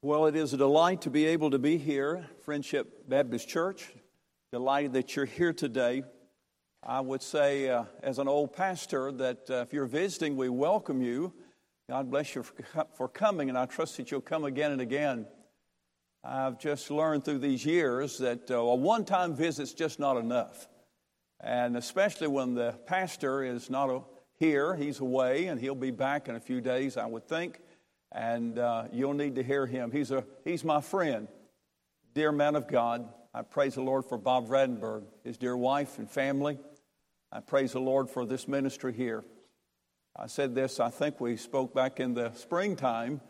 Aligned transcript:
Well, 0.00 0.26
it 0.26 0.36
is 0.36 0.54
a 0.54 0.56
delight 0.56 1.00
to 1.02 1.10
be 1.10 1.26
able 1.26 1.50
to 1.50 1.58
be 1.58 1.76
here, 1.76 2.24
Friendship 2.44 3.08
Baptist 3.08 3.48
Church. 3.48 3.92
Delighted 4.52 4.92
that 4.92 5.16
you're 5.16 5.24
here 5.24 5.52
today. 5.52 6.04
I 6.84 7.00
would 7.00 7.20
say, 7.20 7.68
uh, 7.68 7.82
as 8.00 8.20
an 8.20 8.28
old 8.28 8.52
pastor, 8.52 9.10
that 9.10 9.50
uh, 9.50 9.54
if 9.54 9.72
you're 9.72 9.86
visiting, 9.86 10.36
we 10.36 10.50
welcome 10.50 11.02
you. 11.02 11.32
God 11.90 12.12
bless 12.12 12.36
you 12.36 12.44
for, 12.94 13.08
coming, 13.08 13.48
and 13.48 13.58
I 13.58 13.66
trust 13.66 13.96
that 13.96 14.12
you'll 14.12 14.20
come 14.20 14.44
again 14.44 14.70
and 14.70 14.80
again. 14.80 15.26
I've 16.22 16.60
just 16.60 16.92
learned 16.92 17.24
through 17.24 17.40
these 17.40 17.66
years 17.66 18.18
that 18.18 18.52
uh, 18.52 18.54
a 18.54 18.74
one 18.76 19.04
time 19.04 19.34
visit's 19.34 19.72
just 19.72 19.98
not 19.98 20.16
enough. 20.16 20.68
And 21.40 21.76
especially 21.76 22.28
when 22.28 22.54
the 22.54 22.78
pastor 22.86 23.42
is 23.42 23.68
not 23.68 24.04
here, 24.38 24.76
he's 24.76 25.00
away, 25.00 25.46
and 25.46 25.60
he'll 25.60 25.74
be 25.74 25.90
back 25.90 26.28
in 26.28 26.36
a 26.36 26.40
few 26.40 26.60
days, 26.60 26.96
I 26.96 27.06
would 27.06 27.26
think 27.26 27.58
and 28.12 28.58
uh, 28.58 28.84
you'll 28.92 29.14
need 29.14 29.34
to 29.36 29.42
hear 29.42 29.66
him. 29.66 29.90
He's, 29.90 30.10
a, 30.10 30.24
he's 30.44 30.64
my 30.64 30.80
friend, 30.80 31.28
dear 32.14 32.32
man 32.32 32.56
of 32.56 32.68
God. 32.68 33.08
I 33.34 33.42
praise 33.42 33.74
the 33.74 33.82
Lord 33.82 34.06
for 34.06 34.18
Bob 34.18 34.48
Vradenberg, 34.48 35.04
his 35.24 35.36
dear 35.36 35.56
wife 35.56 35.98
and 35.98 36.10
family. 36.10 36.58
I 37.30 37.40
praise 37.40 37.72
the 37.72 37.80
Lord 37.80 38.08
for 38.08 38.24
this 38.24 38.48
ministry 38.48 38.92
here. 38.92 39.24
I 40.16 40.26
said 40.26 40.54
this, 40.54 40.80
I 40.80 40.90
think 40.90 41.20
we 41.20 41.36
spoke 41.36 41.74
back 41.74 42.00
in 42.00 42.14
the 42.14 42.32
springtime, 42.32 43.20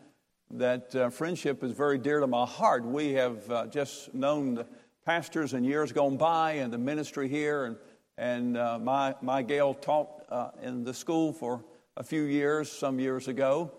that 0.51 0.95
uh, 0.95 1.09
friendship 1.11 1.63
is 1.63 1.73
very 1.73 1.99
dear 1.99 2.21
to 2.21 2.27
my 2.27 2.45
heart. 2.45 2.83
We 2.83 3.13
have 3.13 3.51
uh, 3.51 3.67
just 3.67 4.11
known 4.15 4.55
the 4.55 4.65
pastors 5.05 5.53
in 5.53 5.63
years 5.63 5.91
gone 5.91 6.17
by 6.17 6.53
and 6.53 6.73
the 6.73 6.79
ministry 6.79 7.27
here, 7.27 7.65
and, 7.65 7.77
and 8.17 8.57
uh, 8.57 8.79
my, 8.79 9.13
my 9.21 9.43
Gail 9.43 9.75
taught 9.75 10.23
uh, 10.29 10.49
in 10.63 10.83
the 10.83 10.93
school 10.93 11.33
for 11.33 11.63
a 11.97 12.03
few 12.03 12.23
years, 12.23 12.71
some 12.71 12.99
years 12.99 13.27
ago 13.27 13.71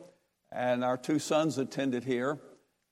and 0.52 0.84
our 0.84 0.96
two 0.96 1.18
sons 1.18 1.59
attended 1.59 2.04
here. 2.04 2.38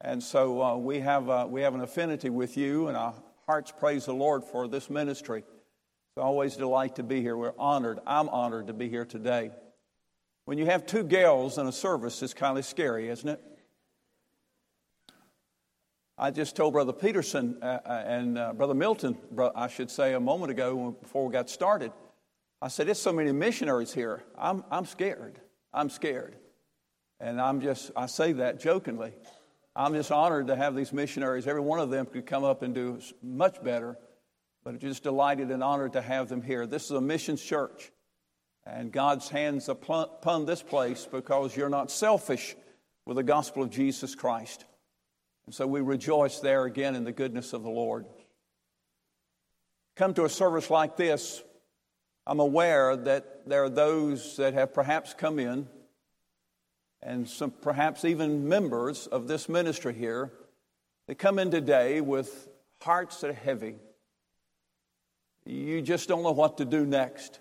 And 0.01 0.23
so 0.23 0.63
uh, 0.63 0.77
we, 0.77 1.01
have, 1.01 1.29
uh, 1.29 1.47
we 1.49 1.63
have 1.63 1.75
an 1.75 1.81
affinity 1.81 2.31
with 2.31 2.57
you, 2.57 2.89
and 2.89 2.97
our 2.97 3.15
hearts 3.47 3.73
praise 3.77 4.07
the 4.07 4.15
Lord 4.15 4.45
for 4.45 4.69
this 4.69 4.89
ministry. 4.89 5.41
It's 5.41 6.23
always 6.23 6.55
a 6.55 6.59
delight 6.59 6.97
to 6.97 7.03
be 7.03 7.21
here. 7.21 7.37
We're 7.37 7.55
honored. 7.59 7.99
I'm 8.07 8.29
honored 8.29 8.69
to 8.69 8.73
be 8.73 8.89
here 8.89 9.05
today. 9.05 9.51
When 10.45 10.57
you 10.57 10.67
have 10.67 10.87
two 10.87 11.03
gals 11.03 11.59
in 11.59 11.67
a 11.67 11.73
service, 11.73 12.23
it's 12.23 12.33
kind 12.33 12.59
of 12.59 12.65
scary, 12.65 13.09
isn't 13.09 13.29
it? 13.29 13.43
I 16.17 16.31
just 16.31 16.57
told 16.57 16.73
Brother 16.73 16.93
Peterson 16.93 17.59
uh, 17.63 17.79
uh 17.85 18.05
and 18.07 18.39
uh, 18.39 18.53
Brother 18.53 18.75
Milton, 18.75 19.17
I 19.55 19.69
should 19.69 19.91
say, 19.91 20.15
a 20.15 20.21
moment 20.21 20.51
ago 20.51 20.97
before 21.01 21.27
we 21.27 21.33
got 21.33 21.49
started. 21.49 21.93
I 22.61 22.69
said, 22.69 22.89
There's 22.89 23.01
so 23.01 23.13
many 23.13 23.31
missionaries 23.31 23.93
here. 23.93 24.25
I'm, 24.37 24.65
I'm 24.71 24.85
scared. 24.85 25.41
I'm 25.73 25.91
scared. 25.91 26.37
And 27.21 27.41
I'm 27.41 27.61
just, 27.61 27.91
I 27.97 28.07
say 28.07 28.33
that 28.35 28.61
jokingly. 28.61 29.13
I'm 29.75 29.95
just 29.95 30.11
honored 30.11 30.49
to 30.49 30.57
have 30.57 30.75
these 30.75 30.93
missionaries. 30.93 31.47
Every 31.47 31.61
one 31.61 31.81
of 31.81 31.91
them 31.91 32.07
could 32.07 32.27
come 32.27 32.45
up 32.45 32.63
and 32.63 32.75
do 32.75 33.01
much 33.23 33.63
better, 33.63 33.97
but 34.65 34.79
just 34.79 35.03
delighted 35.03 35.51
and 35.51 35.63
honored 35.63 35.93
to 35.95 36.03
have 36.03 36.29
them 36.29 36.43
here. 36.43 36.67
This 36.67 36.85
is 36.85 36.91
a 36.93 37.01
missions 37.01 37.43
church, 37.43 37.91
and 38.67 38.93
God's 38.93 39.29
hands 39.29 39.69
upon 39.69 40.47
this 40.47 40.63
place 40.63 41.07
because 41.11 41.57
you're 41.57 41.69
not 41.69 41.91
selfish 41.91 42.57
with 43.05 43.17
the 43.17 43.23
gospel 43.23 43.63
of 43.63 43.71
Jesus 43.71 44.15
Christ. 44.15 44.65
And 45.47 45.55
so 45.55 45.67
we 45.67 45.81
rejoice 45.81 46.41
there 46.41 46.65
again 46.65 46.95
in 46.95 47.05
the 47.05 47.13
goodness 47.13 47.53
of 47.53 47.63
the 47.63 47.71
Lord. 47.71 48.05
Come 49.97 50.15
to 50.15 50.25
a 50.25 50.29
service 50.29 50.71
like 50.71 50.97
this, 50.97 51.43
I'm 52.27 52.41
aware 52.41 52.95
that 52.95 53.49
there 53.49 53.65
are 53.65 53.71
those 53.71 54.37
that 54.37 54.55
have 54.55 54.75
perhaps 54.75 55.15
come 55.15 55.39
in 55.39 55.67
and 57.03 57.29
some 57.29 57.51
perhaps 57.51 58.05
even 58.05 58.49
members 58.49 59.07
of 59.07 59.29
this 59.29 59.49
ministry 59.49 59.95
here 59.95 60.33
they 61.09 61.15
come 61.15 61.39
in 61.39 61.51
today 61.51 62.03
with 62.03 62.49
hearts 62.83 63.23
that 63.23 63.31
are 63.31 63.33
heavy. 63.33 63.77
You 65.47 65.81
just 65.81 66.07
don't 66.07 66.23
know 66.23 66.33
what 66.33 66.59
to 66.59 66.67
do 66.67 66.85
next. 66.85 67.41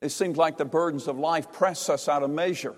It 0.00 0.10
seems 0.10 0.36
like 0.36 0.56
the 0.56 0.64
burdens 0.64 1.08
of 1.08 1.18
life 1.18 1.50
press 1.50 1.90
us 1.90 2.08
out 2.08 2.22
of 2.22 2.30
measure. 2.30 2.76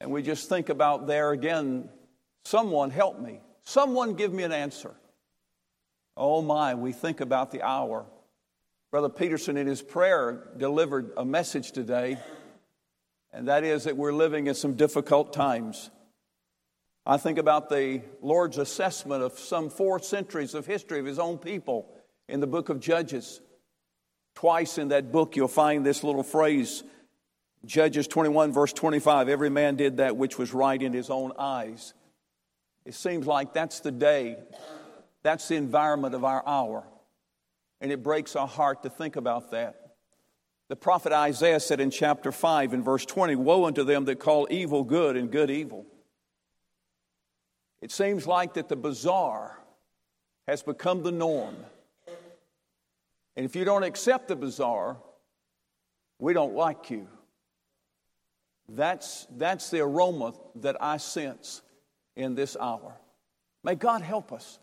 And 0.00 0.10
we 0.10 0.22
just 0.22 0.48
think 0.48 0.70
about 0.70 1.06
there 1.06 1.32
again 1.32 1.90
someone 2.46 2.90
help 2.90 3.20
me, 3.20 3.42
someone 3.64 4.14
give 4.14 4.32
me 4.32 4.42
an 4.42 4.52
answer. 4.52 4.94
Oh 6.16 6.40
my, 6.40 6.74
we 6.74 6.92
think 6.92 7.20
about 7.20 7.50
the 7.50 7.62
hour. 7.62 8.06
Brother 8.90 9.10
Peterson, 9.10 9.58
in 9.58 9.66
his 9.66 9.82
prayer, 9.82 10.48
delivered 10.56 11.12
a 11.18 11.26
message 11.26 11.72
today 11.72 12.16
and 13.32 13.48
that 13.48 13.64
is 13.64 13.84
that 13.84 13.96
we're 13.96 14.12
living 14.12 14.46
in 14.46 14.54
some 14.54 14.74
difficult 14.74 15.32
times. 15.32 15.90
I 17.04 17.16
think 17.16 17.38
about 17.38 17.68
the 17.68 18.02
Lord's 18.20 18.58
assessment 18.58 19.22
of 19.22 19.38
some 19.38 19.70
four 19.70 19.98
centuries 19.98 20.54
of 20.54 20.66
history 20.66 20.98
of 21.00 21.06
his 21.06 21.18
own 21.18 21.38
people 21.38 21.90
in 22.28 22.40
the 22.40 22.46
book 22.46 22.68
of 22.68 22.80
Judges. 22.80 23.40
Twice 24.34 24.78
in 24.78 24.88
that 24.88 25.10
book, 25.10 25.34
you'll 25.34 25.48
find 25.48 25.84
this 25.84 26.04
little 26.04 26.22
phrase 26.22 26.84
Judges 27.64 28.06
21, 28.06 28.52
verse 28.52 28.72
25 28.72 29.28
every 29.28 29.50
man 29.50 29.76
did 29.76 29.96
that 29.96 30.16
which 30.16 30.38
was 30.38 30.54
right 30.54 30.80
in 30.80 30.92
his 30.92 31.10
own 31.10 31.32
eyes. 31.38 31.94
It 32.84 32.94
seems 32.94 33.26
like 33.26 33.52
that's 33.52 33.80
the 33.80 33.90
day, 33.90 34.36
that's 35.22 35.48
the 35.48 35.56
environment 35.56 36.14
of 36.14 36.24
our 36.24 36.46
hour. 36.46 36.84
And 37.80 37.92
it 37.92 38.02
breaks 38.02 38.36
our 38.36 38.48
heart 38.48 38.82
to 38.82 38.90
think 38.90 39.16
about 39.16 39.50
that. 39.50 39.77
The 40.68 40.76
prophet 40.76 41.12
Isaiah 41.12 41.60
said 41.60 41.80
in 41.80 41.90
chapter 41.90 42.30
5 42.30 42.74
and 42.74 42.84
verse 42.84 43.06
20 43.06 43.36
Woe 43.36 43.64
unto 43.64 43.84
them 43.84 44.04
that 44.04 44.18
call 44.18 44.46
evil 44.50 44.84
good 44.84 45.16
and 45.16 45.30
good 45.30 45.50
evil. 45.50 45.86
It 47.80 47.90
seems 47.90 48.26
like 48.26 48.54
that 48.54 48.68
the 48.68 48.76
bizarre 48.76 49.58
has 50.46 50.62
become 50.62 51.02
the 51.02 51.12
norm. 51.12 51.56
And 53.36 53.46
if 53.46 53.56
you 53.56 53.64
don't 53.64 53.84
accept 53.84 54.28
the 54.28 54.36
bizarre, 54.36 54.98
we 56.18 56.32
don't 56.34 56.54
like 56.54 56.90
you. 56.90 57.08
That's, 58.68 59.26
that's 59.36 59.70
the 59.70 59.80
aroma 59.80 60.34
that 60.56 60.76
I 60.82 60.98
sense 60.98 61.62
in 62.16 62.34
this 62.34 62.56
hour. 62.60 62.94
May 63.64 63.76
God 63.76 64.02
help 64.02 64.32
us. 64.32 64.58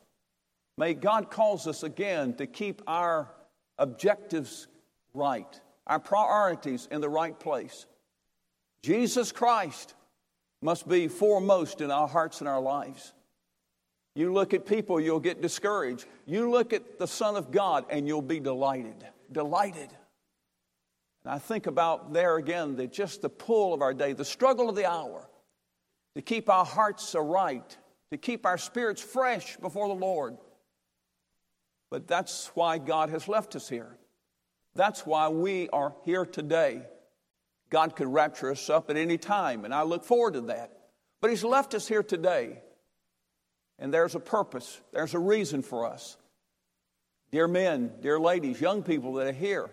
May 0.78 0.94
God 0.94 1.32
cause 1.32 1.66
us 1.68 1.82
again 1.82 2.36
to 2.36 2.46
keep 2.46 2.82
our 2.86 3.32
objectives 3.80 4.68
right 5.14 5.60
our 5.88 6.00
priorities 6.00 6.88
in 6.92 7.02
the 7.02 7.10
right 7.10 7.38
place. 7.40 7.86
Jesus 8.82 9.32
Christ 9.32 9.94
must 10.62 10.88
be 10.88 11.08
foremost 11.08 11.82
in 11.82 11.92
our 11.92 12.08
hearts 12.08 12.40
and 12.40 12.48
our 12.48 12.62
lives. 12.62 13.14
You 14.16 14.32
look 14.32 14.54
at 14.54 14.66
people, 14.66 15.00
you'll 15.00 15.20
get 15.20 15.42
discouraged. 15.42 16.06
You 16.26 16.50
look 16.50 16.72
at 16.72 16.98
the 16.98 17.08
Son 17.08 17.36
of 17.36 17.52
God, 17.52 17.86
and 17.90 18.08
you'll 18.08 18.22
be 18.22 18.40
delighted. 18.40 19.06
Delighted. 19.32 19.90
And 21.24 21.34
I 21.34 21.38
think 21.40 21.68
about 21.68 22.14
there 22.14 22.38
again 22.38 22.78
that 22.78 22.94
just 22.94 23.22
the 23.22 23.30
pull 23.30 23.74
of 23.74 23.82
our 23.82 23.94
day, 23.94 24.14
the 24.14 24.24
struggle 24.24 24.70
of 24.70 24.76
the 24.76 24.90
hour, 24.90 25.28
to 26.16 26.22
keep 26.22 26.50
our 26.50 26.64
hearts 26.64 27.14
aright, 27.14 27.78
to 28.12 28.18
keep 28.18 28.46
our 28.46 28.58
spirits 28.58 29.02
fresh 29.02 29.58
before 29.58 29.88
the 29.88 29.94
Lord. 29.94 30.38
But 31.92 32.08
that's 32.08 32.48
why 32.56 32.78
God 32.78 33.10
has 33.10 33.28
left 33.28 33.56
us 33.56 33.68
here. 33.68 33.98
That's 34.76 35.06
why 35.06 35.30
we 35.30 35.70
are 35.70 35.96
here 36.04 36.26
today. 36.26 36.82
God 37.70 37.96
could 37.96 38.08
rapture 38.08 38.52
us 38.52 38.70
up 38.70 38.90
at 38.90 38.98
any 38.98 39.18
time, 39.18 39.66
and 39.66 39.74
I 39.74 39.84
look 39.84 40.04
forward 40.04 40.34
to 40.34 40.42
that. 40.42 40.72
But 41.22 41.30
He's 41.30 41.44
left 41.44 41.74
us 41.74 41.88
here 41.88 42.04
today, 42.04 42.60
and 43.80 43.94
there's 43.94 44.16
a 44.16 44.20
purpose, 44.20 44.80
there's 44.94 45.14
a 45.14 45.20
reason 45.20 45.62
for 45.62 45.86
us. 45.86 46.18
Dear 47.32 47.48
men, 47.48 47.92
dear 48.02 48.20
ladies, 48.20 48.62
young 48.62 48.84
people 48.84 49.14
that 49.14 49.28
are 49.28 49.34
here, 49.34 49.70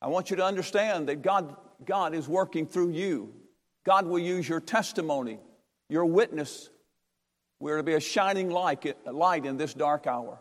I 0.00 0.08
want 0.08 0.30
you 0.30 0.36
to 0.36 0.44
understand 0.44 1.08
that 1.08 1.22
God, 1.22 1.56
God 1.84 2.14
is 2.14 2.28
working 2.28 2.66
through 2.66 2.90
you. 2.92 3.34
God 3.84 4.06
will 4.06 4.18
use 4.18 4.48
your 4.48 4.60
testimony, 4.60 5.38
your 5.88 6.06
witness. 6.06 6.70
We're 7.58 7.76
to 7.76 7.82
be 7.82 7.94
a 7.94 8.00
shining 8.00 8.50
light, 8.50 8.96
light 9.06 9.44
in 9.44 9.58
this 9.58 9.74
dark 9.74 10.06
hour. 10.06 10.40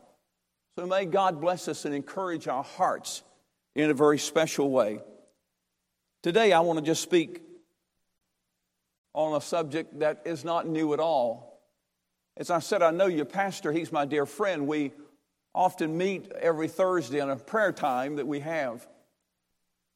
So 0.78 0.86
may 0.86 1.06
God 1.06 1.42
bless 1.42 1.68
us 1.68 1.84
and 1.84 1.94
encourage 1.94 2.48
our 2.48 2.64
hearts 2.64 3.24
in 3.76 3.90
a 3.90 3.94
very 3.94 4.18
special 4.18 4.70
way. 4.70 5.00
Today, 6.22 6.52
I 6.52 6.60
want 6.62 6.80
to 6.80 6.86
just 6.86 7.02
speak 7.02 7.42
on 9.14 9.36
a 9.36 9.42
subject 9.42 10.00
that 10.00 10.22
is 10.26 10.44
not 10.44 10.68
new 10.68 10.94
at 10.94 11.00
all. 11.00 11.62
As 12.38 12.50
I 12.50 12.60
said, 12.60 12.82
I 12.82 12.92
know 12.92 13.08
your 13.08 13.26
pastor, 13.26 13.72
he's 13.72 13.92
my 13.92 14.06
dear 14.06 14.26
friend. 14.26 14.68
We 14.68 14.94
often 15.54 15.98
meet 15.98 16.32
every 16.32 16.68
Thursday 16.68 17.20
in 17.20 17.30
a 17.30 17.36
prayer 17.36 17.72
time 17.72 18.18
that 18.18 18.28
we 18.28 18.40
have. 18.40 18.88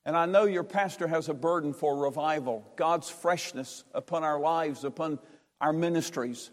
And 0.06 0.18
I 0.18 0.26
know 0.26 0.44
your 0.44 0.64
pastor 0.64 1.08
has 1.08 1.30
a 1.30 1.34
burden 1.34 1.74
for 1.74 1.96
revival, 1.96 2.66
God's 2.76 3.10
freshness 3.10 3.86
upon 3.94 4.24
our 4.24 4.40
lives, 4.40 4.84
upon 4.84 5.20
our 5.62 5.72
ministries. 5.72 6.52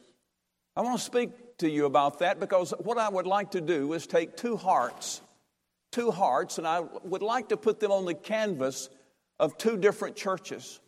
I 0.77 0.83
want 0.83 0.99
to 0.99 1.05
speak 1.05 1.59
to 1.59 1.69
you 1.69 1.87
about 1.87 2.21
that 2.21 2.39
because 2.39 2.73
what 2.79 2.99
I 2.99 3.09
would 3.09 3.27
like 3.27 3.53
to 3.53 3.61
do 3.61 3.93
is 3.93 4.07
take 4.07 4.37
two 4.37 4.57
hearts 4.57 5.21
two 5.93 6.11
hearts, 6.11 6.59
and 6.59 6.67
I 6.67 6.81
would 6.81 7.23
like 7.23 7.49
to 7.49 7.57
put 7.57 7.81
them 7.81 7.91
on 7.91 8.05
the 8.05 8.15
canvas 8.15 8.89
of 9.39 9.59
two 9.59 9.77
different 9.77 10.17
churches. 10.17 10.81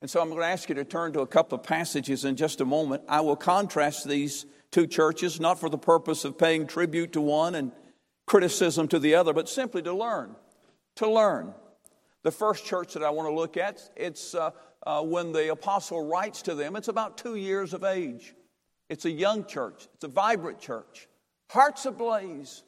And 0.00 0.10
so 0.10 0.20
I'm 0.20 0.28
going 0.28 0.40
to 0.40 0.46
ask 0.46 0.68
you 0.68 0.74
to 0.74 0.84
turn 0.84 1.12
to 1.14 1.20
a 1.20 1.26
couple 1.26 1.58
of 1.58 1.64
passages 1.64 2.24
in 2.24 2.36
just 2.36 2.60
a 2.60 2.64
moment. 2.64 3.02
I 3.08 3.22
will 3.22 3.36
contrast 3.36 4.06
these 4.06 4.46
two 4.70 4.86
churches, 4.86 5.40
not 5.40 5.58
for 5.58 5.70
the 5.70 5.78
purpose 5.78 6.24
of 6.24 6.38
paying 6.38 6.66
tribute 6.66 7.12
to 7.14 7.20
one 7.20 7.54
and 7.54 7.72
criticism 8.26 8.88
to 8.88 8.98
the 8.98 9.14
other, 9.14 9.32
but 9.32 9.48
simply 9.48 9.82
to 9.82 9.94
learn. 9.94 10.36
To 10.96 11.08
learn. 11.08 11.54
The 12.22 12.30
first 12.30 12.66
church 12.66 12.94
that 12.94 13.02
I 13.02 13.10
want 13.10 13.28
to 13.28 13.34
look 13.34 13.56
at, 13.56 13.80
it's 13.96 14.34
uh, 14.34 14.50
uh, 14.86 15.02
when 15.02 15.32
the 15.32 15.50
apostle 15.50 16.06
writes 16.06 16.42
to 16.42 16.54
them, 16.54 16.76
it's 16.76 16.88
about 16.88 17.18
two 17.18 17.36
years 17.36 17.72
of 17.72 17.84
age. 17.84 18.34
It's 18.88 19.04
a 19.04 19.10
young 19.10 19.46
church, 19.46 19.88
it's 19.94 20.04
a 20.04 20.08
vibrant 20.08 20.60
church, 20.60 21.08
hearts 21.50 21.86
ablaze. 21.86 22.62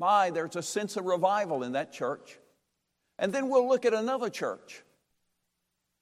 My, 0.00 0.30
there's 0.30 0.56
a 0.56 0.62
sense 0.62 0.96
of 0.96 1.04
revival 1.04 1.62
in 1.62 1.72
that 1.72 1.92
church. 1.92 2.38
And 3.18 3.34
then 3.34 3.50
we'll 3.50 3.68
look 3.68 3.84
at 3.84 3.92
another 3.92 4.30
church 4.30 4.82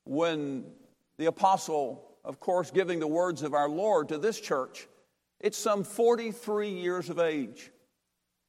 when 0.05 0.65
the 1.19 1.27
apostle, 1.27 2.05
of 2.25 2.39
course, 2.39 2.71
giving 2.71 3.01
the 3.01 3.09
words 3.09 3.43
of 3.43 3.55
our 3.55 3.69
Lord 3.69 4.09
to 4.11 4.19
this 4.19 4.41
church, 4.41 4.87
it's 5.41 5.59
some 5.59 5.83
43 5.83 6.71
years 6.71 7.11
of 7.11 7.19
age. 7.19 7.73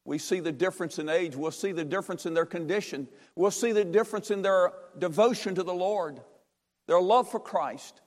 We 0.06 0.20
see 0.20 0.40
the 0.40 0.52
difference 0.52 1.00
in 1.00 1.10
age. 1.10 1.36
We'll 1.36 1.50
see 1.50 1.72
the 1.72 1.84
difference 1.84 2.28
in 2.28 2.36
their 2.36 2.46
condition. 2.46 3.08
We'll 3.36 3.50
see 3.50 3.72
the 3.72 3.84
difference 3.84 4.30
in 4.30 4.44
their 4.44 4.72
devotion 5.00 5.56
to 5.56 5.64
the 5.64 5.74
Lord, 5.74 6.22
their 6.88 7.02
love 7.02 7.30
for 7.30 7.40
Christ. 7.40 8.02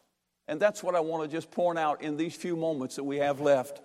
And 0.47 0.61
that's 0.61 0.81
what 0.81 0.95
I 0.95 1.01
want 1.01 1.29
to 1.29 1.37
just 1.37 1.51
point 1.51 1.79
out 1.79 2.03
in 2.03 2.17
these 2.17 2.37
few 2.37 2.55
moments 2.55 2.95
that 2.97 3.05
we 3.05 3.17
have 3.17 3.41
left. 3.41 3.83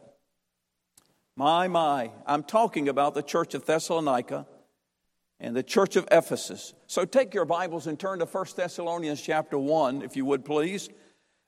My, 1.37 1.67
my, 1.67 2.09
I'm 2.25 2.41
talking 2.41 2.89
about 2.89 3.13
the 3.13 3.21
church 3.21 3.53
of 3.53 3.63
Thessalonica 3.63 4.47
and 5.39 5.55
the 5.55 5.61
church 5.61 5.95
of 5.95 6.07
Ephesus. 6.11 6.73
So 6.87 7.05
take 7.05 7.35
your 7.35 7.45
Bibles 7.45 7.85
and 7.85 7.99
turn 7.99 8.17
to 8.19 8.25
1 8.25 8.45
Thessalonians 8.55 9.21
chapter 9.21 9.59
1, 9.59 10.01
if 10.01 10.15
you 10.15 10.25
would 10.25 10.43
please. 10.43 10.89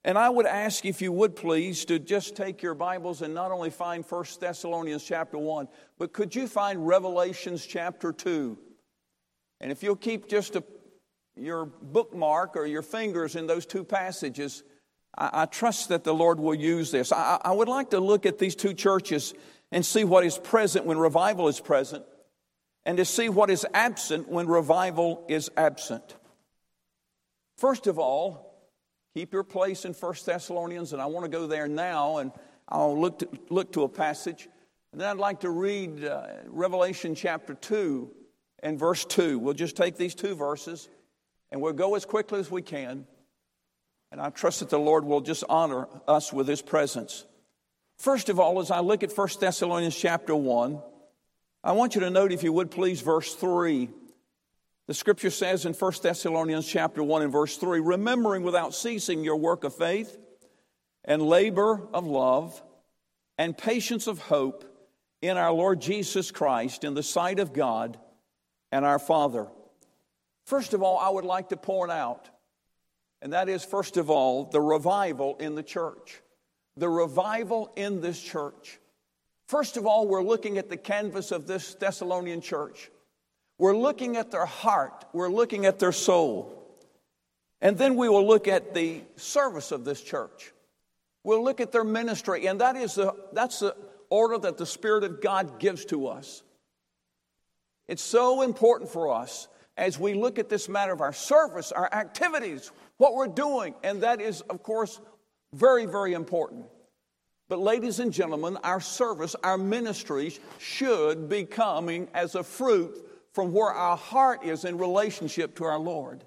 And 0.03 0.15
I 0.15 0.29
would 0.29 0.45
ask, 0.45 0.85
if 0.85 1.01
you 1.01 1.11
would 1.11 1.35
please, 1.35 1.85
to 1.85 1.97
just 1.97 2.35
take 2.35 2.61
your 2.61 2.75
Bibles 2.75 3.23
and 3.23 3.33
not 3.33 3.51
only 3.51 3.71
find 3.71 4.05
1 4.05 4.25
Thessalonians 4.39 5.03
chapter 5.03 5.39
1, 5.39 5.67
but 5.97 6.13
could 6.13 6.35
you 6.35 6.47
find 6.47 6.87
Revelations 6.87 7.65
chapter 7.65 8.13
2? 8.13 8.59
And 9.59 9.71
if 9.71 9.81
you'll 9.81 9.95
keep 9.95 10.29
just 10.29 10.55
a, 10.55 10.63
your 11.35 11.65
bookmark 11.65 12.55
or 12.55 12.67
your 12.67 12.83
fingers 12.83 13.35
in 13.35 13.47
those 13.47 13.65
two 13.65 13.83
passages, 13.83 14.61
I, 15.17 15.29
I 15.33 15.45
trust 15.47 15.89
that 15.89 16.03
the 16.03 16.13
Lord 16.13 16.39
will 16.39 16.53
use 16.53 16.91
this. 16.91 17.11
I, 17.11 17.39
I 17.43 17.53
would 17.53 17.67
like 17.67 17.89
to 17.89 17.99
look 17.99 18.27
at 18.27 18.37
these 18.37 18.55
two 18.55 18.75
churches 18.75 19.33
and 19.71 19.85
see 19.85 20.03
what 20.03 20.25
is 20.25 20.37
present 20.37 20.85
when 20.85 20.97
revival 20.97 21.47
is 21.47 21.59
present, 21.59 22.03
and 22.85 22.97
to 22.97 23.05
see 23.05 23.29
what 23.29 23.49
is 23.49 23.65
absent 23.73 24.27
when 24.29 24.47
revival 24.47 25.25
is 25.27 25.49
absent. 25.57 26.15
First 27.57 27.87
of 27.87 27.99
all, 27.99 28.49
Keep 29.15 29.33
your 29.33 29.43
place 29.43 29.85
in 29.85 29.93
1 29.93 30.13
Thessalonians, 30.25 30.93
and 30.93 31.01
I 31.01 31.07
want 31.07 31.25
to 31.25 31.29
go 31.29 31.47
there 31.47 31.67
now, 31.67 32.17
and 32.17 32.31
I'll 32.67 32.99
look 32.99 33.19
to, 33.19 33.29
look 33.49 33.73
to 33.73 33.83
a 33.83 33.89
passage. 33.89 34.47
And 34.91 35.01
then 35.01 35.09
I'd 35.09 35.17
like 35.17 35.39
to 35.41 35.49
read 35.49 36.05
uh, 36.05 36.27
Revelation 36.45 37.15
chapter 37.15 37.55
2 37.55 38.11
and 38.61 38.77
verse 38.77 39.05
2. 39.05 39.39
We'll 39.39 39.55
just 39.55 39.75
take 39.75 39.97
these 39.97 40.13
two 40.13 40.35
verses, 40.35 40.89
and 41.51 41.59
we'll 41.59 41.73
go 41.73 41.95
as 41.95 42.05
quickly 42.05 42.39
as 42.39 42.51
we 42.51 42.61
can. 42.61 43.07
And 44.11 44.21
I 44.21 44.29
trust 44.29 44.59
that 44.59 44.69
the 44.69 44.79
Lord 44.79 45.03
will 45.05 45.21
just 45.21 45.43
honor 45.49 45.87
us 46.07 46.31
with 46.31 46.47
his 46.47 46.61
presence. 46.61 47.25
First 47.99 48.29
of 48.29 48.39
all, 48.39 48.61
as 48.61 48.71
I 48.71 48.79
look 48.79 49.03
at 49.03 49.15
1 49.15 49.27
Thessalonians 49.41 49.95
chapter 49.95 50.33
1, 50.33 50.81
I 51.65 51.73
want 51.73 51.95
you 51.95 52.01
to 52.01 52.09
note, 52.09 52.31
if 52.31 52.43
you 52.43 52.53
would 52.53 52.71
please, 52.71 53.01
verse 53.01 53.35
3. 53.35 53.89
The 54.87 54.93
scripture 54.93 55.29
says 55.29 55.65
in 55.65 55.73
1 55.73 55.93
Thessalonians 56.01 56.65
chapter 56.65 57.03
1 57.03 57.23
and 57.23 57.31
verse 57.31 57.57
3, 57.57 57.81
remembering 57.81 58.43
without 58.43 58.73
ceasing 58.73 59.25
your 59.25 59.35
work 59.35 59.65
of 59.65 59.75
faith 59.75 60.17
and 61.03 61.21
labor 61.21 61.89
of 61.93 62.07
love 62.07 62.63
and 63.37 63.57
patience 63.57 64.07
of 64.07 64.19
hope 64.19 64.63
in 65.21 65.35
our 65.35 65.51
Lord 65.51 65.81
Jesus 65.81 66.31
Christ 66.31 66.85
in 66.85 66.93
the 66.93 67.03
sight 67.03 67.37
of 67.37 67.51
God 67.51 67.99
and 68.71 68.85
our 68.85 68.99
Father. 68.99 69.47
First 70.45 70.73
of 70.73 70.81
all, 70.81 70.97
I 70.97 71.09
would 71.09 71.25
like 71.25 71.49
to 71.49 71.57
point 71.57 71.91
out, 71.91 72.29
and 73.21 73.33
that 73.33 73.49
is, 73.49 73.65
first 73.65 73.97
of 73.97 74.09
all, 74.09 74.45
the 74.45 74.61
revival 74.61 75.35
in 75.41 75.55
the 75.55 75.63
church. 75.63 76.21
The 76.79 76.89
revival 76.89 77.71
in 77.75 78.01
this 78.01 78.21
church. 78.21 78.79
First 79.47 79.77
of 79.77 79.85
all, 79.85 80.07
we're 80.07 80.23
looking 80.23 80.57
at 80.57 80.69
the 80.69 80.77
canvas 80.77 81.31
of 81.31 81.45
this 81.45 81.75
Thessalonian 81.75 82.39
church. 82.39 82.89
We're 83.57 83.75
looking 83.75 84.15
at 84.15 84.31
their 84.31 84.45
heart, 84.45 85.05
we're 85.11 85.29
looking 85.29 85.65
at 85.65 85.79
their 85.79 85.91
soul. 85.91 86.55
And 87.61 87.77
then 87.77 87.97
we 87.97 88.07
will 88.07 88.25
look 88.25 88.47
at 88.47 88.73
the 88.73 89.01
service 89.17 89.73
of 89.73 89.83
this 89.83 90.01
church. 90.01 90.53
We'll 91.25 91.43
look 91.43 91.59
at 91.59 91.73
their 91.73 91.83
ministry, 91.83 92.47
and 92.47 92.61
that 92.61 92.77
is 92.77 92.95
the, 92.95 93.13
that's 93.33 93.59
the 93.59 93.75
order 94.09 94.37
that 94.37 94.57
the 94.57 94.65
Spirit 94.65 95.03
of 95.03 95.21
God 95.21 95.59
gives 95.59 95.83
to 95.85 96.07
us. 96.07 96.43
It's 97.89 98.01
so 98.01 98.41
important 98.41 98.89
for 98.89 99.13
us 99.13 99.49
as 99.75 99.99
we 99.99 100.13
look 100.13 100.39
at 100.39 100.47
this 100.47 100.69
matter 100.69 100.93
of 100.93 101.01
our 101.01 101.11
service, 101.11 101.73
our 101.73 101.91
activities, 101.91 102.71
what 102.97 103.15
we're 103.15 103.27
doing, 103.27 103.75
and 103.83 104.03
that 104.03 104.21
is, 104.21 104.41
of 104.41 104.63
course, 104.63 105.01
very, 105.53 105.85
very 105.85 106.13
important. 106.13 106.65
But, 107.47 107.59
ladies 107.59 107.99
and 107.99 108.13
gentlemen, 108.13 108.57
our 108.63 108.79
service, 108.79 109.35
our 109.43 109.57
ministries 109.57 110.39
should 110.59 111.29
be 111.29 111.45
coming 111.45 112.07
as 112.13 112.35
a 112.35 112.43
fruit 112.43 113.09
from 113.33 113.51
where 113.51 113.71
our 113.71 113.97
heart 113.97 114.43
is 114.43 114.65
in 114.65 114.77
relationship 114.77 115.55
to 115.55 115.63
our 115.63 115.79
Lord. 115.79 116.23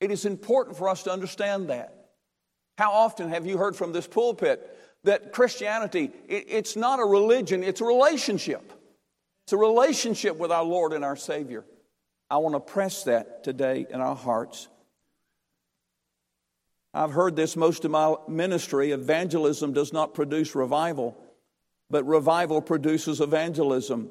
It 0.00 0.10
is 0.10 0.26
important 0.26 0.76
for 0.76 0.88
us 0.88 1.04
to 1.04 1.12
understand 1.12 1.70
that. 1.70 2.10
How 2.76 2.92
often 2.92 3.28
have 3.30 3.46
you 3.46 3.56
heard 3.56 3.76
from 3.76 3.92
this 3.92 4.06
pulpit 4.06 4.78
that 5.04 5.32
Christianity, 5.32 6.10
it's 6.28 6.76
not 6.76 7.00
a 7.00 7.04
religion, 7.04 7.62
it's 7.62 7.80
a 7.80 7.84
relationship. 7.84 8.72
It's 9.44 9.52
a 9.52 9.56
relationship 9.56 10.36
with 10.36 10.52
our 10.52 10.64
Lord 10.64 10.92
and 10.92 11.04
our 11.04 11.16
Savior. 11.16 11.64
I 12.30 12.38
want 12.38 12.54
to 12.54 12.60
press 12.60 13.04
that 13.04 13.44
today 13.44 13.86
in 13.90 14.00
our 14.00 14.16
hearts. 14.16 14.68
I've 16.94 17.12
heard 17.12 17.36
this 17.36 17.56
most 17.56 17.84
of 17.84 17.90
my 17.90 18.16
ministry 18.28 18.92
evangelism 18.92 19.72
does 19.72 19.92
not 19.92 20.14
produce 20.14 20.54
revival, 20.54 21.16
but 21.88 22.06
revival 22.06 22.60
produces 22.60 23.20
evangelism 23.20 24.10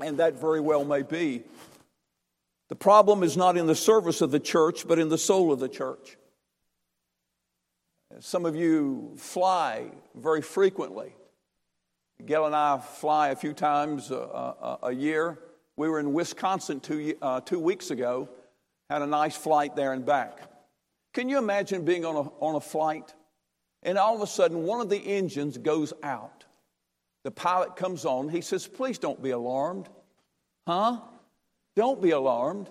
and 0.00 0.18
that 0.18 0.40
very 0.40 0.60
well 0.60 0.84
may 0.84 1.02
be. 1.02 1.42
The 2.68 2.76
problem 2.76 3.22
is 3.22 3.36
not 3.36 3.56
in 3.56 3.66
the 3.66 3.74
service 3.74 4.20
of 4.20 4.30
the 4.30 4.40
church, 4.40 4.86
but 4.88 4.98
in 4.98 5.08
the 5.08 5.18
soul 5.18 5.52
of 5.52 5.60
the 5.60 5.68
church. 5.68 6.16
Some 8.20 8.46
of 8.46 8.56
you 8.56 9.14
fly 9.16 9.90
very 10.14 10.40
frequently. 10.40 11.14
Gail 12.24 12.46
and 12.46 12.54
I 12.54 12.78
fly 12.78 13.28
a 13.28 13.36
few 13.36 13.52
times 13.52 14.10
a, 14.10 14.16
a, 14.16 14.78
a 14.84 14.92
year. 14.92 15.38
We 15.76 15.88
were 15.88 15.98
in 15.98 16.12
Wisconsin 16.12 16.80
two, 16.80 17.16
uh, 17.20 17.40
two 17.40 17.58
weeks 17.58 17.90
ago, 17.90 18.28
had 18.88 19.02
a 19.02 19.06
nice 19.06 19.36
flight 19.36 19.74
there 19.74 19.92
and 19.92 20.06
back. 20.06 20.38
Can 21.14 21.28
you 21.28 21.38
imagine 21.38 21.84
being 21.84 22.04
on 22.04 22.16
a, 22.16 22.28
on 22.44 22.56
a 22.56 22.60
flight 22.60 23.14
and 23.84 23.96
all 23.96 24.16
of 24.16 24.20
a 24.20 24.26
sudden 24.26 24.64
one 24.64 24.80
of 24.80 24.90
the 24.90 24.98
engines 24.98 25.56
goes 25.56 25.92
out? 26.02 26.44
The 27.22 27.30
pilot 27.30 27.76
comes 27.76 28.04
on. 28.04 28.28
He 28.28 28.40
says, 28.40 28.66
Please 28.66 28.98
don't 28.98 29.22
be 29.22 29.30
alarmed. 29.30 29.88
Huh? 30.66 30.98
Don't 31.76 32.02
be 32.02 32.10
alarmed. 32.10 32.68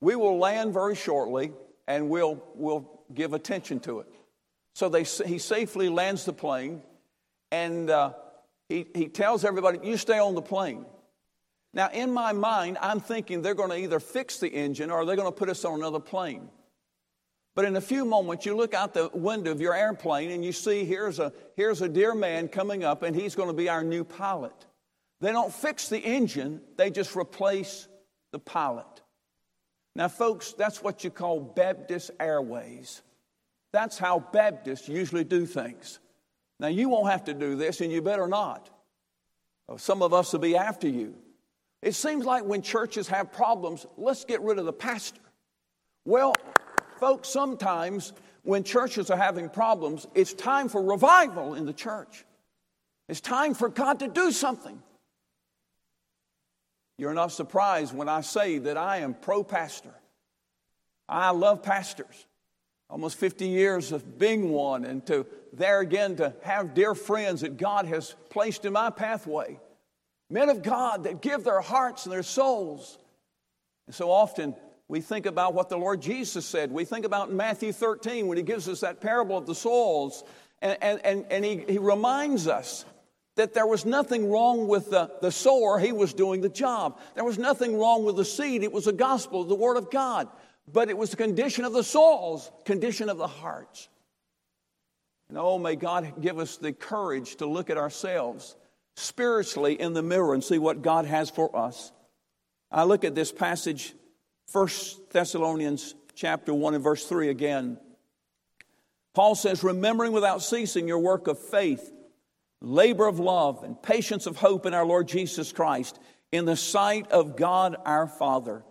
We 0.00 0.16
will 0.16 0.38
land 0.38 0.74
very 0.74 0.96
shortly 0.96 1.52
and 1.86 2.10
we'll, 2.10 2.42
we'll 2.54 2.90
give 3.14 3.32
attention 3.32 3.80
to 3.80 4.00
it. 4.00 4.12
So 4.74 4.88
they, 4.88 5.04
he 5.04 5.38
safely 5.38 5.88
lands 5.88 6.24
the 6.24 6.32
plane 6.32 6.82
and 7.50 7.88
uh, 7.88 8.12
he, 8.68 8.86
he 8.94 9.08
tells 9.08 9.44
everybody, 9.44 9.78
You 9.82 9.96
stay 9.96 10.18
on 10.18 10.34
the 10.34 10.42
plane. 10.42 10.84
Now, 11.72 11.90
in 11.90 12.12
my 12.12 12.32
mind, 12.32 12.78
I'm 12.80 13.00
thinking 13.00 13.42
they're 13.42 13.54
going 13.54 13.70
to 13.70 13.78
either 13.78 14.00
fix 14.00 14.38
the 14.38 14.48
engine 14.48 14.90
or 14.90 15.04
they're 15.04 15.16
going 15.16 15.28
to 15.28 15.36
put 15.36 15.50
us 15.50 15.64
on 15.64 15.78
another 15.78 16.00
plane. 16.00 16.48
But 17.56 17.64
in 17.64 17.74
a 17.74 17.80
few 17.80 18.04
moments, 18.04 18.44
you 18.44 18.54
look 18.54 18.74
out 18.74 18.92
the 18.92 19.10
window 19.14 19.50
of 19.50 19.62
your 19.62 19.74
airplane 19.74 20.30
and 20.30 20.44
you 20.44 20.52
see 20.52 20.84
here's 20.84 21.18
a, 21.18 21.32
here's 21.56 21.80
a 21.80 21.88
dear 21.88 22.14
man 22.14 22.48
coming 22.48 22.84
up, 22.84 23.02
and 23.02 23.16
he's 23.16 23.34
going 23.34 23.48
to 23.48 23.54
be 23.54 23.70
our 23.70 23.82
new 23.82 24.04
pilot. 24.04 24.52
They 25.22 25.32
don't 25.32 25.52
fix 25.52 25.88
the 25.88 25.98
engine, 25.98 26.60
they 26.76 26.90
just 26.90 27.16
replace 27.16 27.88
the 28.30 28.38
pilot. 28.38 28.86
Now, 29.94 30.08
folks, 30.08 30.52
that's 30.52 30.82
what 30.82 31.02
you 31.02 31.10
call 31.10 31.40
Baptist 31.40 32.10
Airways. 32.20 33.00
That's 33.72 33.96
how 33.96 34.20
Baptists 34.20 34.86
usually 34.86 35.24
do 35.24 35.46
things. 35.46 35.98
Now, 36.60 36.68
you 36.68 36.90
won't 36.90 37.10
have 37.10 37.24
to 37.24 37.34
do 37.34 37.56
this, 37.56 37.80
and 37.80 37.90
you 37.90 38.02
better 38.02 38.28
not. 38.28 38.68
Oh, 39.66 39.78
some 39.78 40.02
of 40.02 40.12
us 40.12 40.34
will 40.34 40.40
be 40.40 40.58
after 40.58 40.88
you. 40.88 41.14
It 41.80 41.94
seems 41.94 42.26
like 42.26 42.44
when 42.44 42.60
churches 42.60 43.08
have 43.08 43.32
problems, 43.32 43.86
let's 43.96 44.26
get 44.26 44.42
rid 44.42 44.58
of 44.58 44.66
the 44.66 44.74
pastor. 44.74 45.20
Well, 46.04 46.34
Folks, 46.98 47.28
sometimes 47.28 48.12
when 48.42 48.64
churches 48.64 49.10
are 49.10 49.16
having 49.16 49.48
problems, 49.48 50.06
it's 50.14 50.32
time 50.32 50.68
for 50.68 50.82
revival 50.82 51.54
in 51.54 51.66
the 51.66 51.72
church. 51.72 52.24
It's 53.08 53.20
time 53.20 53.54
for 53.54 53.68
God 53.68 54.00
to 54.00 54.08
do 54.08 54.32
something. 54.32 54.82
You're 56.98 57.14
not 57.14 57.32
surprised 57.32 57.94
when 57.94 58.08
I 58.08 58.22
say 58.22 58.58
that 58.58 58.76
I 58.76 58.98
am 58.98 59.14
pro 59.14 59.44
pastor. 59.44 59.94
I 61.08 61.30
love 61.30 61.62
pastors. 61.62 62.26
almost 62.88 63.18
50 63.18 63.46
years 63.46 63.90
of 63.90 64.16
being 64.18 64.50
one, 64.50 64.84
and 64.84 65.04
to 65.06 65.26
there 65.52 65.80
again 65.80 66.16
to 66.16 66.32
have 66.42 66.74
dear 66.74 66.94
friends 66.94 67.40
that 67.40 67.56
God 67.56 67.86
has 67.86 68.14
placed 68.30 68.64
in 68.64 68.72
my 68.72 68.90
pathway. 68.90 69.58
Men 70.30 70.48
of 70.48 70.62
God 70.62 71.04
that 71.04 71.20
give 71.20 71.44
their 71.44 71.60
hearts 71.60 72.06
and 72.06 72.12
their 72.12 72.22
souls. 72.22 72.98
And 73.86 73.94
so 73.94 74.10
often 74.10 74.54
we 74.88 75.00
think 75.00 75.26
about 75.26 75.54
what 75.54 75.68
the 75.68 75.76
Lord 75.76 76.00
Jesus 76.00 76.46
said. 76.46 76.70
We 76.70 76.84
think 76.84 77.04
about 77.04 77.32
Matthew 77.32 77.72
13 77.72 78.26
when 78.26 78.36
he 78.36 78.42
gives 78.42 78.68
us 78.68 78.80
that 78.80 79.00
parable 79.00 79.36
of 79.36 79.46
the 79.46 79.54
souls. 79.54 80.22
And, 80.62 80.78
and, 80.80 81.00
and, 81.04 81.26
and 81.30 81.44
he, 81.44 81.64
he 81.68 81.78
reminds 81.78 82.46
us 82.46 82.84
that 83.34 83.52
there 83.52 83.66
was 83.66 83.84
nothing 83.84 84.30
wrong 84.30 84.66
with 84.68 84.90
the, 84.90 85.10
the 85.20 85.30
sower, 85.30 85.78
he 85.78 85.92
was 85.92 86.14
doing 86.14 86.40
the 86.40 86.48
job. 86.48 86.98
There 87.14 87.24
was 87.24 87.38
nothing 87.38 87.78
wrong 87.78 88.04
with 88.04 88.16
the 88.16 88.24
seed, 88.24 88.62
it 88.62 88.72
was 88.72 88.86
the 88.86 88.92
gospel, 88.92 89.44
the 89.44 89.54
word 89.54 89.76
of 89.76 89.90
God. 89.90 90.28
But 90.72 90.88
it 90.88 90.98
was 90.98 91.10
the 91.10 91.16
condition 91.16 91.64
of 91.64 91.72
the 91.72 91.84
souls, 91.84 92.50
condition 92.64 93.08
of 93.08 93.18
the 93.18 93.26
hearts. 93.26 93.88
And 95.28 95.38
oh, 95.38 95.58
may 95.58 95.76
God 95.76 96.20
give 96.20 96.38
us 96.38 96.56
the 96.56 96.72
courage 96.72 97.36
to 97.36 97.46
look 97.46 97.70
at 97.70 97.76
ourselves 97.76 98.56
spiritually 98.96 99.78
in 99.80 99.92
the 99.92 100.02
mirror 100.02 100.34
and 100.34 100.42
see 100.42 100.58
what 100.58 100.82
God 100.82 101.04
has 101.04 101.30
for 101.30 101.54
us. 101.56 101.92
I 102.70 102.84
look 102.84 103.04
at 103.04 103.14
this 103.14 103.32
passage, 103.32 103.94
1 104.52 104.68
Thessalonians 105.10 105.94
chapter 106.14 106.54
1 106.54 106.74
and 106.74 106.84
verse 106.84 107.06
3 107.06 107.28
again. 107.28 107.78
Paul 109.14 109.34
says, 109.34 109.64
remembering 109.64 110.12
without 110.12 110.42
ceasing 110.42 110.86
your 110.86 110.98
work 110.98 111.26
of 111.26 111.38
faith, 111.38 111.92
labor 112.60 113.06
of 113.06 113.18
love, 113.18 113.64
and 113.64 113.80
patience 113.80 114.26
of 114.26 114.36
hope 114.36 114.66
in 114.66 114.74
our 114.74 114.84
Lord 114.84 115.08
Jesus 115.08 115.52
Christ, 115.52 115.98
in 116.32 116.44
the 116.44 116.56
sight 116.56 117.10
of 117.10 117.36
God 117.36 117.76
our 117.84 118.06
Father. 118.06 118.64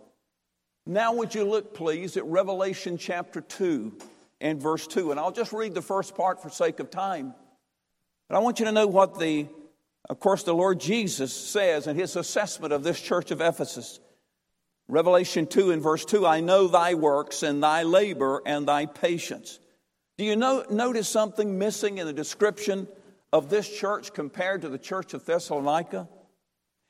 Now, 0.86 1.14
would 1.14 1.34
you 1.34 1.44
look, 1.44 1.74
please, 1.74 2.16
at 2.16 2.24
Revelation 2.24 2.96
chapter 2.96 3.40
2 3.40 3.98
and 4.40 4.60
verse 4.60 4.86
2? 4.86 5.10
And 5.10 5.18
I'll 5.18 5.32
just 5.32 5.52
read 5.52 5.74
the 5.74 5.82
first 5.82 6.14
part 6.14 6.40
for 6.40 6.48
sake 6.48 6.78
of 6.78 6.90
time. 6.90 7.34
But 8.28 8.36
I 8.36 8.38
want 8.38 8.60
you 8.60 8.66
to 8.66 8.72
know 8.72 8.86
what 8.86 9.18
the 9.18 9.48
of 10.08 10.20
course, 10.20 10.44
the 10.44 10.54
Lord 10.54 10.80
Jesus 10.80 11.34
says 11.34 11.86
in 11.86 11.96
his 11.96 12.16
assessment 12.16 12.72
of 12.72 12.82
this 12.82 13.00
church 13.00 13.30
of 13.30 13.40
Ephesus, 13.40 13.98
Revelation 14.88 15.46
2 15.46 15.72
and 15.72 15.82
verse 15.82 16.04
2 16.04 16.26
I 16.26 16.40
know 16.40 16.68
thy 16.68 16.94
works 16.94 17.42
and 17.42 17.62
thy 17.62 17.82
labor 17.82 18.42
and 18.46 18.66
thy 18.66 18.86
patience. 18.86 19.58
Do 20.16 20.24
you 20.24 20.36
know, 20.36 20.64
notice 20.70 21.08
something 21.08 21.58
missing 21.58 21.98
in 21.98 22.06
the 22.06 22.12
description 22.12 22.88
of 23.32 23.50
this 23.50 23.68
church 23.68 24.14
compared 24.14 24.62
to 24.62 24.68
the 24.68 24.78
church 24.78 25.12
of 25.12 25.26
Thessalonica? 25.26 26.08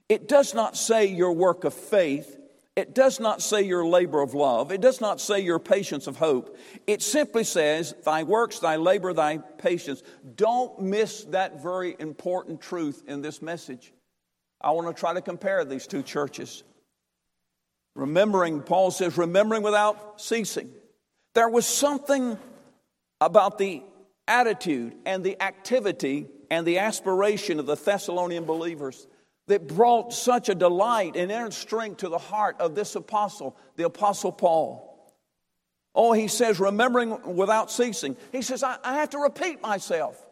It 0.09 0.29
does 0.29 0.55
not 0.55 0.77
say 0.77 1.07
your 1.07 1.33
work 1.33 1.65
of 1.65 1.75
faith, 1.75 2.39
it 2.77 2.95
does 2.95 3.19
not 3.19 3.41
say 3.41 3.63
your 3.63 3.87
labor 3.87 4.21
of 4.21 4.35
love. 4.35 4.71
It 4.71 4.83
does 4.83 5.01
not 5.01 5.19
say 5.19 5.41
your 5.41 5.59
patience 5.59 6.07
of 6.07 6.19
hope. 6.19 6.59
It 6.87 7.01
simply 7.01 7.43
says, 7.43 7.95
Thy 8.05 8.23
works, 8.23 8.59
thy 8.59 8.77
labor, 8.77 9.15
thy 9.15 9.39
patience. 9.39 10.03
Don't 10.35 10.83
miss 10.83 11.25
that 11.25 11.63
very 11.63 11.97
important 11.99 12.61
truth 12.61 13.03
in 13.09 13.23
this 13.23 13.41
message. 13.41 13.95
I 14.61 14.73
want 14.73 14.95
to 14.95 15.01
try 15.01 15.15
to 15.15 15.23
compare 15.23 15.65
these 15.65 15.87
two 15.87 16.03
churches. 16.03 16.65
Remembering, 17.97 18.61
Paul 18.61 18.91
says, 18.91 19.17
remembering 19.17 19.63
without 19.63 20.21
ceasing. 20.21 20.71
There 21.35 21.49
was 21.49 21.67
something 21.67 22.39
about 23.21 23.57
the 23.57 23.83
attitude 24.29 24.95
and 25.07 25.25
the 25.25 25.41
activity 25.43 26.27
and 26.51 26.67
the 26.67 26.79
aspiration 26.79 27.59
of 27.59 27.67
the 27.67 27.75
Thessalonian 27.75 28.45
believers 28.45 29.07
that 29.49 29.67
brought 29.67 30.13
such 30.13 30.51
a 30.51 30.55
delight 30.55 31.17
and 31.17 31.31
inner 31.31 31.51
strength 31.51 31.99
to 31.99 32.11
the 32.11 32.19
heart 32.19 32.57
of 32.61 32.75
this 32.75 32.97
apostle, 32.97 33.57
the 33.77 33.87
apostle 33.87 34.31
Paul. 34.31 34.83
Oh, 35.95 36.13
he 36.13 36.29
says, 36.29 36.61
remembering 36.61 37.37
without 37.37 37.71
ceasing. 37.71 38.19
He 38.31 38.43
says, 38.43 38.63
I, 38.63 38.77
I 38.85 38.97
have 38.97 39.11
to 39.11 39.19
repeat 39.19 39.63
myself. 39.63 40.23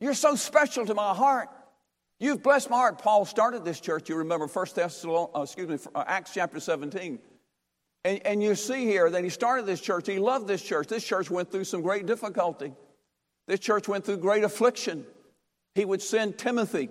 You're 0.00 0.14
so 0.14 0.34
special 0.34 0.84
to 0.86 0.94
my 0.94 1.14
heart. 1.14 1.48
You've 2.22 2.42
blessed 2.42 2.70
my 2.70 2.76
heart. 2.76 2.98
Paul 2.98 3.24
started 3.24 3.64
this 3.64 3.80
church, 3.80 4.08
you 4.08 4.16
remember, 4.16 4.48
First 4.48 4.76
Thessalonians, 4.76 5.30
uh, 5.34 5.42
excuse 5.42 5.68
me, 5.68 5.90
uh, 5.94 6.04
Acts 6.06 6.32
chapter 6.32 6.60
17. 6.60 7.18
And, 8.04 8.26
and 8.26 8.42
you 8.42 8.54
see 8.54 8.84
here 8.86 9.10
that 9.10 9.22
he 9.22 9.30
started 9.30 9.66
this 9.66 9.80
church. 9.80 10.06
He 10.06 10.18
loved 10.18 10.48
this 10.48 10.62
church. 10.62 10.88
This 10.88 11.04
church 11.04 11.30
went 11.30 11.50
through 11.50 11.64
some 11.64 11.82
great 11.82 12.06
difficulty. 12.06 12.72
This 13.46 13.60
church 13.60 13.88
went 13.88 14.04
through 14.04 14.18
great 14.18 14.44
affliction. 14.44 15.04
He 15.74 15.84
would 15.84 16.00
send 16.00 16.38
Timothy 16.38 16.88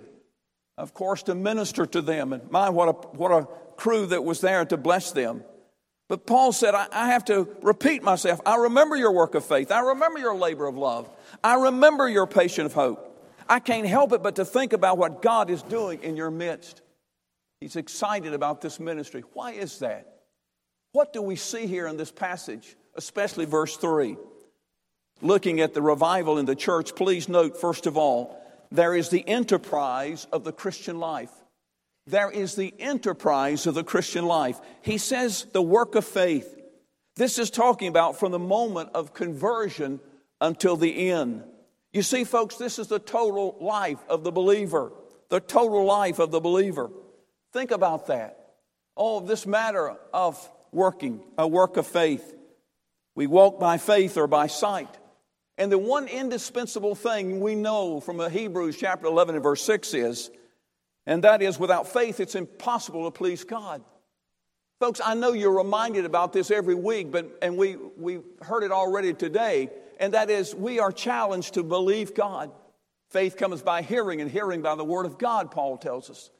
of 0.78 0.94
course, 0.94 1.22
to 1.24 1.34
minister 1.34 1.86
to 1.86 2.00
them. 2.00 2.32
And 2.32 2.50
my, 2.50 2.70
what 2.70 2.88
a, 2.88 2.92
what 3.16 3.30
a 3.30 3.46
crew 3.76 4.06
that 4.06 4.24
was 4.24 4.40
there 4.40 4.64
to 4.64 4.76
bless 4.76 5.12
them. 5.12 5.44
But 6.08 6.26
Paul 6.26 6.52
said, 6.52 6.74
I, 6.74 6.88
I 6.92 7.08
have 7.08 7.24
to 7.26 7.48
repeat 7.62 8.02
myself. 8.02 8.40
I 8.44 8.56
remember 8.56 8.96
your 8.96 9.12
work 9.12 9.34
of 9.34 9.44
faith. 9.44 9.70
I 9.70 9.80
remember 9.80 10.18
your 10.18 10.34
labor 10.34 10.66
of 10.66 10.76
love. 10.76 11.08
I 11.42 11.54
remember 11.54 12.08
your 12.08 12.26
patient 12.26 12.66
of 12.66 12.74
hope. 12.74 13.08
I 13.48 13.60
can't 13.60 13.86
help 13.86 14.12
it 14.12 14.22
but 14.22 14.36
to 14.36 14.44
think 14.44 14.72
about 14.72 14.98
what 14.98 15.22
God 15.22 15.50
is 15.50 15.62
doing 15.62 16.02
in 16.02 16.16
your 16.16 16.30
midst. 16.30 16.82
He's 17.60 17.76
excited 17.76 18.34
about 18.34 18.60
this 18.60 18.80
ministry. 18.80 19.22
Why 19.34 19.52
is 19.52 19.78
that? 19.78 20.22
What 20.92 21.12
do 21.12 21.22
we 21.22 21.36
see 21.36 21.66
here 21.66 21.86
in 21.86 21.96
this 21.96 22.10
passage, 22.10 22.76
especially 22.96 23.44
verse 23.44 23.76
3? 23.76 24.16
Looking 25.20 25.60
at 25.60 25.72
the 25.72 25.82
revival 25.82 26.38
in 26.38 26.46
the 26.46 26.56
church, 26.56 26.94
please 26.94 27.28
note, 27.28 27.56
first 27.56 27.86
of 27.86 27.96
all, 27.96 28.38
there 28.70 28.94
is 28.94 29.08
the 29.10 29.26
enterprise 29.28 30.26
of 30.32 30.44
the 30.44 30.52
Christian 30.52 30.98
life. 30.98 31.30
There 32.06 32.30
is 32.30 32.56
the 32.56 32.74
enterprise 32.80 33.66
of 33.66 33.74
the 33.74 33.84
Christian 33.84 34.26
life. 34.26 34.60
He 34.82 34.98
says 34.98 35.46
the 35.52 35.62
work 35.62 35.94
of 35.94 36.04
faith. 36.04 36.58
This 37.16 37.38
is 37.38 37.50
talking 37.50 37.88
about 37.88 38.18
from 38.18 38.32
the 38.32 38.38
moment 38.38 38.90
of 38.94 39.14
conversion 39.14 40.00
until 40.40 40.76
the 40.76 41.10
end. 41.10 41.44
You 41.92 42.02
see, 42.02 42.24
folks, 42.24 42.56
this 42.56 42.78
is 42.78 42.88
the 42.88 42.98
total 42.98 43.56
life 43.60 43.98
of 44.08 44.24
the 44.24 44.32
believer. 44.32 44.92
The 45.28 45.40
total 45.40 45.84
life 45.84 46.18
of 46.18 46.30
the 46.30 46.40
believer. 46.40 46.90
Think 47.52 47.70
about 47.70 48.06
that. 48.06 48.54
Oh, 48.96 49.20
this 49.20 49.46
matter 49.46 49.96
of 50.12 50.50
working, 50.72 51.22
a 51.36 51.46
work 51.46 51.76
of 51.76 51.86
faith. 51.86 52.34
We 53.14 53.26
walk 53.26 53.60
by 53.60 53.78
faith 53.78 54.16
or 54.16 54.26
by 54.26 54.46
sight. 54.46 54.88
And 55.58 55.70
the 55.70 55.78
one 55.78 56.08
indispensable 56.08 56.94
thing 56.94 57.40
we 57.40 57.54
know 57.54 58.00
from 58.00 58.18
Hebrews 58.30 58.76
chapter 58.78 59.06
11 59.06 59.34
and 59.34 59.44
verse 59.44 59.62
6 59.62 59.94
is, 59.94 60.30
and 61.06 61.24
that 61.24 61.42
is 61.42 61.58
without 61.58 61.92
faith 61.92 62.20
it's 62.20 62.34
impossible 62.34 63.04
to 63.04 63.10
please 63.10 63.44
God. 63.44 63.82
Folks, 64.80 65.00
I 65.04 65.14
know 65.14 65.32
you're 65.32 65.56
reminded 65.56 66.04
about 66.04 66.32
this 66.32 66.50
every 66.50 66.74
week, 66.74 67.12
but 67.12 67.38
and 67.40 67.56
we 67.56 67.76
we 67.76 68.20
heard 68.40 68.64
it 68.64 68.72
already 68.72 69.14
today, 69.14 69.70
and 69.98 70.14
that 70.14 70.30
is 70.30 70.54
we 70.54 70.78
are 70.78 70.92
challenged 70.92 71.54
to 71.54 71.62
believe 71.62 72.14
God. 72.14 72.50
Faith 73.10 73.36
comes 73.36 73.62
by 73.62 73.82
hearing, 73.82 74.20
and 74.20 74.30
hearing 74.30 74.62
by 74.62 74.74
the 74.74 74.84
word 74.84 75.06
of 75.06 75.18
God, 75.18 75.50
Paul 75.50 75.76
tells 75.76 76.08
us. 76.08 76.30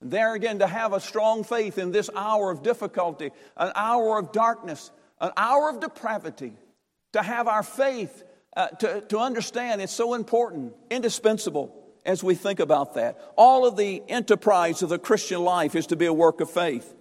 There 0.00 0.34
again, 0.34 0.58
to 0.58 0.66
have 0.66 0.92
a 0.92 1.00
strong 1.00 1.44
faith 1.44 1.78
in 1.78 1.92
this 1.92 2.10
hour 2.14 2.50
of 2.50 2.62
difficulty, 2.62 3.30
an 3.56 3.72
hour 3.74 4.18
of 4.18 4.32
darkness, 4.32 4.90
an 5.20 5.30
hour 5.36 5.70
of 5.70 5.80
depravity, 5.80 6.52
to 7.14 7.22
have 7.22 7.48
our 7.48 7.62
faith 7.62 8.22
uh, 8.56 8.68
to, 8.68 9.00
to 9.02 9.18
understand 9.18 9.80
it's 9.80 9.92
so 9.92 10.14
important, 10.14 10.74
indispensable 10.90 11.74
as 12.04 12.22
we 12.22 12.34
think 12.34 12.60
about 12.60 12.94
that. 12.94 13.18
All 13.36 13.66
of 13.66 13.76
the 13.76 14.02
enterprise 14.08 14.82
of 14.82 14.90
the 14.90 14.98
Christian 14.98 15.42
life 15.42 15.74
is 15.74 15.86
to 15.88 15.96
be 15.96 16.06
a 16.06 16.12
work 16.12 16.40
of 16.40 16.50
faith. 16.50 16.94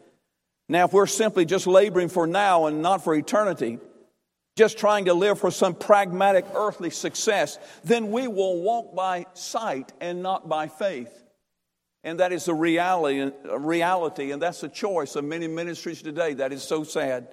Now, 0.70 0.86
if 0.86 0.94
we're 0.94 1.08
simply 1.08 1.46
just 1.46 1.68
laboring 1.68 2.10
for 2.10 2.25
now 2.25 2.66
and 2.68 2.82
not 2.82 3.04
for 3.04 3.13
eternity, 3.13 3.80
just 4.55 4.77
trying 4.77 5.05
to 5.05 5.13
live 5.13 5.39
for 5.39 5.51
some 5.51 5.74
pragmatic 5.74 6.45
earthly 6.53 6.89
success, 6.89 7.57
then 7.83 8.12
we 8.12 8.27
will 8.27 8.62
walk 8.62 8.95
by 8.95 9.25
sight 9.33 9.91
and 10.00 10.22
not 10.22 10.48
by 10.48 10.67
faith. 10.67 11.12
And 12.03 12.19
that 12.19 12.33
is 12.33 12.48
a 12.48 12.53
reality, 12.53 13.31
a 13.50 13.57
reality, 13.60 14.31
and 14.31 14.41
that's 14.41 14.62
a 14.63 14.69
choice 14.69 15.15
of 15.15 15.24
many 15.24 15.48
ministries 15.48 16.01
today. 16.01 16.33
That 16.33 16.51
is 16.51 16.62
so 16.62 16.83
sad. 16.83 17.29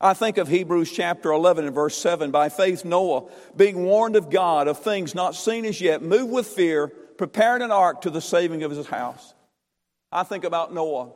I 0.00 0.14
think 0.14 0.38
of 0.38 0.48
Hebrews 0.48 0.90
chapter 0.90 1.30
11 1.30 1.66
and 1.66 1.74
verse 1.74 1.96
7. 1.96 2.32
By 2.32 2.48
faith, 2.48 2.84
Noah, 2.84 3.30
being 3.54 3.84
warned 3.84 4.16
of 4.16 4.30
God 4.30 4.66
of 4.66 4.78
things 4.78 5.14
not 5.14 5.36
seen 5.36 5.64
as 5.64 5.80
yet, 5.80 6.02
moved 6.02 6.32
with 6.32 6.46
fear, 6.48 6.88
prepared 6.88 7.62
an 7.62 7.70
ark 7.70 8.00
to 8.00 8.10
the 8.10 8.20
saving 8.20 8.64
of 8.64 8.72
his 8.72 8.86
house. 8.86 9.34
I 10.10 10.24
think 10.24 10.42
about 10.42 10.74
Noah. 10.74 11.12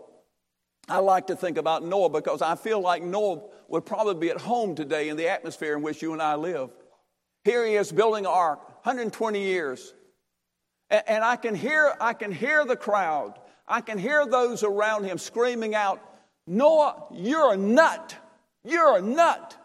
I 0.89 0.99
like 0.99 1.29
to 1.29 1.37
think 1.37 1.59
about 1.59 1.85
Noah 1.85 2.11
because 2.11 2.43
I 2.43 2.55
feel 2.55 2.81
like 2.81 3.03
Noah 3.03 3.43
would 3.69 3.85
probably 3.85 4.15
be 4.15 4.31
at 4.31 4.41
home 4.41 4.75
today 4.75 5.09
in 5.09 5.17
the 5.17 5.29
atmosphere 5.29 5.77
in 5.77 5.83
which 5.83 6.01
you 6.01 6.13
and 6.13 6.23
I 6.23 6.37
live. 6.37 6.71
Here 7.45 7.67
he 7.67 7.75
is 7.75 7.91
building 7.91 8.25
an 8.25 8.33
ark, 8.33 8.61
120 8.85 9.43
years. 9.43 9.93
And 10.89 11.25
I 11.25 11.37
can 11.37 11.57
hear, 11.57 11.93
I 12.01 12.13
can 12.13 12.31
hear 12.31 12.65
the 12.65 12.77
crowd. 12.77 13.35
I 13.67 13.81
can 13.81 13.99
hear 13.99 14.25
those 14.27 14.63
around 14.63 15.05
him 15.05 15.19
screaming 15.19 15.75
out, 15.75 16.01
Noah, 16.47 17.07
you're 17.13 17.53
a 17.53 17.57
nut. 17.57 18.15
You're 18.65 18.99
a 18.99 19.03
nut. 19.03 19.57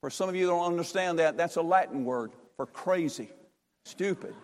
For 0.00 0.10
some 0.10 0.28
of 0.28 0.36
you 0.36 0.46
don't 0.46 0.66
understand 0.66 1.18
that, 1.18 1.36
that's 1.36 1.56
a 1.56 1.62
Latin 1.62 2.04
word 2.04 2.30
for 2.56 2.66
crazy, 2.66 3.28
stupid. 3.84 4.34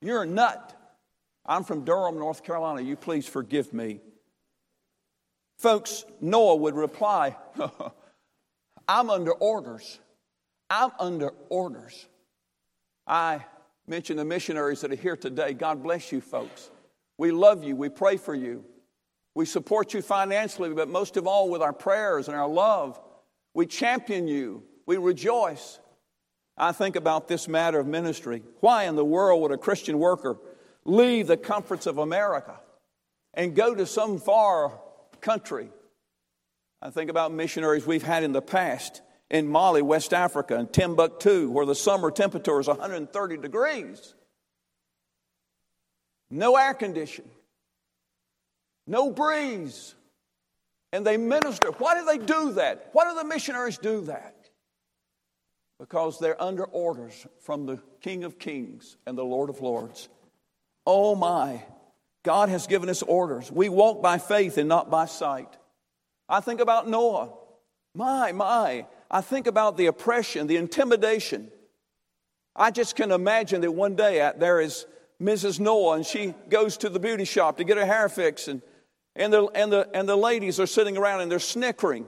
You're 0.00 0.22
a 0.22 0.26
nut. 0.26 0.76
I'm 1.44 1.64
from 1.64 1.84
Durham, 1.84 2.18
North 2.18 2.44
Carolina. 2.44 2.80
You 2.80 2.94
please 2.94 3.26
forgive 3.26 3.72
me. 3.72 4.00
Folks, 5.64 6.04
Noah 6.20 6.56
would 6.56 6.74
reply, 6.74 7.34
I'm 8.88 9.08
under 9.08 9.32
orders. 9.32 9.98
I'm 10.68 10.90
under 11.00 11.30
orders. 11.48 12.06
I 13.06 13.46
mention 13.86 14.18
the 14.18 14.26
missionaries 14.26 14.82
that 14.82 14.92
are 14.92 14.96
here 14.96 15.16
today. 15.16 15.54
God 15.54 15.82
bless 15.82 16.12
you, 16.12 16.20
folks. 16.20 16.70
We 17.16 17.30
love 17.30 17.64
you. 17.64 17.76
We 17.76 17.88
pray 17.88 18.18
for 18.18 18.34
you. 18.34 18.62
We 19.34 19.46
support 19.46 19.94
you 19.94 20.02
financially, 20.02 20.68
but 20.74 20.90
most 20.90 21.16
of 21.16 21.26
all 21.26 21.48
with 21.48 21.62
our 21.62 21.72
prayers 21.72 22.28
and 22.28 22.36
our 22.36 22.46
love. 22.46 23.00
We 23.54 23.64
champion 23.64 24.28
you. 24.28 24.64
We 24.84 24.98
rejoice. 24.98 25.80
I 26.58 26.72
think 26.72 26.94
about 26.94 27.26
this 27.26 27.48
matter 27.48 27.78
of 27.78 27.86
ministry. 27.86 28.42
Why 28.60 28.84
in 28.84 28.96
the 28.96 29.04
world 29.04 29.40
would 29.40 29.50
a 29.50 29.56
Christian 29.56 29.98
worker 29.98 30.36
leave 30.84 31.26
the 31.26 31.38
comforts 31.38 31.86
of 31.86 31.96
America 31.96 32.60
and 33.32 33.56
go 33.56 33.74
to 33.74 33.86
some 33.86 34.18
far 34.18 34.78
country? 35.24 35.70
I 36.80 36.90
think 36.90 37.10
about 37.10 37.32
missionaries 37.32 37.86
we've 37.86 38.02
had 38.02 38.22
in 38.22 38.32
the 38.32 38.42
past 38.42 39.02
in 39.30 39.48
Mali, 39.48 39.82
West 39.82 40.12
Africa, 40.12 40.56
and 40.56 40.72
Timbuktu, 40.72 41.50
where 41.50 41.66
the 41.66 41.74
summer 41.74 42.10
temperature 42.10 42.60
is 42.60 42.68
130 42.68 43.38
degrees. 43.38 44.14
No 46.30 46.56
air 46.56 46.74
conditioning, 46.74 47.30
no 48.86 49.10
breeze. 49.10 49.94
And 50.92 51.04
they 51.04 51.16
minister. 51.16 51.72
Why 51.78 51.98
do 51.98 52.06
they 52.06 52.24
do 52.24 52.52
that? 52.52 52.90
Why 52.92 53.10
do 53.10 53.16
the 53.16 53.24
missionaries 53.24 53.78
do 53.78 54.02
that? 54.02 54.36
Because 55.80 56.20
they're 56.20 56.40
under 56.40 56.66
orders 56.66 57.26
from 57.40 57.66
the 57.66 57.80
King 58.00 58.22
of 58.22 58.38
Kings 58.38 58.96
and 59.04 59.18
the 59.18 59.24
Lord 59.24 59.50
of 59.50 59.60
Lords. 59.60 60.08
Oh 60.86 61.16
my, 61.16 61.64
God 62.24 62.48
has 62.48 62.66
given 62.66 62.88
us 62.88 63.02
orders. 63.02 63.52
We 63.52 63.68
walk 63.68 64.02
by 64.02 64.18
faith 64.18 64.58
and 64.58 64.68
not 64.68 64.90
by 64.90 65.04
sight. 65.04 65.48
I 66.28 66.40
think 66.40 66.60
about 66.60 66.88
Noah. 66.88 67.30
My, 67.94 68.32
my, 68.32 68.86
I 69.10 69.20
think 69.20 69.46
about 69.46 69.76
the 69.76 69.86
oppression, 69.86 70.46
the 70.46 70.56
intimidation. 70.56 71.50
I 72.56 72.70
just 72.70 72.96
can 72.96 73.12
imagine 73.12 73.60
that 73.60 73.70
one 73.70 73.94
day 73.94 74.32
there 74.38 74.60
is 74.60 74.86
Mrs. 75.22 75.60
Noah 75.60 75.96
and 75.96 76.06
she 76.06 76.34
goes 76.48 76.78
to 76.78 76.88
the 76.88 76.98
beauty 76.98 77.24
shop 77.24 77.58
to 77.58 77.64
get 77.64 77.76
her 77.76 77.86
hair 77.86 78.08
fixed 78.08 78.48
and, 78.48 78.62
and, 79.14 79.32
the, 79.32 79.44
and, 79.48 79.70
the, 79.70 79.88
and 79.94 80.08
the 80.08 80.16
ladies 80.16 80.58
are 80.58 80.66
sitting 80.66 80.96
around 80.96 81.20
and 81.20 81.30
they're 81.30 81.38
snickering. 81.38 82.06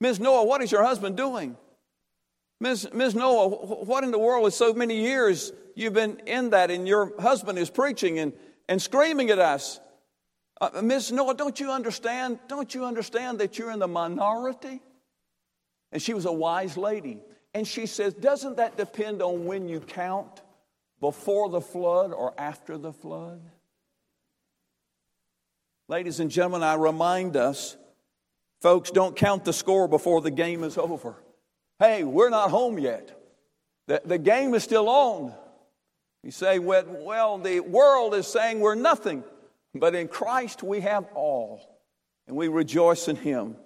Ms. 0.00 0.20
Noah, 0.20 0.44
what 0.44 0.62
is 0.62 0.70
your 0.70 0.84
husband 0.84 1.16
doing? 1.16 1.56
Ms. 2.60 2.88
Ms. 2.92 3.14
Noah, 3.14 3.48
what 3.48 4.04
in 4.04 4.12
the 4.12 4.18
world 4.18 4.46
is 4.46 4.54
so 4.54 4.72
many 4.72 5.00
years 5.02 5.52
you've 5.74 5.94
been 5.94 6.20
in 6.26 6.50
that 6.50 6.70
and 6.70 6.86
your 6.86 7.20
husband 7.20 7.58
is 7.58 7.70
preaching 7.70 8.18
and, 8.18 8.32
and 8.70 8.80
screaming 8.80 9.28
at 9.28 9.38
us? 9.38 9.80
Uh, 10.60 10.80
Ms. 10.80 11.12
Noah, 11.12 11.34
don't 11.34 11.58
you 11.58 11.70
understand? 11.70 12.38
Don't 12.48 12.74
you 12.74 12.84
understand 12.84 13.40
that 13.40 13.58
you're 13.58 13.72
in 13.72 13.80
the 13.80 13.88
minority? 13.88 14.80
And 15.92 16.00
she 16.00 16.14
was 16.14 16.24
a 16.24 16.32
wise 16.32 16.76
lady. 16.76 17.20
And 17.52 17.66
she 17.66 17.86
says, 17.86 18.14
Doesn't 18.14 18.58
that 18.58 18.76
depend 18.76 19.20
on 19.20 19.44
when 19.44 19.68
you 19.68 19.80
count? 19.80 20.40
Before 21.00 21.48
the 21.48 21.62
flood 21.62 22.12
or 22.12 22.34
after 22.38 22.76
the 22.76 22.92
flood? 22.92 23.40
Ladies 25.88 26.20
and 26.20 26.30
gentlemen, 26.30 26.62
I 26.62 26.74
remind 26.74 27.36
us, 27.36 27.76
folks, 28.60 28.90
don't 28.90 29.16
count 29.16 29.44
the 29.44 29.52
score 29.52 29.88
before 29.88 30.20
the 30.20 30.30
game 30.30 30.62
is 30.62 30.76
over. 30.76 31.16
Hey, 31.78 32.04
we're 32.04 32.28
not 32.28 32.50
home 32.50 32.78
yet. 32.78 33.18
The, 33.88 34.02
the 34.04 34.18
game 34.18 34.54
is 34.54 34.62
still 34.62 34.88
on. 34.90 35.34
You 36.22 36.30
say, 36.30 36.58
well, 36.58 37.38
the 37.38 37.60
world 37.60 38.14
is 38.14 38.26
saying 38.26 38.60
we're 38.60 38.74
nothing, 38.74 39.24
but 39.74 39.94
in 39.94 40.08
Christ 40.08 40.62
we 40.62 40.80
have 40.80 41.06
all, 41.14 41.80
and 42.26 42.36
we 42.36 42.48
rejoice 42.48 43.08
in 43.08 43.16
Him. 43.16 43.56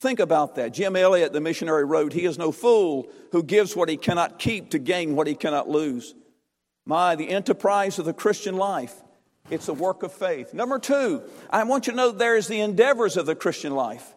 Think 0.00 0.20
about 0.20 0.56
that. 0.56 0.74
Jim 0.74 0.94
Elliot, 0.94 1.32
the 1.32 1.40
missionary, 1.40 1.84
wrote, 1.84 2.12
He 2.12 2.26
is 2.26 2.36
no 2.36 2.52
fool 2.52 3.10
who 3.32 3.42
gives 3.42 3.74
what 3.74 3.88
he 3.88 3.96
cannot 3.96 4.38
keep 4.38 4.70
to 4.70 4.78
gain 4.78 5.16
what 5.16 5.26
he 5.26 5.34
cannot 5.34 5.70
lose. 5.70 6.14
My, 6.84 7.16
the 7.16 7.30
enterprise 7.30 7.98
of 7.98 8.04
the 8.04 8.12
Christian 8.12 8.56
life, 8.56 8.94
it's 9.50 9.68
a 9.68 9.74
work 9.74 10.02
of 10.02 10.12
faith. 10.12 10.52
Number 10.52 10.78
two, 10.78 11.22
I 11.48 11.64
want 11.64 11.86
you 11.86 11.92
to 11.92 11.96
know 11.96 12.10
there 12.10 12.36
is 12.36 12.46
the 12.46 12.60
endeavors 12.60 13.16
of 13.16 13.26
the 13.26 13.34
Christian 13.34 13.74
life. 13.74 14.14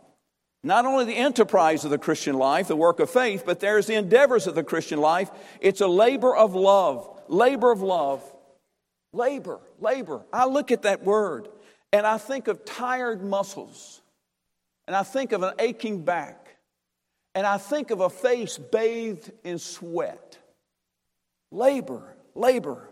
Not 0.63 0.85
only 0.85 1.05
the 1.05 1.15
enterprise 1.15 1.85
of 1.85 1.91
the 1.91 1.97
Christian 1.97 2.37
life, 2.37 2.67
the 2.67 2.75
work 2.75 2.99
of 2.99 3.09
faith, 3.09 3.43
but 3.45 3.59
there's 3.59 3.87
the 3.87 3.95
endeavors 3.95 4.45
of 4.45 4.55
the 4.55 4.63
Christian 4.63 4.99
life. 4.99 5.31
It's 5.61 5.81
a 5.81 5.87
labor 5.87 6.35
of 6.35 6.53
love. 6.53 7.09
Labor 7.29 7.71
of 7.71 7.81
love. 7.81 8.23
Labor, 9.13 9.59
labor. 9.79 10.25
I 10.33 10.45
look 10.45 10.71
at 10.71 10.83
that 10.83 11.03
word 11.03 11.47
and 11.91 12.05
I 12.05 12.17
think 12.17 12.47
of 12.47 12.65
tired 12.65 13.23
muscles 13.23 14.01
and 14.89 14.95
I 14.95 15.03
think 15.03 15.33
of 15.33 15.43
an 15.43 15.53
aching 15.59 16.03
back, 16.03 16.57
and 17.35 17.45
I 17.45 17.59
think 17.59 17.91
of 17.91 17.99
a 17.99 18.09
face 18.09 18.57
bathed 18.57 19.31
in 19.43 19.59
sweat. 19.59 20.39
Labor, 21.51 22.15
labor, 22.33 22.89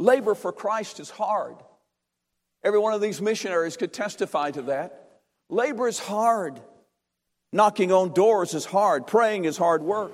labor 0.00 0.34
for 0.34 0.50
Christ 0.50 0.98
is 0.98 1.10
hard. 1.10 1.54
Every 2.64 2.80
one 2.80 2.92
of 2.92 3.00
these 3.00 3.22
missionaries 3.22 3.76
could 3.76 3.92
testify 3.92 4.50
to 4.50 4.62
that. 4.62 5.20
Labor 5.48 5.86
is 5.86 6.00
hard. 6.00 6.60
Knocking 7.52 7.92
on 7.92 8.12
doors 8.12 8.54
is 8.54 8.64
hard. 8.64 9.06
Praying 9.06 9.44
is 9.44 9.56
hard 9.56 9.82
work. 9.82 10.12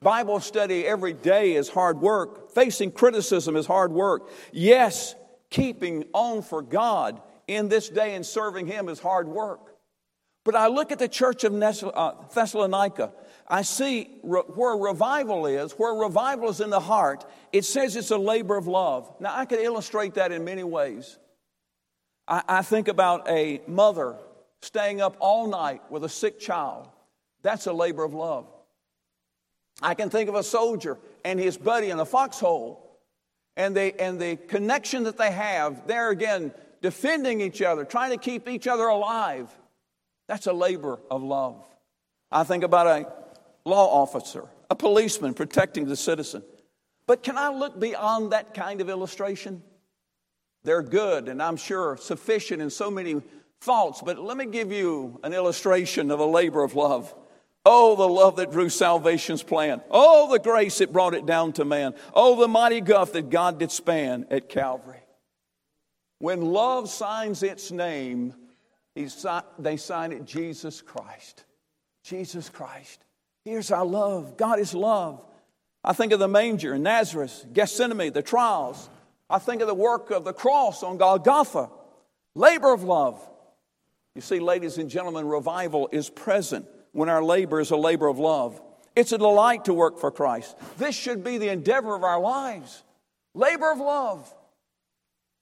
Bible 0.00 0.40
study 0.40 0.86
every 0.86 1.12
day 1.12 1.54
is 1.54 1.68
hard 1.68 2.00
work. 2.00 2.52
Facing 2.52 2.90
criticism 2.90 3.54
is 3.54 3.66
hard 3.66 3.92
work. 3.92 4.30
Yes, 4.50 5.14
keeping 5.50 6.04
on 6.14 6.40
for 6.40 6.62
God 6.62 7.20
in 7.46 7.68
this 7.68 7.90
day 7.90 8.14
and 8.14 8.24
serving 8.24 8.66
Him 8.66 8.88
is 8.88 8.98
hard 8.98 9.28
work. 9.28 9.60
But 10.42 10.54
I 10.54 10.68
look 10.68 10.90
at 10.90 10.98
the 10.98 11.08
church 11.08 11.44
of 11.44 11.52
uh, 11.54 12.12
Thessalonica. 12.32 13.12
I 13.46 13.60
see 13.60 14.04
where 14.22 14.74
revival 14.74 15.44
is, 15.44 15.72
where 15.72 15.92
revival 15.92 16.48
is 16.48 16.60
in 16.60 16.70
the 16.70 16.80
heart. 16.80 17.26
It 17.52 17.66
says 17.66 17.94
it's 17.94 18.10
a 18.10 18.16
labor 18.16 18.56
of 18.56 18.66
love. 18.66 19.12
Now, 19.20 19.36
I 19.36 19.44
could 19.44 19.58
illustrate 19.58 20.14
that 20.14 20.32
in 20.32 20.44
many 20.44 20.62
ways. 20.62 21.18
I, 22.26 22.42
I 22.48 22.62
think 22.62 22.88
about 22.88 23.28
a 23.28 23.60
mother 23.66 24.16
staying 24.62 25.00
up 25.00 25.16
all 25.20 25.46
night 25.46 25.82
with 25.90 26.04
a 26.04 26.08
sick 26.08 26.38
child. 26.38 26.88
That's 27.42 27.66
a 27.66 27.72
labor 27.72 28.04
of 28.04 28.14
love. 28.14 28.46
I 29.82 29.94
can 29.94 30.10
think 30.10 30.28
of 30.28 30.34
a 30.34 30.42
soldier 30.42 30.98
and 31.24 31.40
his 31.40 31.56
buddy 31.56 31.90
in 31.90 31.98
a 31.98 32.04
foxhole 32.04 32.98
and 33.56 33.74
the, 33.74 33.98
and 34.00 34.20
the 34.20 34.36
connection 34.36 35.04
that 35.04 35.16
they 35.16 35.30
have. 35.30 35.86
There 35.86 36.10
again, 36.10 36.52
defending 36.82 37.40
each 37.40 37.62
other, 37.62 37.84
trying 37.84 38.10
to 38.10 38.18
keep 38.18 38.48
each 38.48 38.66
other 38.66 38.86
alive. 38.86 39.48
That's 40.28 40.46
a 40.46 40.52
labor 40.52 40.98
of 41.10 41.22
love. 41.22 41.64
I 42.30 42.44
think 42.44 42.62
about 42.62 42.86
a 42.86 43.12
law 43.64 44.02
officer, 44.02 44.44
a 44.68 44.76
policeman 44.76 45.34
protecting 45.34 45.86
the 45.86 45.96
citizen. 45.96 46.42
But 47.06 47.22
can 47.22 47.36
I 47.36 47.48
look 47.48 47.80
beyond 47.80 48.32
that 48.32 48.54
kind 48.54 48.80
of 48.80 48.88
illustration? 48.88 49.62
They're 50.62 50.82
good 50.82 51.28
and 51.28 51.42
I'm 51.42 51.56
sure 51.56 51.96
sufficient 51.96 52.60
in 52.60 52.70
so 52.70 52.90
many 52.90 53.22
faults, 53.60 54.02
but 54.04 54.18
let 54.18 54.36
me 54.36 54.46
give 54.46 54.72
you 54.72 55.20
an 55.22 55.32
illustration 55.32 56.10
of 56.10 56.20
a 56.20 56.24
labor 56.24 56.62
of 56.62 56.74
love. 56.74 57.14
Oh, 57.66 57.94
the 57.94 58.08
love 58.08 58.36
that 58.36 58.50
drew 58.50 58.70
salvation's 58.70 59.42
plan. 59.42 59.82
Oh, 59.90 60.32
the 60.32 60.38
grace 60.38 60.78
that 60.78 60.92
brought 60.92 61.14
it 61.14 61.26
down 61.26 61.52
to 61.54 61.64
man. 61.64 61.94
Oh, 62.14 62.40
the 62.40 62.48
mighty 62.48 62.80
gulf 62.80 63.12
that 63.12 63.28
God 63.28 63.58
did 63.58 63.70
span 63.70 64.26
at 64.30 64.48
Calvary. 64.48 65.02
When 66.20 66.40
love 66.40 66.88
signs 66.88 67.42
its 67.42 67.70
name, 67.70 68.34
they 68.94 69.76
sign 69.76 70.12
it 70.12 70.24
Jesus 70.24 70.80
Christ. 70.80 71.44
Jesus 72.02 72.48
Christ. 72.48 73.04
Here's 73.44 73.70
our 73.70 73.84
love. 73.84 74.38
God 74.38 74.58
is 74.58 74.74
love. 74.74 75.24
I 75.84 75.92
think 75.92 76.12
of 76.12 76.18
the 76.18 76.28
manger 76.28 76.74
in 76.74 76.82
Nazareth, 76.82 77.46
Gethsemane, 77.52 78.12
the 78.12 78.22
trials. 78.22 78.88
I 79.28 79.38
think 79.38 79.60
of 79.60 79.68
the 79.68 79.74
work 79.74 80.10
of 80.10 80.24
the 80.24 80.32
cross 80.32 80.82
on 80.82 80.96
Golgotha, 80.96 81.70
labor 82.34 82.72
of 82.72 82.84
love. 82.84 83.26
You 84.14 84.20
see, 84.20 84.40
ladies 84.40 84.78
and 84.78 84.90
gentlemen, 84.90 85.26
revival 85.26 85.88
is 85.92 86.10
present 86.10 86.66
when 86.92 87.08
our 87.08 87.22
labor 87.22 87.60
is 87.60 87.70
a 87.70 87.76
labor 87.76 88.08
of 88.08 88.18
love. 88.18 88.60
It's 88.96 89.12
a 89.12 89.18
delight 89.18 89.66
to 89.66 89.74
work 89.74 89.98
for 89.98 90.10
Christ. 90.10 90.56
This 90.78 90.96
should 90.96 91.22
be 91.22 91.38
the 91.38 91.48
endeavor 91.48 91.94
of 91.94 92.02
our 92.02 92.20
lives. 92.20 92.82
Labor 93.34 93.70
of 93.70 93.78
love. 93.78 94.34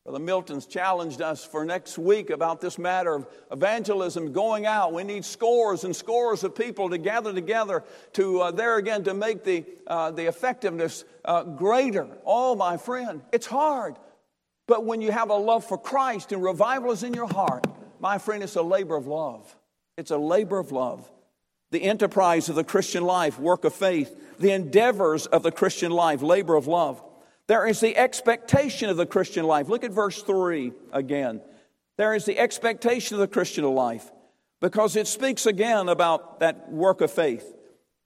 Brother 0.05 0.21
Milton's 0.21 0.67
challenged 0.67 1.21
us 1.21 1.45
for 1.45 1.65
next 1.65 1.99
week 1.99 2.31
about 2.31 2.61
this 2.61 2.79
matter 2.79 3.15
of 3.15 3.27
evangelism 3.51 4.33
going 4.33 4.65
out. 4.65 4.93
We 4.93 5.05
need 5.05 5.25
scores 5.25 5.85
and 5.85 5.95
scores 5.95 6.45
of 6.45 6.55
people 6.55 6.91
to 6.91 6.99
gather 6.99 7.33
together 7.33 7.85
to 8.15 8.41
uh, 8.41 8.51
there 8.51 8.77
again 8.77 9.05
to 9.05 9.15
make 9.15 9.45
the, 9.45 9.65
uh, 9.87 10.11
the 10.11 10.27
effectiveness 10.27 11.05
uh, 11.25 11.45
greater. 11.45 12.09
Oh, 12.25 12.55
my 12.55 12.77
friend, 12.77 13.23
it's 13.33 13.47
hard. 13.47 13.97
But 14.67 14.85
when 14.85 15.01
you 15.03 15.11
have 15.11 15.31
a 15.31 15.35
love 15.37 15.65
for 15.65 15.79
Christ 15.79 16.33
and 16.33 16.43
revival 16.43 16.93
is 16.93 17.03
in 17.03 17.13
your 17.13 17.29
heart, 17.29 17.67
my 18.01 18.19
friend, 18.19 18.43
it's 18.43 18.57
a 18.57 18.63
labor 18.63 18.97
of 18.97 19.07
love. 19.07 19.55
It's 19.97 20.11
a 20.11 20.19
labor 20.19 20.59
of 20.59 20.73
love. 20.73 21.11
The 21.71 21.83
enterprise 21.83 22.49
of 22.49 22.55
the 22.55 22.65
Christian 22.65 23.05
life, 23.05 23.39
work 23.39 23.65
of 23.65 23.75
faith, 23.75 24.15
the 24.39 24.53
endeavors 24.53 25.27
of 25.27 25.43
the 25.43 25.53
Christian 25.53 25.91
life, 25.93 26.23
labor 26.23 26.57
of 26.57 26.67
love. 26.67 27.03
There 27.47 27.67
is 27.67 27.81
the 27.81 27.97
expectation 27.97 28.89
of 28.91 28.97
the 28.97 29.07
Christian 29.07 29.45
life. 29.45 29.69
Look 29.69 29.85
at 29.85 29.91
verse 29.91 30.23
3 30.23 30.73
again. 30.93 31.41
There 31.97 32.15
is 32.15 32.25
the 32.25 32.39
expectation 32.39 33.15
of 33.15 33.21
the 33.21 33.29
Christian 33.29 33.65
life. 33.65 34.11
because 34.61 34.97
it 34.97 35.07
speaks 35.07 35.47
again 35.47 35.89
about 35.89 36.41
that 36.41 36.71
work 36.71 37.01
of 37.01 37.11
faith, 37.11 37.55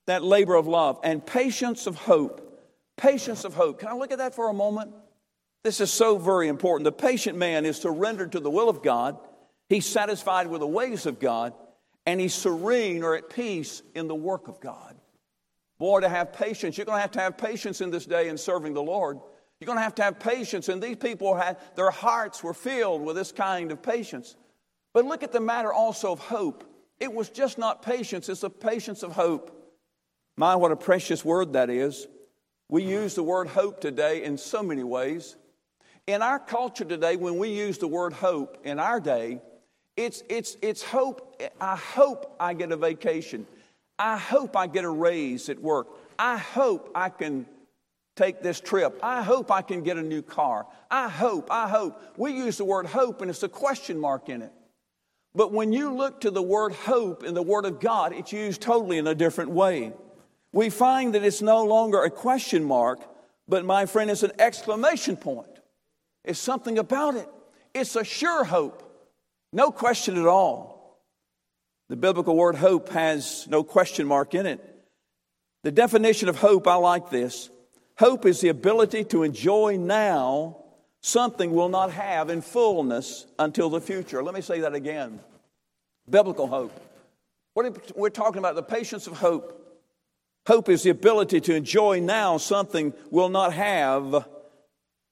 that 0.07 0.23
labor 0.23 0.55
of 0.55 0.67
love, 0.67 0.99
and 1.03 1.25
patience 1.25 1.87
of 1.87 1.97
hope. 1.97 2.49
Patience 2.97 3.45
of 3.45 3.55
hope. 3.55 3.81
Can 3.81 3.89
I 3.89 3.95
look 3.95 4.13
at 4.13 4.19
that 4.19 4.35
for 4.35 4.51
a 4.51 4.55
moment? 4.55 4.93
This 5.65 5.81
is 5.81 5.91
so 5.91 6.19
very 6.19 6.49
important. 6.49 6.85
The 6.85 6.93
patient 6.93 7.39
man 7.39 7.65
is 7.65 7.77
surrendered 7.77 8.33
to 8.33 8.41
the 8.41 8.51
will 8.51 8.69
of 8.69 8.83
God, 8.83 9.17
he's 9.73 9.87
satisfied 9.87 10.47
with 10.49 10.61
the 10.61 10.67
ways 10.67 11.07
of 11.07 11.19
God, 11.19 11.55
and 12.05 12.21
he's 12.21 12.35
serene 12.35 13.03
or 13.03 13.15
at 13.15 13.31
peace 13.31 13.83
in 13.95 14.09
the 14.09 14.15
work 14.15 14.49
of 14.49 14.61
God. 14.61 14.97
Boy, 15.79 16.01
to 16.01 16.09
have 16.09 16.33
patience, 16.33 16.77
you're 16.77 16.85
going 16.85 16.99
to 16.99 17.03
have 17.03 17.13
to 17.13 17.21
have 17.21 17.37
patience 17.37 17.81
in 17.81 17.91
this 17.91 18.07
day 18.07 18.29
in 18.29 18.37
serving 18.37 18.75
the 18.75 18.83
Lord. 18.83 19.19
You're 19.59 19.67
going 19.67 19.79
to 19.79 19.83
have 19.83 19.95
to 19.97 20.03
have 20.03 20.19
patience, 20.21 20.69
and 20.69 20.83
these 20.83 20.97
people 20.97 21.35
had 21.37 21.59
their 21.77 21.91
hearts 21.91 22.43
were 22.43 22.55
filled 22.55 23.03
with 23.03 23.17
this 23.17 23.33
kind 23.33 23.73
of 23.73 23.83
patience. 23.83 24.37
But 24.93 25.07
look 25.07 25.23
at 25.23 25.33
the 25.33 25.41
matter 25.41 25.73
also 25.73 26.13
of 26.13 26.19
hope. 26.19 26.65
It 27.01 27.13
was 27.13 27.31
just 27.31 27.59
not 27.59 27.83
patience, 27.83 28.29
it's 28.29 28.43
the 28.43 28.51
patience 28.51 29.03
of 29.03 29.13
hope. 29.13 29.59
My, 30.37 30.57
what 30.57 30.73
a 30.73 30.77
precious 30.77 31.25
word 31.25 31.55
that 31.55 31.71
is. 31.71 32.07
We 32.69 32.85
use 32.85 33.15
the 33.15 33.23
word 33.23 33.49
hope 33.49 33.81
today 33.81 34.25
in 34.25 34.39
so 34.39 34.63
many 34.63 34.85
ways. 34.85 35.37
In 36.07 36.23
our 36.23 36.39
culture 36.39 36.85
today, 36.85 37.17
when 37.17 37.39
we 37.39 37.51
use 37.51 37.79
the 37.79 37.89
word 37.89 38.13
hope 38.13 38.59
in 38.65 38.79
our 38.79 38.99
day, 38.99 39.41
it's, 39.97 40.23
it's, 40.29 40.57
it's 40.63 40.83
hope. 40.83 41.43
I 41.61 41.77
hope 41.77 42.35
I 42.41 42.55
get 42.55 42.73
a 42.73 42.77
vacation. 42.77 43.47
I 43.99 44.17
hope 44.17 44.57
I 44.57 44.67
get 44.67 44.85
a 44.85 44.91
raise 44.91 45.49
at 45.49 45.59
work. 45.61 45.89
I 46.19 46.39
hope 46.39 46.91
I 46.95 47.09
can 47.09 47.47
take 48.17 48.43
this 48.43 48.61
trip. 48.61 48.99
I 49.03 49.23
hope 49.23 49.51
I 49.51 49.63
can 49.63 49.83
get 49.83 49.97
a 49.97 50.03
new 50.03 50.23
car. 50.23 50.67
I 50.91 51.09
hope, 51.09 51.51
I 51.51 51.69
hope. 51.69 52.01
We 52.17 52.33
use 52.33 52.57
the 52.59 52.65
word 52.65 52.87
hope 52.87 53.21
and 53.21 53.31
it's 53.31 53.43
a 53.43 53.49
question 53.49 53.99
mark 53.99 54.29
in 54.29 54.43
it. 54.43 54.53
But 55.35 55.53
when 55.53 55.73
you 55.73 55.95
look 55.95 56.21
to 56.23 56.31
the 56.31 56.43
word 56.43 56.73
hope 56.73 57.25
in 57.25 57.35
the 57.35 57.43
Word 57.43 57.65
of 57.65 57.81
God, 57.81 58.13
it's 58.13 58.33
used 58.33 58.61
totally 58.61 58.99
in 58.99 59.07
a 59.07 59.15
different 59.15 59.51
way. 59.51 59.93
We 60.53 60.69
find 60.69 61.15
that 61.15 61.25
it's 61.25 61.41
no 61.41 61.65
longer 61.65 62.03
a 62.03 62.11
question 62.11 62.65
mark, 62.65 63.01
but 63.49 63.65
my 63.65 63.87
friend, 63.87 64.11
it's 64.11 64.23
an 64.23 64.33
exclamation 64.39 65.17
point. 65.17 65.49
It's 66.25 66.39
something 66.39 66.79
about 66.79 67.17
it. 67.17 67.29
It's 67.73 67.97
a 67.97 68.05
sure 68.05 68.45
hope. 68.45 68.92
No 69.53 69.71
question 69.71 70.17
at 70.17 70.27
all. 70.27 70.99
The 71.89 71.97
biblical 71.97 72.37
word 72.37 72.57
hope 72.57 72.89
has 72.91 73.47
no 73.49 73.63
question 73.63 74.07
mark 74.07 74.35
in 74.35 74.47
it. 74.47 74.61
The 75.63 75.71
definition 75.71 76.29
of 76.29 76.37
hope, 76.37 76.67
I 76.67 76.77
like 76.77 77.11
this. 77.11 77.51
Hope 77.99 78.25
is 78.25 78.41
the 78.41 78.49
ability 78.49 79.05
to 79.05 79.23
enjoy 79.23 79.77
now 79.77 80.57
something 81.03 81.53
we'll 81.53 81.69
not 81.69 81.93
have 81.93 82.31
in 82.31 82.41
fullness 82.41 83.27
until 83.39 83.69
the 83.69 83.81
future. 83.81 84.23
Let 84.23 84.35
me 84.35 84.41
say 84.41 84.61
that 84.61 84.75
again. 84.75 85.21
Biblical 86.09 86.47
hope. 86.47 86.73
What 87.55 87.97
we're 87.97 88.11
talking 88.11 88.39
about 88.39 88.55
the 88.55 88.63
patience 88.63 89.07
of 89.07 89.19
hope. 89.19 89.59
Hope 90.47 90.69
is 90.69 90.83
the 90.83 90.91
ability 90.91 91.41
to 91.43 91.55
enjoy 91.55 92.01
now 92.01 92.39
something 92.39 92.93
we'll 93.11 93.29
not 93.29 93.53
have 93.53 94.27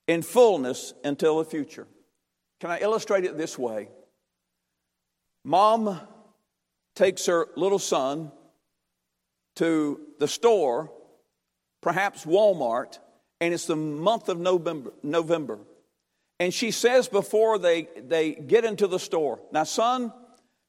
in 0.09 0.22
fullness 0.22 0.94
until 1.05 1.38
the 1.38 1.44
future. 1.44 1.87
Can 2.59 2.70
I 2.70 2.79
illustrate 2.81 3.24
it 3.24 3.37
this 3.37 3.59
way? 3.59 3.88
Mom 5.44 6.00
takes 6.94 7.26
her 7.26 7.48
little 7.57 7.79
son 7.79 8.31
to 9.57 10.00
the 10.18 10.29
store, 10.29 10.90
perhaps 11.81 12.24
Walmart, 12.24 12.98
and 13.40 13.55
it's 13.55 13.66
the 13.66 13.76
month 13.76 14.29
of 14.29 14.38
November. 14.38 14.92
November. 15.03 15.59
And 16.38 16.53
she 16.53 16.70
says 16.70 17.09
before 17.09 17.59
they, 17.59 17.88
they 17.96 18.33
get 18.33 18.64
into 18.64 18.87
the 18.87 18.98
store, 18.98 19.40
Now, 19.53 19.64
son, 19.64 20.12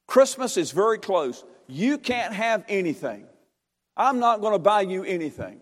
Christmas 0.07 0.57
is 0.57 0.71
very 0.71 0.99
close. 0.99 1.43
You 1.67 1.97
can't 1.97 2.34
have 2.34 2.65
anything. 2.67 3.25
I'm 3.95 4.19
not 4.19 4.41
going 4.41 4.53
to 4.53 4.60
buy 4.60 4.81
you 4.81 5.03
anything. 5.03 5.60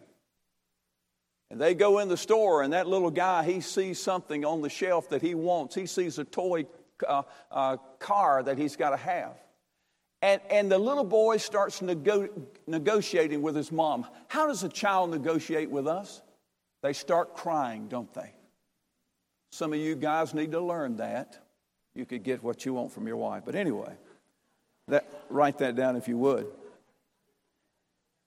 And 1.52 1.60
they 1.60 1.74
go 1.74 2.00
in 2.00 2.10
the 2.10 2.18
store, 2.18 2.62
and 2.62 2.74
that 2.74 2.88
little 2.88 3.12
guy, 3.12 3.44
he 3.44 3.62
sees 3.62 4.00
something 4.00 4.46
on 4.46 4.62
the 4.62 4.70
shelf 4.70 5.10
that 5.10 5.22
he 5.22 5.34
wants. 5.34 5.76
He 5.76 5.88
sees 5.88 6.20
a 6.20 6.24
toy 6.24 6.66
uh, 7.08 7.24
uh, 7.52 7.78
car 8.00 8.44
that 8.44 8.58
he's 8.58 8.76
got 8.76 8.92
to 8.92 8.98
have. 8.98 9.34
And, 10.22 10.42
and 10.50 10.72
the 10.72 10.78
little 10.78 11.06
boy 11.06 11.38
starts 11.38 11.82
nego- 11.82 12.30
negotiating 12.68 13.42
with 13.42 13.56
his 13.56 13.72
mom. 13.72 14.06
How 14.28 14.48
does 14.48 14.64
a 14.64 14.70
child 14.70 15.12
negotiate 15.12 15.70
with 15.70 15.88
us? 15.88 16.22
They 16.82 16.94
start 16.94 17.36
crying, 17.36 17.88
don't 17.88 18.14
they? 18.14 18.34
Some 19.52 19.74
of 19.74 19.80
you 19.80 19.96
guys 19.96 20.34
need 20.34 20.52
to 20.52 20.60
learn 20.60 20.98
that. 20.98 21.40
You 21.96 22.06
could 22.06 22.24
get 22.24 22.44
what 22.44 22.66
you 22.66 22.74
want 22.74 22.92
from 22.92 23.08
your 23.08 23.18
wife. 23.18 23.44
But 23.46 23.56
anyway, 23.56 23.94
that, 24.88 25.10
write 25.30 25.58
that 25.60 25.76
down 25.76 25.96
if 25.96 26.08
you 26.08 26.18
would. 26.18 26.48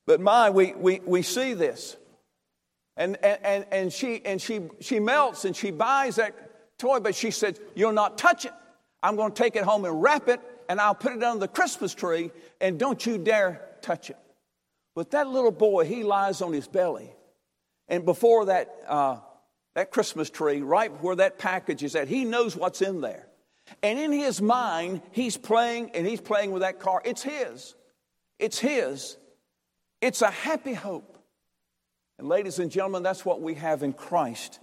But 0.06 0.20
my, 0.20 0.50
we, 0.50 0.74
we, 0.74 1.00
we 1.04 1.22
see 1.22 1.54
this. 1.54 1.96
And, 2.96 3.16
and, 3.24 3.64
and, 3.70 3.92
she, 3.92 4.22
and 4.24 4.40
she, 4.40 4.62
she 4.80 4.98
melts 4.98 5.44
and 5.44 5.56
she 5.56 5.70
buys 5.70 6.16
that 6.16 6.78
toy, 6.78 7.00
but 7.00 7.14
she 7.14 7.30
said, 7.30 7.58
You'll 7.74 7.92
not 7.92 8.18
touch 8.18 8.44
it. 8.44 8.52
I'm 9.02 9.16
going 9.16 9.32
to 9.32 9.42
take 9.42 9.56
it 9.56 9.64
home 9.64 9.84
and 9.84 10.00
wrap 10.02 10.28
it, 10.28 10.40
and 10.68 10.80
I'll 10.80 10.94
put 10.94 11.12
it 11.12 11.22
under 11.22 11.40
the 11.40 11.48
Christmas 11.48 11.94
tree, 11.94 12.30
and 12.60 12.78
don't 12.78 13.04
you 13.04 13.18
dare 13.18 13.60
touch 13.80 14.10
it. 14.10 14.18
But 14.94 15.10
that 15.12 15.28
little 15.28 15.50
boy, 15.50 15.84
he 15.84 16.04
lies 16.04 16.42
on 16.42 16.52
his 16.52 16.68
belly. 16.68 17.10
And 17.88 18.04
before 18.04 18.46
that, 18.46 18.74
uh, 18.86 19.18
that 19.74 19.90
Christmas 19.90 20.30
tree, 20.30 20.60
right 20.60 20.90
where 21.02 21.16
that 21.16 21.38
package 21.38 21.82
is 21.82 21.96
at, 21.96 22.08
he 22.08 22.24
knows 22.24 22.56
what's 22.56 22.82
in 22.82 23.00
there. 23.00 23.26
And 23.82 23.98
in 23.98 24.12
his 24.12 24.40
mind, 24.42 25.02
he's 25.12 25.36
playing 25.36 25.90
and 25.94 26.06
he's 26.06 26.20
playing 26.20 26.52
with 26.52 26.62
that 26.62 26.78
car. 26.78 27.00
It's 27.04 27.22
his. 27.22 27.74
It's 28.38 28.58
his. 28.58 29.16
It's 30.00 30.20
a 30.20 30.30
happy 30.30 30.74
hope. 30.74 31.18
And, 32.18 32.28
ladies 32.28 32.58
and 32.58 32.70
gentlemen, 32.70 33.02
that's 33.02 33.24
what 33.24 33.40
we 33.40 33.54
have 33.54 33.82
in 33.82 33.92
Christ. 33.92 34.60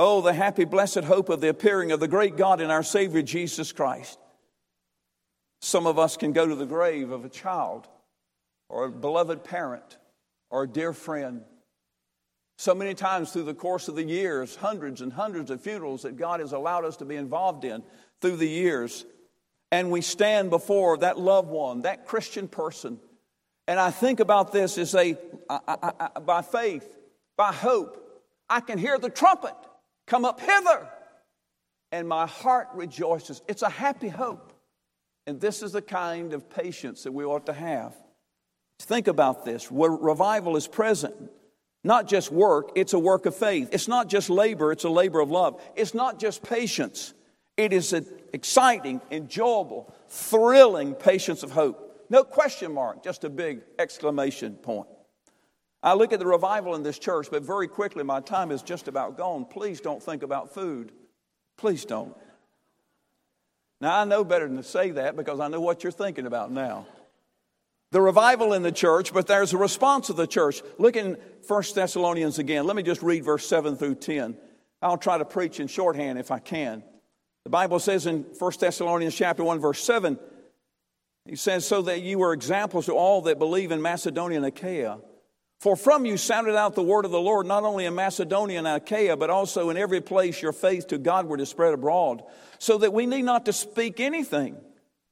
Oh, 0.00 0.20
the 0.20 0.32
happy, 0.32 0.64
blessed 0.64 1.02
hope 1.02 1.28
of 1.28 1.40
the 1.40 1.48
appearing 1.48 1.90
of 1.90 1.98
the 1.98 2.06
great 2.06 2.36
God 2.36 2.60
in 2.60 2.70
our 2.70 2.84
Savior 2.84 3.20
Jesus 3.20 3.72
Christ. 3.72 4.16
Some 5.60 5.88
of 5.88 5.98
us 5.98 6.16
can 6.16 6.32
go 6.32 6.46
to 6.46 6.54
the 6.54 6.66
grave 6.66 7.10
of 7.10 7.24
a 7.24 7.28
child 7.28 7.88
or 8.68 8.84
a 8.84 8.92
beloved 8.92 9.42
parent 9.42 9.98
or 10.50 10.62
a 10.62 10.68
dear 10.68 10.92
friend. 10.92 11.42
So 12.58 12.76
many 12.76 12.94
times 12.94 13.32
through 13.32 13.42
the 13.42 13.54
course 13.54 13.88
of 13.88 13.96
the 13.96 14.04
years, 14.04 14.54
hundreds 14.54 15.00
and 15.00 15.12
hundreds 15.12 15.50
of 15.50 15.60
funerals 15.60 16.02
that 16.02 16.16
God 16.16 16.38
has 16.38 16.52
allowed 16.52 16.84
us 16.84 16.98
to 16.98 17.04
be 17.04 17.16
involved 17.16 17.64
in 17.64 17.82
through 18.20 18.36
the 18.36 18.48
years. 18.48 19.04
And 19.72 19.90
we 19.90 20.00
stand 20.00 20.50
before 20.50 20.98
that 20.98 21.18
loved 21.18 21.48
one, 21.48 21.82
that 21.82 22.06
Christian 22.06 22.46
person, 22.46 23.00
and 23.66 23.80
I 23.80 23.90
think 23.90 24.20
about 24.20 24.52
this 24.52 24.78
as 24.78 24.94
a, 24.94 25.18
I, 25.50 25.58
I, 25.66 25.92
I, 25.98 26.20
by 26.20 26.42
faith, 26.42 26.88
by 27.36 27.52
hope, 27.52 28.22
I 28.48 28.60
can 28.60 28.78
hear 28.78 28.96
the 28.96 29.10
trumpet 29.10 29.54
come 30.08 30.24
up 30.24 30.40
hither, 30.40 30.88
and 31.92 32.08
my 32.08 32.26
heart 32.26 32.68
rejoices. 32.74 33.42
It's 33.46 33.62
a 33.62 33.68
happy 33.68 34.08
hope. 34.08 34.52
And 35.26 35.40
this 35.40 35.62
is 35.62 35.72
the 35.72 35.82
kind 35.82 36.32
of 36.32 36.48
patience 36.48 37.02
that 37.02 37.12
we 37.12 37.24
ought 37.24 37.46
to 37.46 37.52
have. 37.52 37.94
Think 38.80 39.08
about 39.08 39.44
this. 39.44 39.70
Where 39.70 39.90
Revival 39.90 40.56
is 40.56 40.66
present. 40.66 41.14
Not 41.84 42.08
just 42.08 42.32
work, 42.32 42.72
it's 42.74 42.92
a 42.92 42.98
work 42.98 43.26
of 43.26 43.36
faith. 43.36 43.68
It's 43.72 43.88
not 43.88 44.08
just 44.08 44.30
labor, 44.30 44.72
it's 44.72 44.84
a 44.84 44.90
labor 44.90 45.20
of 45.20 45.30
love. 45.30 45.62
It's 45.76 45.94
not 45.94 46.18
just 46.18 46.42
patience, 46.42 47.14
it 47.56 47.72
is 47.72 47.92
an 47.92 48.06
exciting, 48.32 49.00
enjoyable, 49.10 49.92
thrilling 50.08 50.94
patience 50.94 51.42
of 51.42 51.52
hope. 51.52 52.06
No 52.10 52.24
question 52.24 52.72
mark, 52.72 53.04
just 53.04 53.24
a 53.24 53.30
big 53.30 53.60
exclamation 53.78 54.54
point. 54.54 54.88
I 55.82 55.94
look 55.94 56.12
at 56.12 56.18
the 56.18 56.26
revival 56.26 56.74
in 56.74 56.82
this 56.82 56.98
church, 56.98 57.28
but 57.30 57.42
very 57.42 57.68
quickly, 57.68 58.02
my 58.02 58.20
time 58.20 58.50
is 58.50 58.62
just 58.62 58.88
about 58.88 59.16
gone. 59.16 59.44
Please 59.44 59.80
don't 59.80 60.02
think 60.02 60.22
about 60.22 60.52
food. 60.52 60.92
Please 61.56 61.84
don't. 61.84 62.16
Now, 63.80 64.00
I 64.00 64.04
know 64.04 64.24
better 64.24 64.48
than 64.48 64.56
to 64.56 64.62
say 64.62 64.90
that 64.92 65.16
because 65.16 65.38
I 65.38 65.48
know 65.48 65.60
what 65.60 65.84
you're 65.84 65.92
thinking 65.92 66.26
about 66.26 66.50
now. 66.50 66.86
The 67.90 68.00
revival 68.00 68.52
in 68.52 68.62
the 68.62 68.72
church, 68.72 69.14
but 69.14 69.26
there's 69.28 69.52
a 69.52 69.56
response 69.56 70.10
of 70.10 70.16
the 70.16 70.26
church. 70.26 70.62
Look 70.78 70.96
in 70.96 71.16
1 71.46 71.62
Thessalonians 71.74 72.38
again. 72.38 72.66
Let 72.66 72.76
me 72.76 72.82
just 72.82 73.02
read 73.02 73.24
verse 73.24 73.46
7 73.46 73.76
through 73.76 73.94
10. 73.96 74.36
I'll 74.82 74.98
try 74.98 75.16
to 75.16 75.24
preach 75.24 75.60
in 75.60 75.68
shorthand 75.68 76.18
if 76.18 76.30
I 76.30 76.38
can. 76.38 76.82
The 77.44 77.50
Bible 77.50 77.78
says 77.78 78.06
in 78.06 78.26
1 78.38 78.52
Thessalonians 78.60 79.14
chapter 79.14 79.42
1, 79.42 79.60
verse 79.60 79.82
7, 79.82 80.18
he 81.24 81.36
says, 81.36 81.66
So 81.66 81.82
that 81.82 82.02
you 82.02 82.22
are 82.22 82.32
examples 82.32 82.86
to 82.86 82.92
all 82.92 83.22
that 83.22 83.38
believe 83.38 83.70
in 83.70 83.80
Macedonia 83.80 84.38
and 84.38 84.46
Achaia. 84.46 84.98
For 85.58 85.74
from 85.74 86.06
you 86.06 86.16
sounded 86.16 86.56
out 86.56 86.76
the 86.76 86.82
word 86.82 87.04
of 87.04 87.10
the 87.10 87.20
Lord, 87.20 87.44
not 87.46 87.64
only 87.64 87.84
in 87.84 87.94
Macedonia 87.94 88.58
and 88.58 88.68
Achaia, 88.68 89.16
but 89.16 89.28
also 89.28 89.70
in 89.70 89.76
every 89.76 90.00
place 90.00 90.40
your 90.40 90.52
faith 90.52 90.86
to 90.88 90.98
Godward 90.98 91.40
is 91.40 91.48
spread 91.48 91.74
abroad, 91.74 92.22
so 92.58 92.78
that 92.78 92.92
we 92.92 93.06
need 93.06 93.22
not 93.22 93.46
to 93.46 93.52
speak 93.52 93.98
anything. 93.98 94.56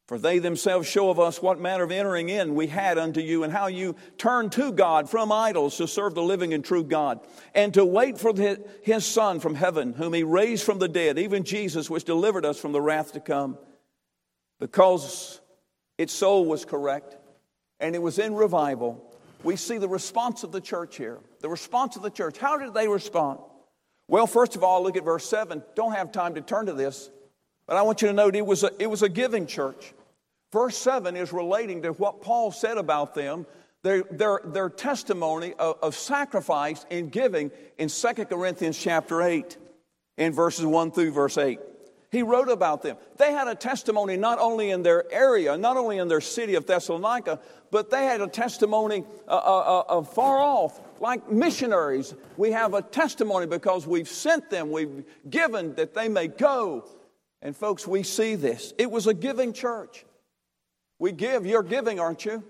For 0.06 0.18
they 0.18 0.38
themselves 0.38 0.86
show 0.86 1.10
of 1.10 1.18
us 1.18 1.42
what 1.42 1.58
manner 1.58 1.82
of 1.82 1.90
entering 1.90 2.28
in 2.28 2.54
we 2.54 2.68
had 2.68 2.96
unto 2.96 3.20
you, 3.20 3.42
and 3.42 3.52
how 3.52 3.66
you 3.66 3.96
turned 4.18 4.52
to 4.52 4.70
God 4.70 5.10
from 5.10 5.32
idols 5.32 5.78
to 5.78 5.88
serve 5.88 6.14
the 6.14 6.22
living 6.22 6.54
and 6.54 6.64
true 6.64 6.84
God, 6.84 7.18
and 7.52 7.74
to 7.74 7.84
wait 7.84 8.16
for 8.16 8.32
his 8.82 9.04
Son 9.04 9.40
from 9.40 9.56
heaven, 9.56 9.94
whom 9.94 10.12
he 10.12 10.22
raised 10.22 10.62
from 10.62 10.78
the 10.78 10.86
dead, 10.86 11.18
even 11.18 11.42
Jesus, 11.42 11.90
which 11.90 12.04
delivered 12.04 12.44
us 12.44 12.56
from 12.56 12.70
the 12.70 12.80
wrath 12.80 13.14
to 13.14 13.20
come. 13.20 13.58
Because 14.60 15.40
its 15.98 16.12
soul 16.12 16.44
was 16.44 16.64
correct, 16.64 17.16
and 17.80 17.96
it 17.96 18.00
was 18.00 18.20
in 18.20 18.36
revival. 18.36 19.05
We 19.46 19.54
see 19.54 19.78
the 19.78 19.88
response 19.88 20.42
of 20.42 20.50
the 20.50 20.60
church 20.60 20.96
here. 20.96 21.20
The 21.40 21.48
response 21.48 21.94
of 21.94 22.02
the 22.02 22.10
church. 22.10 22.36
How 22.36 22.58
did 22.58 22.74
they 22.74 22.88
respond? 22.88 23.38
Well, 24.08 24.26
first 24.26 24.56
of 24.56 24.64
all, 24.64 24.82
look 24.82 24.96
at 24.96 25.04
verse 25.04 25.24
7. 25.28 25.62
Don't 25.76 25.92
have 25.92 26.10
time 26.10 26.34
to 26.34 26.40
turn 26.40 26.66
to 26.66 26.72
this, 26.72 27.08
but 27.68 27.76
I 27.76 27.82
want 27.82 28.02
you 28.02 28.08
to 28.08 28.12
note 28.12 28.34
it 28.34 28.44
was 28.44 28.64
a, 28.64 28.72
it 28.80 28.88
was 28.88 29.02
a 29.02 29.08
giving 29.08 29.46
church. 29.46 29.94
Verse 30.52 30.76
7 30.76 31.16
is 31.16 31.32
relating 31.32 31.82
to 31.82 31.90
what 31.92 32.22
Paul 32.22 32.50
said 32.50 32.76
about 32.76 33.14
them, 33.14 33.46
their, 33.84 34.02
their, 34.10 34.40
their 34.44 34.68
testimony 34.68 35.54
of, 35.60 35.78
of 35.80 35.94
sacrifice 35.94 36.84
and 36.90 37.12
giving 37.12 37.52
in 37.78 37.88
2 37.88 38.08
Corinthians 38.24 38.76
chapter 38.76 39.22
8, 39.22 39.56
in 40.18 40.32
verses 40.32 40.66
1 40.66 40.90
through 40.90 41.12
verse 41.12 41.38
8. 41.38 41.60
He 42.10 42.22
wrote 42.22 42.48
about 42.48 42.82
them. 42.82 42.96
They 43.16 43.32
had 43.32 43.46
a 43.46 43.54
testimony 43.54 44.16
not 44.16 44.38
only 44.38 44.70
in 44.70 44.82
their 44.82 45.04
area, 45.12 45.56
not 45.56 45.76
only 45.76 45.98
in 45.98 46.08
their 46.08 46.20
city 46.20 46.54
of 46.54 46.66
Thessalonica, 46.66 47.40
but 47.70 47.90
they 47.90 48.04
had 48.04 48.20
a 48.20 48.26
testimony 48.26 49.04
uh, 49.28 49.30
uh, 49.30 49.84
uh, 49.88 50.02
far 50.02 50.38
off, 50.38 50.80
like 51.00 51.30
missionaries. 51.30 52.14
We 52.36 52.52
have 52.52 52.74
a 52.74 52.82
testimony 52.82 53.46
because 53.46 53.86
we've 53.86 54.08
sent 54.08 54.50
them, 54.50 54.70
we've 54.70 55.04
given 55.28 55.74
that 55.74 55.94
they 55.94 56.08
may 56.08 56.28
go. 56.28 56.88
And 57.42 57.56
folks, 57.56 57.86
we 57.86 58.02
see 58.02 58.34
this. 58.34 58.72
It 58.78 58.90
was 58.90 59.06
a 59.06 59.14
giving 59.14 59.52
church. 59.52 60.04
We 60.98 61.12
give. 61.12 61.46
You're 61.46 61.62
giving, 61.62 62.00
aren't 62.00 62.24
you? 62.24 62.42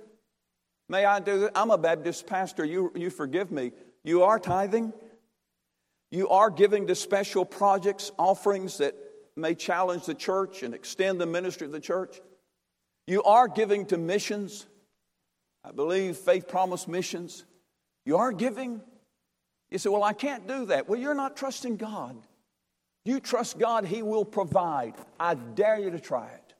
May 0.88 1.05
I 1.05 1.20
do 1.20 1.40
that? 1.40 1.52
I'm 1.57 1.70
a 1.70 1.79
Baptist 1.79 2.26
pastor. 2.26 2.64
You, 2.64 2.92
you 2.94 3.11
forgive 3.11 3.50
me. 3.50 3.72
You 4.05 4.22
are 4.22 4.38
tithing. 4.38 4.92
You 6.12 6.29
are 6.29 6.50
giving 6.50 6.87
to 6.87 6.94
special 6.94 7.44
projects, 7.44 8.12
offerings 8.16 8.79
that 8.79 8.94
may 9.35 9.55
challenge 9.55 10.07
the 10.07 10.14
church 10.14 10.62
and 10.62 10.72
extend 10.74 11.20
the 11.20 11.26
ministry 11.26 11.66
of 11.66 11.72
the 11.72 11.81
church. 11.81 12.20
You 13.07 13.22
are 13.24 13.48
giving 13.48 13.87
to 13.87 13.98
missions. 13.98 14.66
I 15.66 15.72
believe 15.72 16.16
faith 16.16 16.46
promise 16.46 16.87
missions. 16.87 17.44
You 18.05 18.18
are 18.18 18.31
giving. 18.31 18.81
You 19.70 19.79
say, 19.79 19.88
Well, 19.88 20.05
I 20.05 20.12
can't 20.12 20.46
do 20.46 20.66
that. 20.66 20.88
Well, 20.88 20.98
you're 20.98 21.14
not 21.14 21.37
trusting 21.37 21.76
God. 21.76 22.16
You 23.05 23.20
trust 23.20 23.59
God, 23.59 23.85
He 23.85 24.02
will 24.02 24.24
provide. 24.24 24.94
I 25.18 25.35
dare 25.35 25.79
you 25.79 25.90
to 25.90 26.00
try 26.00 26.29
it. 26.29 26.55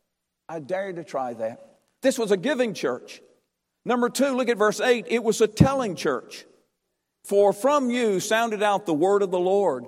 I 0.49 0.61
dare 0.61 0.88
you 0.88 0.97
to 0.97 1.05
try 1.05 1.35
that. 1.35 1.79
This 2.03 2.19
was 2.19 2.31
a 2.31 2.37
giving 2.37 2.75
church. 2.75 3.21
Number 3.85 4.09
two, 4.09 4.37
look 4.37 4.49
at 4.49 4.59
verse 4.59 4.81
8. 4.81 5.07
It 5.09 5.23
was 5.23 5.40
a 5.40 5.47
telling 5.47 5.95
church. 5.95 6.45
For 7.25 7.53
from 7.53 7.90
you 7.90 8.21
sounded 8.21 8.62
out 8.62 8.87
the 8.87 8.95
word 8.95 9.23
of 9.23 9.31
the 9.31 9.38
Lord. 9.38 9.87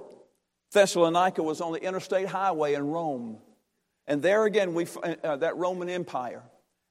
Thessalonica 0.72 1.42
was 1.42 1.60
on 1.60 1.72
the 1.72 1.82
interstate 1.82 2.28
highway 2.28 2.74
in 2.74 2.86
Rome. 2.86 3.38
And 4.06 4.22
there 4.22 4.44
again, 4.44 4.74
we, 4.74 4.86
uh, 5.22 5.36
that 5.36 5.56
Roman 5.56 5.88
Empire. 5.88 6.42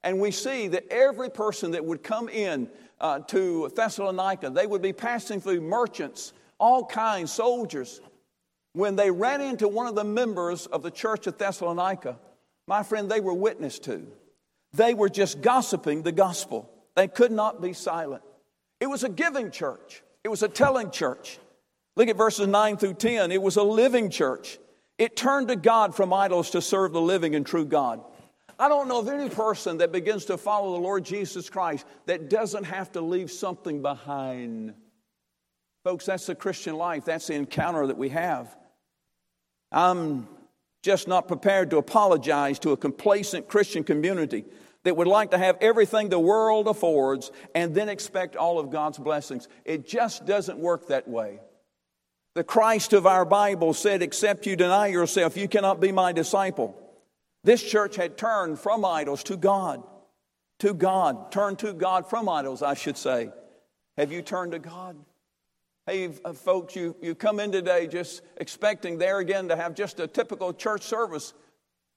And 0.07 0.21
we 0.21 0.31
see 0.31 0.69
that 0.69 0.87
every 0.89 1.29
person 1.29 1.71
that 1.71 1.83
would 1.83 2.01
come 2.01 2.29
in 2.29 2.69
uh, 3.01 3.19
to 3.27 3.69
Thessalonica, 3.75 4.49
they 4.49 4.65
would 4.65 4.81
be 4.81 4.93
passing 4.93 5.41
through 5.41 5.59
merchants, 5.59 6.31
all 6.57 6.85
kinds, 6.85 7.29
soldiers. 7.29 7.99
When 8.71 8.95
they 8.95 9.11
ran 9.11 9.41
into 9.41 9.67
one 9.67 9.85
of 9.85 9.95
the 9.95 10.05
members 10.05 10.65
of 10.65 10.81
the 10.81 10.91
church 10.91 11.27
of 11.27 11.37
Thessalonica, 11.37 12.17
my 12.69 12.83
friend, 12.83 13.11
they 13.11 13.19
were 13.19 13.33
witness 13.33 13.79
to. 13.79 14.07
They 14.71 14.93
were 14.93 15.09
just 15.09 15.41
gossiping 15.41 16.03
the 16.03 16.13
gospel. 16.13 16.71
They 16.95 17.09
could 17.09 17.33
not 17.33 17.61
be 17.61 17.73
silent. 17.73 18.23
It 18.79 18.87
was 18.87 19.03
a 19.03 19.09
giving 19.09 19.51
church, 19.51 20.03
it 20.23 20.29
was 20.29 20.41
a 20.41 20.47
telling 20.47 20.89
church. 20.89 21.37
Look 21.97 22.07
at 22.07 22.15
verses 22.15 22.47
9 22.47 22.77
through 22.77 22.93
10. 22.93 23.33
It 23.33 23.41
was 23.41 23.57
a 23.57 23.63
living 23.63 24.09
church. 24.09 24.57
It 24.97 25.17
turned 25.17 25.49
to 25.49 25.57
God 25.57 25.95
from 25.95 26.13
idols 26.13 26.51
to 26.51 26.61
serve 26.61 26.93
the 26.93 27.01
living 27.01 27.35
and 27.35 27.45
true 27.45 27.65
God. 27.65 28.01
I 28.59 28.69
don't 28.69 28.87
know 28.87 28.99
of 28.99 29.07
any 29.07 29.29
person 29.29 29.77
that 29.77 29.91
begins 29.91 30.25
to 30.25 30.37
follow 30.37 30.73
the 30.73 30.81
Lord 30.81 31.05
Jesus 31.05 31.49
Christ 31.49 31.85
that 32.05 32.29
doesn't 32.29 32.63
have 32.63 32.91
to 32.93 33.01
leave 33.01 33.29
something 33.29 33.81
behind. 33.81 34.73
Folks, 35.83 36.05
that's 36.05 36.25
the 36.25 36.35
Christian 36.35 36.75
life. 36.75 37.05
That's 37.05 37.27
the 37.27 37.35
encounter 37.35 37.85
that 37.87 37.97
we 37.97 38.09
have. 38.09 38.55
I'm 39.71 40.27
just 40.81 41.07
not 41.07 41.27
prepared 41.27 41.69
to 41.69 41.77
apologize 41.77 42.57
to 42.59 42.71
a 42.71 42.77
complacent 42.77 43.47
Christian 43.47 43.83
community 43.83 44.45
that 44.83 44.97
would 44.97 45.07
like 45.07 45.31
to 45.31 45.37
have 45.37 45.57
everything 45.61 46.09
the 46.09 46.19
world 46.19 46.67
affords 46.67 47.31
and 47.53 47.75
then 47.75 47.89
expect 47.89 48.35
all 48.35 48.57
of 48.57 48.71
God's 48.71 48.97
blessings. 48.97 49.47
It 49.65 49.87
just 49.87 50.25
doesn't 50.25 50.57
work 50.57 50.87
that 50.87 51.07
way. 51.07 51.39
The 52.33 52.43
Christ 52.43 52.93
of 52.93 53.05
our 53.05 53.25
Bible 53.25 53.73
said, 53.73 54.01
Except 54.01 54.45
you 54.45 54.55
deny 54.55 54.87
yourself, 54.87 55.37
you 55.37 55.47
cannot 55.47 55.79
be 55.79 55.91
my 55.91 56.11
disciple. 56.11 56.86
This 57.47 57.63
church 57.63 57.95
had 57.95 58.17
turned 58.17 58.59
from 58.59 58.83
idols 58.83 59.23
to 59.23 59.37
God. 59.37 59.81
To 60.59 60.73
God. 60.73 61.31
Turned 61.31 61.59
to 61.59 61.71
God 61.71 62.09
from 62.09 62.27
idols, 62.27 62.61
I 62.61 62.73
should 62.73 62.97
say. 62.97 63.29
Have 63.95 64.11
you 64.11 64.21
turned 64.21 64.51
to 64.51 64.59
God? 64.59 64.97
Hey, 65.85 66.11
uh, 66.25 66.33
folks, 66.33 66.75
you, 66.75 66.93
you 67.01 67.15
come 67.15 67.39
in 67.39 67.53
today 67.53 67.87
just 67.87 68.21
expecting 68.35 68.97
there 68.97 69.19
again 69.19 69.47
to 69.47 69.55
have 69.55 69.75
just 69.75 70.01
a 70.01 70.07
typical 70.07 70.51
church 70.51 70.81
service. 70.81 71.33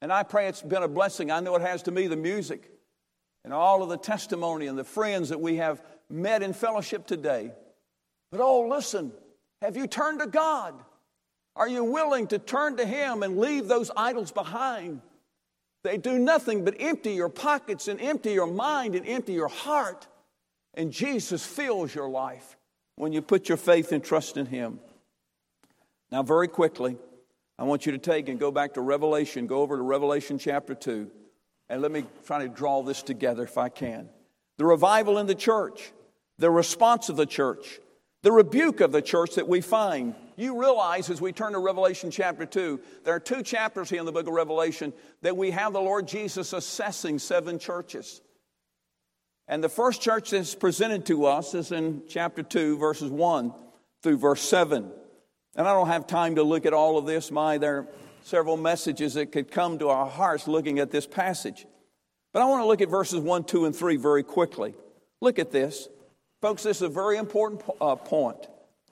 And 0.01 0.13
I 0.13 0.23
pray 0.23 0.47
it's 0.47 0.63
been 0.63 0.85
a 0.85 0.89
blessing. 0.89 1.33
I 1.33 1.41
know 1.41 1.57
it 1.57 1.63
has 1.63 1.83
to 1.83 1.91
me, 1.91 2.07
the 2.07 2.15
music 2.15 2.71
and 3.43 3.53
all 3.53 3.83
of 3.83 3.89
the 3.89 3.99
testimony 3.99 4.69
and 4.69 4.79
the 4.79 4.85
friends 4.85 5.31
that 5.31 5.41
we 5.41 5.57
have 5.57 5.83
met 6.09 6.45
in 6.45 6.53
fellowship 6.53 7.09
today. 7.09 7.51
But 8.31 8.41
oh, 8.41 8.69
listen, 8.69 9.11
have 9.63 9.77
you 9.77 9.89
turned 9.89 10.21
to 10.21 10.29
God? 10.29 10.75
Are 11.57 11.69
you 11.69 11.83
willing 11.83 12.29
to 12.29 12.39
turn 12.39 12.77
to 12.77 12.87
Him 12.87 13.25
and 13.25 13.37
leave 13.37 13.67
those 13.67 13.91
idols 13.97 14.31
behind? 14.31 15.01
They 15.83 15.97
do 15.97 16.19
nothing 16.19 16.65
but 16.65 16.77
empty 16.79 17.13
your 17.13 17.29
pockets 17.29 17.89
and 17.89 18.01
empty 18.01 18.33
your 18.33 18.47
mind 18.47 18.95
and 18.95 19.07
empty 19.07 19.33
your 19.33 19.49
heart. 19.49 20.07
And 20.75 20.93
Jesus 20.93 21.45
fills 21.45 21.95
your 21.95 22.09
life 22.09 22.57
when 22.97 23.13
you 23.13 23.23
put 23.23 23.49
your 23.49 23.57
faith 23.57 23.93
and 23.93 24.05
trust 24.05 24.37
in 24.37 24.47
Him. 24.47 24.81
Now, 26.13 26.23
very 26.23 26.49
quickly, 26.49 26.97
I 27.59 27.65
want 27.65 27.87
you 27.87 27.93
to 27.93 27.99
take 27.99 28.29
and 28.29 28.39
go 28.39 28.51
back 28.51 28.75
to 28.75 28.81
Revelation, 28.81 29.47
go 29.47 29.61
over 29.61 29.77
to 29.77 29.83
Revelation 29.83 30.39
chapter 30.39 30.75
2, 30.75 31.11
and 31.69 31.83
let 31.83 31.93
me 31.93 32.05
try 32.27 32.43
to 32.43 32.49
draw 32.49 32.83
this 32.83 33.03
together 33.03 33.45
if 33.45 33.57
I 33.57 33.69
can. 33.69 34.09
The 34.59 34.65
revival 34.67 35.19
in 35.19 35.27
the 35.27 35.35
church, 35.35 35.93
the 36.39 36.51
response 36.51 37.09
of 37.09 37.17
the 37.17 37.27
church, 37.27 37.81
the 38.23 38.33
rebuke 38.33 38.81
of 38.81 38.93
the 38.93 39.03
church 39.03 39.37
that 39.37 39.49
we 39.49 39.61
find. 39.61 40.15
You 40.41 40.59
realize 40.59 41.11
as 41.11 41.21
we 41.21 41.33
turn 41.33 41.53
to 41.53 41.59
Revelation 41.59 42.11
chapter 42.11 42.47
2, 42.47 42.81
there 43.05 43.15
are 43.15 43.21
two 43.21 43.43
chapters 43.43 43.91
here 43.91 44.01
in 44.01 44.07
the 44.07 44.13
book 44.13 44.27
of 44.27 44.33
Revelation 44.33 44.95
that 45.21 45.37
we 45.37 45.51
have 45.51 45.75
the 45.75 45.83
Lord 45.83 46.09
Jesus 46.09 46.55
assessing 46.55 47.19
seven 47.19 47.59
churches. 47.59 48.23
And 49.49 49.63
the 49.63 49.69
first 49.69 50.01
church 50.01 50.31
that's 50.31 50.55
presented 50.55 51.05
to 51.07 51.27
us 51.27 51.53
is 51.53 51.73
in 51.73 52.05
chapter 52.09 52.43
2, 52.43 52.79
verses 52.79 53.11
1 53.11 53.53
through 54.03 54.17
verse 54.17 54.41
7. 54.41 54.91
And 55.57 55.69
I 55.69 55.75
don't 55.75 55.89
have 55.89 56.07
time 56.07 56.37
to 56.37 56.43
look 56.43 56.65
at 56.65 56.73
all 56.73 56.97
of 56.97 57.05
this. 57.05 57.31
My, 57.31 57.59
there 57.59 57.81
are 57.81 57.89
several 58.23 58.57
messages 58.57 59.13
that 59.15 59.33
could 59.33 59.51
come 59.51 59.79
to 59.81 59.91
our 59.91 60.07
hearts 60.07 60.49
looking 60.49 60.79
at 60.79 60.91
this 60.91 61.07
passage. 61.07 61.67
But 62.33 62.41
I 62.41 62.47
want 62.47 62.63
to 62.63 62.67
look 62.67 62.81
at 62.81 62.89
verses 62.89 63.21
1, 63.21 63.45
2, 63.45 63.67
and 63.67 63.77
3 63.77 63.99
very 63.99 64.23
quickly. 64.23 64.75
Look 65.21 65.39
at 65.39 65.51
this. 65.51 65.87
Folks, 66.41 66.63
this 66.63 66.79
is 66.79 66.83
a 66.85 66.89
very 66.89 67.19
important 67.19 67.63
uh, 67.79 67.97
point. 67.97 68.49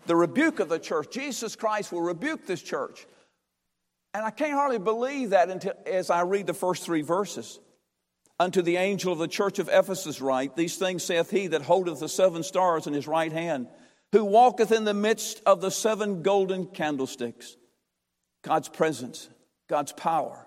The 0.08 0.16
rebuke 0.16 0.58
of 0.58 0.68
the 0.68 0.78
church. 0.78 1.10
Jesus 1.10 1.54
Christ 1.54 1.92
will 1.92 2.02
rebuke 2.02 2.46
this 2.46 2.62
church. 2.62 3.06
And 4.12 4.24
I 4.24 4.30
can't 4.30 4.54
hardly 4.54 4.78
believe 4.78 5.30
that 5.30 5.50
until, 5.50 5.74
as 5.86 6.10
I 6.10 6.22
read 6.22 6.46
the 6.46 6.54
first 6.54 6.84
three 6.84 7.02
verses. 7.02 7.60
Unto 8.40 8.62
the 8.62 8.76
angel 8.76 9.12
of 9.12 9.18
the 9.18 9.28
church 9.28 9.58
of 9.58 9.68
Ephesus 9.68 10.20
write, 10.20 10.56
These 10.56 10.76
things 10.76 11.04
saith 11.04 11.30
he 11.30 11.46
that 11.48 11.62
holdeth 11.62 12.00
the 12.00 12.08
seven 12.08 12.42
stars 12.42 12.86
in 12.86 12.92
his 12.92 13.06
right 13.06 13.32
hand, 13.32 13.68
who 14.12 14.24
walketh 14.24 14.72
in 14.72 14.84
the 14.84 14.94
midst 14.94 15.42
of 15.46 15.60
the 15.60 15.70
seven 15.70 16.22
golden 16.22 16.66
candlesticks. 16.66 17.56
God's 18.42 18.68
presence, 18.68 19.28
God's 19.68 19.92
power. 19.92 20.46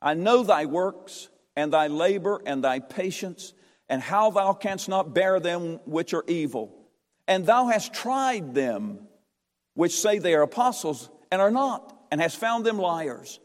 I 0.00 0.14
know 0.14 0.42
thy 0.42 0.66
works, 0.66 1.28
and 1.56 1.72
thy 1.72 1.88
labor, 1.88 2.40
and 2.46 2.62
thy 2.64 2.78
patience 2.78 3.52
and 3.88 4.02
how 4.02 4.30
thou 4.30 4.52
canst 4.52 4.88
not 4.88 5.14
bear 5.14 5.40
them 5.40 5.80
which 5.86 6.12
are 6.12 6.24
evil. 6.28 6.74
And 7.28 7.46
thou 7.46 7.66
hast 7.66 7.94
tried 7.94 8.54
them 8.54 9.06
which 9.78 9.92
say 9.92 10.18
they 10.18 10.34
are 10.34 10.42
apostles 10.42 11.08
and 11.30 11.40
are 11.40 11.52
not, 11.52 11.96
and 12.10 12.20
hast 12.20 12.38
found 12.38 12.66
them 12.66 12.78
liars. 12.78 13.38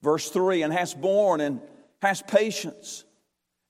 Verse 0.00 0.30
3 0.30 0.62
And 0.62 0.72
hast 0.72 0.98
borne 0.98 1.42
and 1.42 1.60
hast 2.00 2.26
patience, 2.26 3.04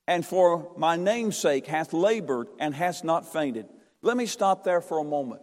and 0.06 0.24
for 0.24 0.70
my 0.76 0.94
name's 0.94 1.36
sake 1.36 1.66
hath 1.66 1.92
labored 1.92 2.46
and 2.60 2.72
hast 2.72 3.02
not 3.02 3.32
fainted. 3.32 3.66
Let 4.02 4.16
me 4.16 4.26
stop 4.26 4.62
there 4.62 4.80
for 4.80 4.98
a 4.98 5.04
moment. 5.04 5.40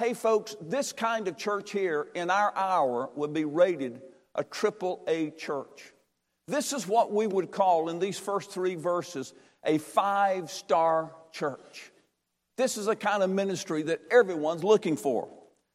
Hey, 0.00 0.14
folks, 0.14 0.56
this 0.60 0.92
kind 0.92 1.28
of 1.28 1.36
church 1.36 1.70
here 1.70 2.08
in 2.14 2.28
our 2.28 2.52
hour 2.56 3.10
would 3.14 3.32
be 3.32 3.44
rated 3.44 4.02
a 4.34 4.42
triple 4.42 5.04
A 5.06 5.30
church. 5.30 5.92
This 6.48 6.72
is 6.72 6.88
what 6.88 7.12
we 7.12 7.28
would 7.28 7.52
call 7.52 7.88
in 7.88 8.00
these 8.00 8.18
first 8.18 8.50
three 8.50 8.74
verses 8.74 9.32
a 9.64 9.78
five 9.78 10.50
star 10.50 11.12
church. 11.30 11.92
This 12.56 12.76
is 12.76 12.86
a 12.86 12.96
kind 12.96 13.22
of 13.22 13.30
ministry 13.30 13.82
that 13.82 14.00
everyone's 14.10 14.64
looking 14.64 14.96
for 14.96 15.28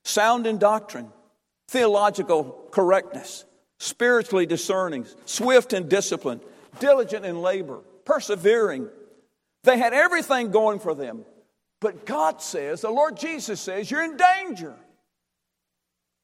sound 0.06 0.48
in 0.48 0.58
doctrine, 0.58 1.12
theological 1.68 2.68
correctness, 2.72 3.46
spiritually 3.80 4.46
discerning, 4.46 5.06
swift 5.26 5.74
in 5.74 5.88
discipline, 5.88 6.42
diligent 6.80 7.26
in 7.26 7.42
labor, 7.42 7.80
persevering. 8.06 8.88
They 9.64 9.78
had 9.78 9.94
everything 9.94 10.52
going 10.52 10.80
for 10.80 10.96
them. 10.96 11.26
But 11.82 12.06
God 12.06 12.42
says, 12.42 12.82
the 12.82 12.90
Lord 12.90 13.18
Jesus 13.18 13.60
says, 13.60 13.90
you're 13.90 14.04
in 14.04 14.18
danger. 14.18 14.76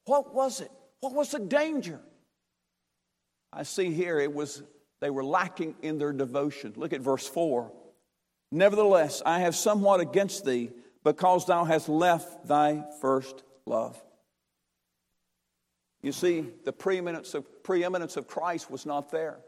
What 0.06 0.34
was 0.34 0.62
it? 0.62 0.72
What 1.00 1.14
was 1.14 1.32
the 1.32 1.40
danger? 1.40 2.00
I 3.52 3.64
see 3.64 3.92
here 3.92 4.20
it 4.20 4.34
was 4.34 4.64
they 5.02 5.10
were 5.10 5.24
lacking 5.24 5.76
in 5.82 5.98
their 5.98 6.14
devotion. 6.14 6.74
Look 6.76 6.94
at 6.94 7.02
verse 7.02 7.28
4. 7.28 7.72
Nevertheless, 8.56 9.22
I 9.26 9.40
have 9.40 9.54
somewhat 9.54 10.00
against 10.00 10.46
thee 10.46 10.72
because 11.04 11.46
thou 11.46 11.66
hast 11.66 11.90
left 11.90 12.48
thy 12.48 12.86
first 13.02 13.44
love. 13.66 14.02
You 16.02 16.14
see, 16.14 16.46
the 16.64 16.72
preeminence 16.72 17.34
of, 17.34 17.64
preeminence 17.64 18.16
of 18.16 18.28
Christ 18.28 18.72
was 18.72 18.86
not 18.86 19.12
there. 19.12 19.40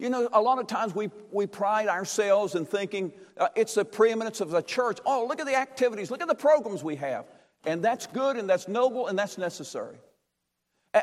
You 0.00 0.10
know, 0.10 0.28
a 0.32 0.42
lot 0.42 0.58
of 0.58 0.66
times 0.66 0.96
we, 0.96 1.12
we 1.30 1.46
pride 1.46 1.86
ourselves 1.86 2.56
in 2.56 2.66
thinking 2.66 3.12
uh, 3.38 3.50
it's 3.54 3.74
the 3.74 3.84
preeminence 3.84 4.40
of 4.40 4.50
the 4.50 4.62
church. 4.62 4.98
Oh, 5.06 5.26
look 5.28 5.38
at 5.38 5.46
the 5.46 5.54
activities, 5.54 6.10
look 6.10 6.20
at 6.20 6.26
the 6.26 6.34
programs 6.34 6.82
we 6.82 6.96
have. 6.96 7.26
And 7.64 7.84
that's 7.84 8.08
good 8.08 8.36
and 8.36 8.50
that's 8.50 8.66
noble 8.66 9.06
and 9.06 9.16
that's 9.16 9.38
necessary. 9.38 9.96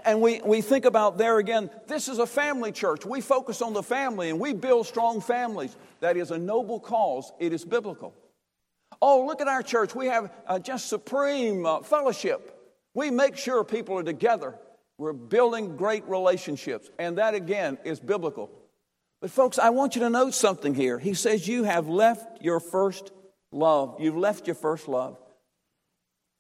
And 0.06 0.22
we, 0.22 0.40
we 0.42 0.62
think 0.62 0.86
about 0.86 1.18
there 1.18 1.38
again, 1.38 1.70
this 1.88 2.08
is 2.08 2.18
a 2.18 2.26
family 2.26 2.72
church. 2.72 3.06
We 3.06 3.20
focus 3.20 3.62
on 3.62 3.74
the 3.74 3.84
family 3.84 4.30
and 4.30 4.40
we 4.40 4.54
build 4.54 4.88
strong 4.88 5.20
families. 5.20 5.76
That 6.00 6.16
is 6.16 6.32
a 6.32 6.38
noble 6.38 6.80
cause, 6.80 7.32
it 7.40 7.52
is 7.52 7.66
biblical. 7.66 8.14
Oh, 9.02 9.26
look 9.26 9.42
at 9.42 9.48
our 9.48 9.64
church. 9.64 9.94
We 9.94 10.08
have 10.08 10.32
uh, 10.48 10.60
just 10.60 10.88
supreme 10.88 11.66
uh, 11.66 11.82
fellowship. 11.82 12.58
We 12.94 13.10
make 13.10 13.36
sure 13.36 13.64
people 13.64 13.98
are 13.98 14.04
together. 14.04 14.56
We're 14.98 15.14
building 15.14 15.76
great 15.76 16.08
relationships. 16.08 16.90
And 17.00 17.18
that 17.18 17.34
again 17.34 17.78
is 17.84 18.00
biblical. 18.00 18.52
But, 19.20 19.32
folks, 19.32 19.60
I 19.60 19.70
want 19.70 19.96
you 19.96 20.02
to 20.02 20.10
note 20.10 20.34
something 20.34 20.74
here. 20.74 21.00
He 21.00 21.14
says, 21.14 21.48
You 21.48 21.64
have 21.64 21.88
left 21.88 22.42
your 22.42 22.60
first 22.60 23.12
love. 23.52 23.98
You've 24.00 24.18
left 24.18 24.48
your 24.48 24.56
first 24.56 24.88
love. 24.88 25.18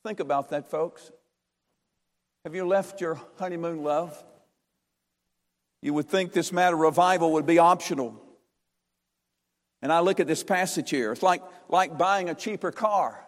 Think 0.06 0.20
about 0.20 0.50
that, 0.50 0.70
folks. 0.70 1.12
Have 2.44 2.56
you 2.56 2.66
left 2.66 3.02
your 3.02 3.20
honeymoon 3.38 3.84
love? 3.84 4.22
You 5.82 5.94
would 5.94 6.10
think 6.10 6.34
this 6.34 6.52
matter 6.52 6.76
of 6.76 6.82
revival 6.82 7.34
would 7.34 7.46
be 7.46 7.60
optional. 7.60 8.20
And 9.82 9.92
I 9.92 10.00
look 10.00 10.20
at 10.20 10.28
this 10.28 10.44
passage 10.44 10.90
here. 10.90 11.12
It's 11.12 11.24
like, 11.24 11.42
like 11.70 11.98
buying 11.98 12.30
a 12.30 12.36
cheaper 12.36 12.72
car. 12.72 13.24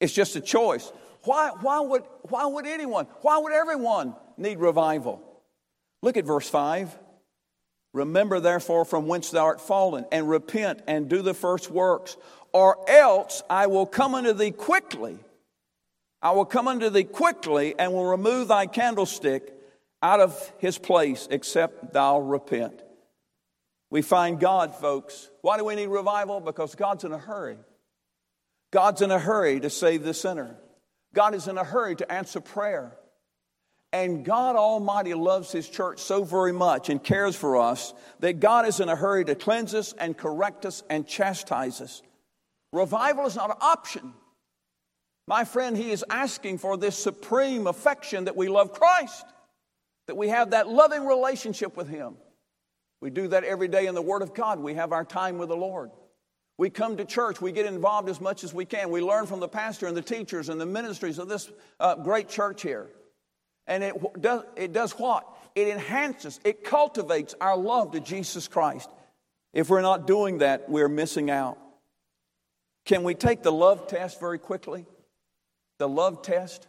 It's 0.00 0.12
just 0.12 0.36
a 0.36 0.40
choice. 0.40 0.92
Why, 1.24 1.50
why, 1.60 1.80
would, 1.80 2.02
why 2.22 2.46
would 2.46 2.66
anyone, 2.66 3.06
why 3.22 3.38
would 3.38 3.52
everyone 3.52 4.14
need 4.36 4.58
revival? 4.58 5.20
Look 6.02 6.16
at 6.16 6.24
verse 6.24 6.48
5. 6.48 6.96
Remember, 7.92 8.38
therefore, 8.40 8.84
from 8.84 9.06
whence 9.06 9.30
thou 9.30 9.44
art 9.44 9.60
fallen, 9.60 10.04
and 10.12 10.28
repent 10.28 10.82
and 10.86 11.08
do 11.08 11.22
the 11.22 11.34
first 11.34 11.70
works, 11.70 12.16
or 12.52 12.88
else 12.88 13.42
I 13.48 13.68
will 13.68 13.86
come 13.86 14.14
unto 14.14 14.34
thee 14.34 14.50
quickly. 14.50 15.18
I 16.26 16.32
will 16.32 16.44
come 16.44 16.66
unto 16.66 16.90
thee 16.90 17.04
quickly 17.04 17.76
and 17.78 17.92
will 17.92 18.06
remove 18.06 18.48
thy 18.48 18.66
candlestick 18.66 19.54
out 20.02 20.18
of 20.18 20.52
his 20.58 20.76
place, 20.76 21.28
except 21.30 21.92
thou 21.92 22.18
repent. 22.18 22.82
We 23.90 24.02
find 24.02 24.40
God, 24.40 24.74
folks. 24.74 25.30
Why 25.42 25.56
do 25.56 25.64
we 25.64 25.76
need 25.76 25.86
revival? 25.86 26.40
Because 26.40 26.74
God's 26.74 27.04
in 27.04 27.12
a 27.12 27.18
hurry. 27.18 27.58
God's 28.72 29.02
in 29.02 29.12
a 29.12 29.20
hurry 29.20 29.60
to 29.60 29.70
save 29.70 30.02
the 30.02 30.12
sinner. 30.12 30.56
God 31.14 31.32
is 31.32 31.46
in 31.46 31.58
a 31.58 31.62
hurry 31.62 31.94
to 31.94 32.12
answer 32.12 32.40
prayer. 32.40 32.96
And 33.92 34.24
God 34.24 34.56
Almighty 34.56 35.14
loves 35.14 35.52
His 35.52 35.68
church 35.68 36.00
so 36.00 36.24
very 36.24 36.52
much 36.52 36.88
and 36.88 37.00
cares 37.00 37.36
for 37.36 37.56
us 37.56 37.94
that 38.18 38.40
God 38.40 38.66
is 38.66 38.80
in 38.80 38.88
a 38.88 38.96
hurry 38.96 39.24
to 39.26 39.36
cleanse 39.36 39.76
us 39.76 39.94
and 39.96 40.18
correct 40.18 40.66
us 40.66 40.82
and 40.90 41.06
chastise 41.06 41.80
us. 41.80 42.02
Revival 42.72 43.26
is 43.26 43.36
not 43.36 43.50
an 43.50 43.58
option. 43.60 44.12
My 45.26 45.44
friend, 45.44 45.76
He 45.76 45.90
is 45.90 46.04
asking 46.08 46.58
for 46.58 46.76
this 46.76 46.96
supreme 46.96 47.66
affection 47.66 48.24
that 48.24 48.36
we 48.36 48.48
love 48.48 48.72
Christ, 48.72 49.24
that 50.06 50.16
we 50.16 50.28
have 50.28 50.50
that 50.50 50.68
loving 50.68 51.04
relationship 51.04 51.76
with 51.76 51.88
Him. 51.88 52.16
We 53.00 53.10
do 53.10 53.28
that 53.28 53.44
every 53.44 53.68
day 53.68 53.86
in 53.86 53.94
the 53.94 54.02
Word 54.02 54.22
of 54.22 54.34
God. 54.34 54.60
We 54.60 54.74
have 54.74 54.92
our 54.92 55.04
time 55.04 55.38
with 55.38 55.48
the 55.48 55.56
Lord. 55.56 55.90
We 56.58 56.70
come 56.70 56.96
to 56.96 57.04
church, 57.04 57.40
we 57.40 57.52
get 57.52 57.66
involved 57.66 58.08
as 58.08 58.20
much 58.20 58.42
as 58.42 58.54
we 58.54 58.64
can. 58.64 58.90
We 58.90 59.02
learn 59.02 59.26
from 59.26 59.40
the 59.40 59.48
pastor 59.48 59.86
and 59.86 59.96
the 59.96 60.02
teachers 60.02 60.48
and 60.48 60.58
the 60.58 60.66
ministries 60.66 61.18
of 61.18 61.28
this 61.28 61.50
uh, 61.78 61.96
great 61.96 62.30
church 62.30 62.62
here. 62.62 62.88
And 63.66 63.84
it 63.84 63.94
does, 64.20 64.44
it 64.56 64.72
does 64.72 64.92
what? 64.92 65.26
It 65.54 65.68
enhances, 65.68 66.40
it 66.44 66.64
cultivates 66.64 67.34
our 67.40 67.56
love 67.56 67.92
to 67.92 68.00
Jesus 68.00 68.48
Christ. 68.48 68.88
If 69.52 69.68
we're 69.68 69.82
not 69.82 70.06
doing 70.06 70.38
that, 70.38 70.70
we're 70.70 70.88
missing 70.88 71.30
out. 71.30 71.58
Can 72.86 73.02
we 73.02 73.14
take 73.14 73.42
the 73.42 73.52
love 73.52 73.86
test 73.88 74.20
very 74.20 74.38
quickly? 74.38 74.86
The 75.78 75.88
love 75.88 76.22
test. 76.22 76.66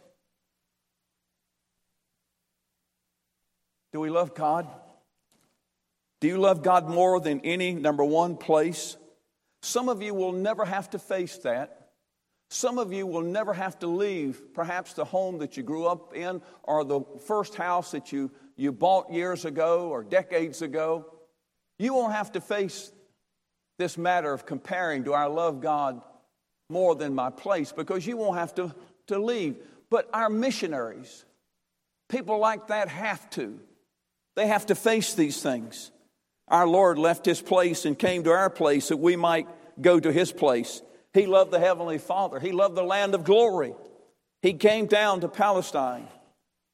Do 3.92 4.00
we 4.00 4.10
love 4.10 4.34
God? 4.34 4.68
Do 6.20 6.28
you 6.28 6.38
love 6.38 6.62
God 6.62 6.88
more 6.88 7.20
than 7.20 7.40
any, 7.40 7.74
number 7.74 8.04
one, 8.04 8.36
place? 8.36 8.96
Some 9.62 9.88
of 9.88 10.02
you 10.02 10.14
will 10.14 10.32
never 10.32 10.64
have 10.64 10.90
to 10.90 10.98
face 10.98 11.38
that. 11.38 11.90
Some 12.50 12.78
of 12.78 12.92
you 12.92 13.06
will 13.06 13.22
never 13.22 13.52
have 13.52 13.78
to 13.80 13.86
leave 13.86 14.54
perhaps 14.54 14.94
the 14.94 15.04
home 15.04 15.38
that 15.38 15.56
you 15.56 15.62
grew 15.62 15.86
up 15.86 16.14
in 16.14 16.40
or 16.62 16.84
the 16.84 17.00
first 17.26 17.54
house 17.54 17.90
that 17.90 18.10
you, 18.10 18.30
you 18.56 18.72
bought 18.72 19.12
years 19.12 19.44
ago 19.44 19.88
or 19.88 20.02
decades 20.02 20.62
ago. 20.62 21.06
You 21.78 21.94
won't 21.94 22.14
have 22.14 22.32
to 22.32 22.40
face 22.40 22.90
this 23.78 23.98
matter 23.98 24.32
of 24.32 24.46
comparing 24.46 25.02
do 25.02 25.12
I 25.12 25.26
love 25.26 25.60
God 25.60 26.00
more 26.70 26.94
than 26.94 27.14
my 27.14 27.30
place 27.30 27.70
because 27.70 28.06
you 28.06 28.16
won't 28.16 28.38
have 28.38 28.54
to, 28.56 28.74
to 29.08 29.18
leave. 29.18 29.56
But 29.90 30.08
our 30.12 30.30
missionaries, 30.30 31.24
people 32.08 32.38
like 32.38 32.68
that 32.68 32.88
have 32.88 33.28
to. 33.30 33.58
They 34.36 34.46
have 34.46 34.66
to 34.66 34.74
face 34.74 35.14
these 35.14 35.42
things. 35.42 35.90
Our 36.46 36.66
Lord 36.66 36.98
left 36.98 37.26
his 37.26 37.42
place 37.42 37.84
and 37.84 37.98
came 37.98 38.24
to 38.24 38.30
our 38.30 38.50
place 38.50 38.88
that 38.88 38.96
we 38.96 39.16
might 39.16 39.48
go 39.80 40.00
to 40.00 40.12
his 40.12 40.32
place. 40.32 40.82
He 41.12 41.26
loved 41.26 41.50
the 41.50 41.58
Heavenly 41.58 41.98
Father, 41.98 42.38
he 42.38 42.52
loved 42.52 42.76
the 42.76 42.82
land 42.82 43.14
of 43.14 43.24
glory. 43.24 43.74
He 44.40 44.54
came 44.54 44.86
down 44.86 45.20
to 45.20 45.28
Palestine. 45.28 46.06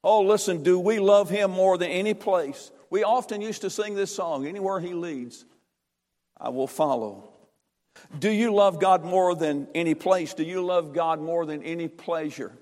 Oh, 0.03 0.21
listen, 0.21 0.63
do 0.63 0.79
we 0.79 0.99
love 0.99 1.31
him 1.31 1.51
more 1.51 1.79
than 1.79 1.91
any 1.91 2.13
place? 2.13 2.71
We 2.91 3.05
often 3.05 3.41
used 3.41 3.63
to 3.63 3.71
sing 3.71 3.95
this 3.95 4.15
song 4.15 4.47
anywhere 4.47 4.79
he 4.81 4.93
leads, 4.93 5.47
I 6.39 6.51
will 6.51 6.67
follow. 6.67 7.34
Do 8.19 8.31
you 8.31 8.53
love 8.55 8.81
God 8.81 9.05
more 9.05 9.35
than 9.35 9.69
any 9.75 9.95
place? 9.95 10.35
Do 10.35 10.45
you 10.45 10.65
love 10.65 10.93
God 10.93 11.21
more 11.21 11.47
than 11.47 11.63
any 11.63 11.89
pleasure? 11.89 12.53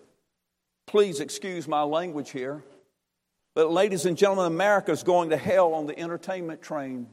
Please 0.87 1.21
excuse 1.21 1.69
my 1.69 1.83
language 1.83 2.31
here. 2.31 2.63
But, 3.55 3.71
ladies 3.71 4.07
and 4.07 4.17
gentlemen, 4.17 4.47
America 4.47 4.93
is 4.93 5.03
going 5.03 5.31
to 5.31 5.37
hell 5.37 5.75
on 5.75 5.87
the 5.87 5.99
entertainment 5.99 6.63
train. 6.63 7.07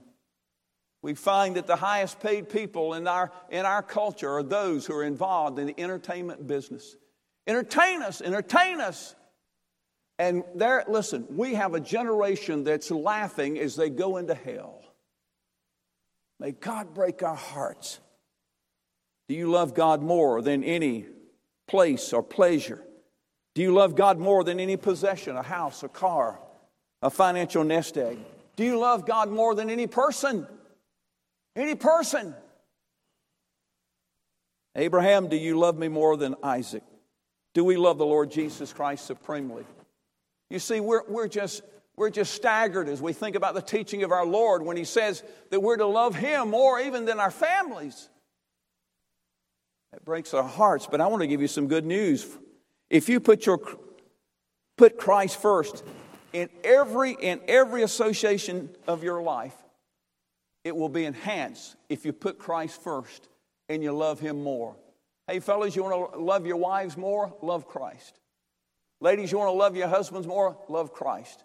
We 1.01 1.13
find 1.13 1.55
that 1.55 1.67
the 1.67 1.75
highest 1.75 2.19
paid 2.19 2.49
people 2.49 2.93
in 2.93 3.07
our, 3.07 3.31
in 3.49 3.65
our 3.65 3.81
culture 3.81 4.29
are 4.29 4.43
those 4.43 4.85
who 4.85 4.95
are 4.95 5.03
involved 5.03 5.59
in 5.59 5.67
the 5.67 5.79
entertainment 5.79 6.45
business. 6.47 6.95
Entertain 7.47 8.01
us, 8.01 8.21
entertain 8.21 8.79
us. 8.79 9.15
And 10.17 10.43
there, 10.55 10.83
listen, 10.87 11.25
we 11.29 11.55
have 11.55 11.73
a 11.73 11.79
generation 11.79 12.65
that's 12.65 12.91
laughing 12.91 13.57
as 13.57 13.75
they 13.75 13.89
go 13.89 14.17
into 14.17 14.33
hell. 14.33 14.81
May 16.39 16.51
God 16.51 16.93
break 16.93 17.23
our 17.23 17.35
hearts. 17.35 17.99
Do 19.29 19.35
you 19.35 19.51
love 19.51 19.75
God 19.75 20.01
more 20.01 20.41
than 20.41 20.63
any 20.63 21.05
place 21.67 22.13
or 22.13 22.23
pleasure? 22.23 22.83
Do 23.53 23.61
you 23.61 23.71
love 23.71 23.95
God 23.95 24.17
more 24.17 24.43
than 24.43 24.59
any 24.59 24.75
possession, 24.75 25.37
a 25.37 25.43
house, 25.43 25.83
a 25.83 25.87
car, 25.87 26.39
a 27.03 27.11
financial 27.11 27.63
nest 27.63 27.95
egg? 27.95 28.17
Do 28.55 28.63
you 28.63 28.79
love 28.79 29.05
God 29.05 29.29
more 29.29 29.53
than 29.53 29.69
any 29.69 29.85
person? 29.85 30.47
Any 31.55 31.75
person. 31.75 32.33
Abraham, 34.75 35.27
do 35.27 35.37
you 35.37 35.59
love 35.59 35.77
me 35.77 35.89
more 35.89 36.17
than 36.17 36.35
Isaac? 36.41 36.83
Do 37.53 37.63
we 37.63 37.77
love 37.77 37.99
the 37.99 38.05
Lord 38.07 38.31
Jesus 38.31 38.73
Christ 38.73 39.05
supremely? 39.05 39.63
You 40.49 40.57
see, 40.57 40.79
we're, 40.79 41.03
we're, 41.07 41.27
just, 41.27 41.61
we're 41.95 42.09
just 42.09 42.33
staggered 42.33 42.89
as 42.89 42.99
we 42.99 43.13
think 43.13 43.35
about 43.35 43.53
the 43.53 43.61
teaching 43.61 44.01
of 44.01 44.11
our 44.11 44.25
Lord 44.25 44.63
when 44.63 44.75
He 44.75 44.85
says 44.85 45.21
that 45.51 45.59
we're 45.59 45.77
to 45.77 45.85
love 45.85 46.15
Him 46.15 46.49
more 46.49 46.79
even 46.79 47.05
than 47.05 47.19
our 47.19 47.31
families. 47.31 48.09
That 49.91 50.05
breaks 50.05 50.33
our 50.33 50.43
hearts, 50.43 50.87
but 50.89 51.01
I 51.01 51.07
want 51.07 51.21
to 51.21 51.27
give 51.27 51.41
you 51.41 51.47
some 51.47 51.67
good 51.67 51.85
news. 51.85 52.27
If 52.89 53.09
you 53.09 53.19
put, 53.19 53.45
your, 53.45 53.59
put 54.77 54.97
Christ 54.97 55.41
first 55.41 55.83
in 56.33 56.49
every, 56.63 57.11
in 57.13 57.41
every 57.47 57.83
association 57.83 58.69
of 58.87 59.03
your 59.03 59.21
life, 59.21 59.55
it 60.63 60.75
will 60.75 60.89
be 60.89 61.05
enhanced 61.05 61.75
if 61.87 62.05
you 62.05 62.13
put 62.13 62.37
Christ 62.37 62.81
first 62.81 63.29
and 63.67 63.81
you 63.81 63.91
love 63.91 64.19
Him 64.19 64.43
more. 64.43 64.75
Hey, 65.27 65.39
fellas, 65.39 65.75
you 65.75 65.83
want 65.83 66.13
to 66.13 66.19
love 66.19 66.45
your 66.45 66.57
wives 66.57 66.97
more? 66.97 67.33
Love 67.41 67.67
Christ. 67.67 68.19
Ladies, 69.01 69.31
you 69.31 69.37
want 69.37 69.49
to 69.49 69.57
love 69.57 69.75
your 69.75 69.87
husbands 69.87 70.27
more? 70.27 70.57
Love 70.67 70.91
Christ. 70.91 71.43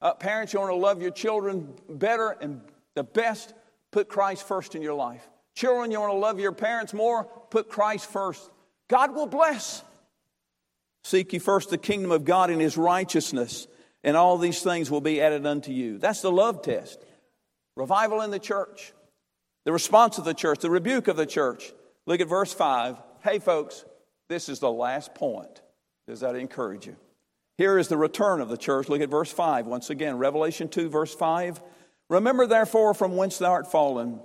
Uh, 0.00 0.14
parents, 0.14 0.52
you 0.52 0.60
want 0.60 0.70
to 0.70 0.76
love 0.76 1.02
your 1.02 1.10
children 1.10 1.74
better 1.88 2.36
and 2.40 2.60
The 2.94 3.02
best, 3.02 3.54
put 3.90 4.08
Christ 4.08 4.46
first 4.46 4.74
in 4.74 4.82
your 4.82 4.94
life. 4.94 5.28
Children, 5.54 5.90
you 5.90 6.00
want 6.00 6.12
to 6.12 6.18
love 6.18 6.40
your 6.40 6.52
parents 6.52 6.92
more? 6.92 7.24
Put 7.50 7.68
Christ 7.68 8.10
first. 8.10 8.50
God 8.88 9.14
will 9.14 9.26
bless. 9.26 9.82
Seek 11.04 11.32
ye 11.32 11.38
first 11.38 11.70
the 11.70 11.78
kingdom 11.78 12.10
of 12.10 12.24
God 12.24 12.50
and 12.50 12.60
his 12.60 12.76
righteousness, 12.76 13.66
and 14.02 14.16
all 14.16 14.38
these 14.38 14.62
things 14.62 14.90
will 14.90 15.00
be 15.00 15.20
added 15.20 15.46
unto 15.46 15.70
you. 15.70 15.98
That's 15.98 16.22
the 16.22 16.32
love 16.32 16.62
test. 16.62 17.04
Revival 17.76 18.22
in 18.22 18.30
the 18.30 18.38
church, 18.38 18.92
the 19.64 19.72
response 19.72 20.18
of 20.18 20.24
the 20.24 20.34
church, 20.34 20.60
the 20.60 20.70
rebuke 20.70 21.08
of 21.08 21.16
the 21.16 21.26
church. 21.26 21.72
Look 22.06 22.20
at 22.20 22.28
verse 22.28 22.52
5. 22.52 22.96
Hey, 23.22 23.38
folks, 23.38 23.84
this 24.28 24.48
is 24.48 24.60
the 24.60 24.70
last 24.70 25.14
point. 25.14 25.62
Does 26.06 26.20
that 26.20 26.36
encourage 26.36 26.86
you? 26.86 26.96
Here 27.56 27.78
is 27.78 27.88
the 27.88 27.96
return 27.96 28.40
of 28.40 28.48
the 28.48 28.56
church. 28.56 28.88
Look 28.88 29.00
at 29.00 29.08
verse 29.08 29.32
5 29.32 29.66
once 29.66 29.90
again. 29.90 30.18
Revelation 30.18 30.68
2, 30.68 30.88
verse 30.88 31.14
5. 31.14 31.60
Remember, 32.08 32.46
therefore, 32.46 32.94
from 32.94 33.16
whence 33.16 33.38
thou 33.38 33.52
art 33.52 33.70
fallen, 33.70 34.20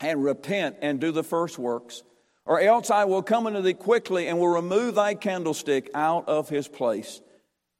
and 0.00 0.24
repent 0.24 0.76
and 0.82 1.00
do 1.00 1.12
the 1.12 1.22
first 1.22 1.58
works, 1.58 2.02
or 2.46 2.60
else 2.60 2.90
I 2.90 3.04
will 3.04 3.22
come 3.22 3.46
unto 3.46 3.62
thee 3.62 3.74
quickly 3.74 4.28
and 4.28 4.38
will 4.38 4.48
remove 4.48 4.96
thy 4.96 5.14
candlestick 5.14 5.90
out 5.94 6.28
of 6.28 6.48
his 6.48 6.68
place, 6.68 7.20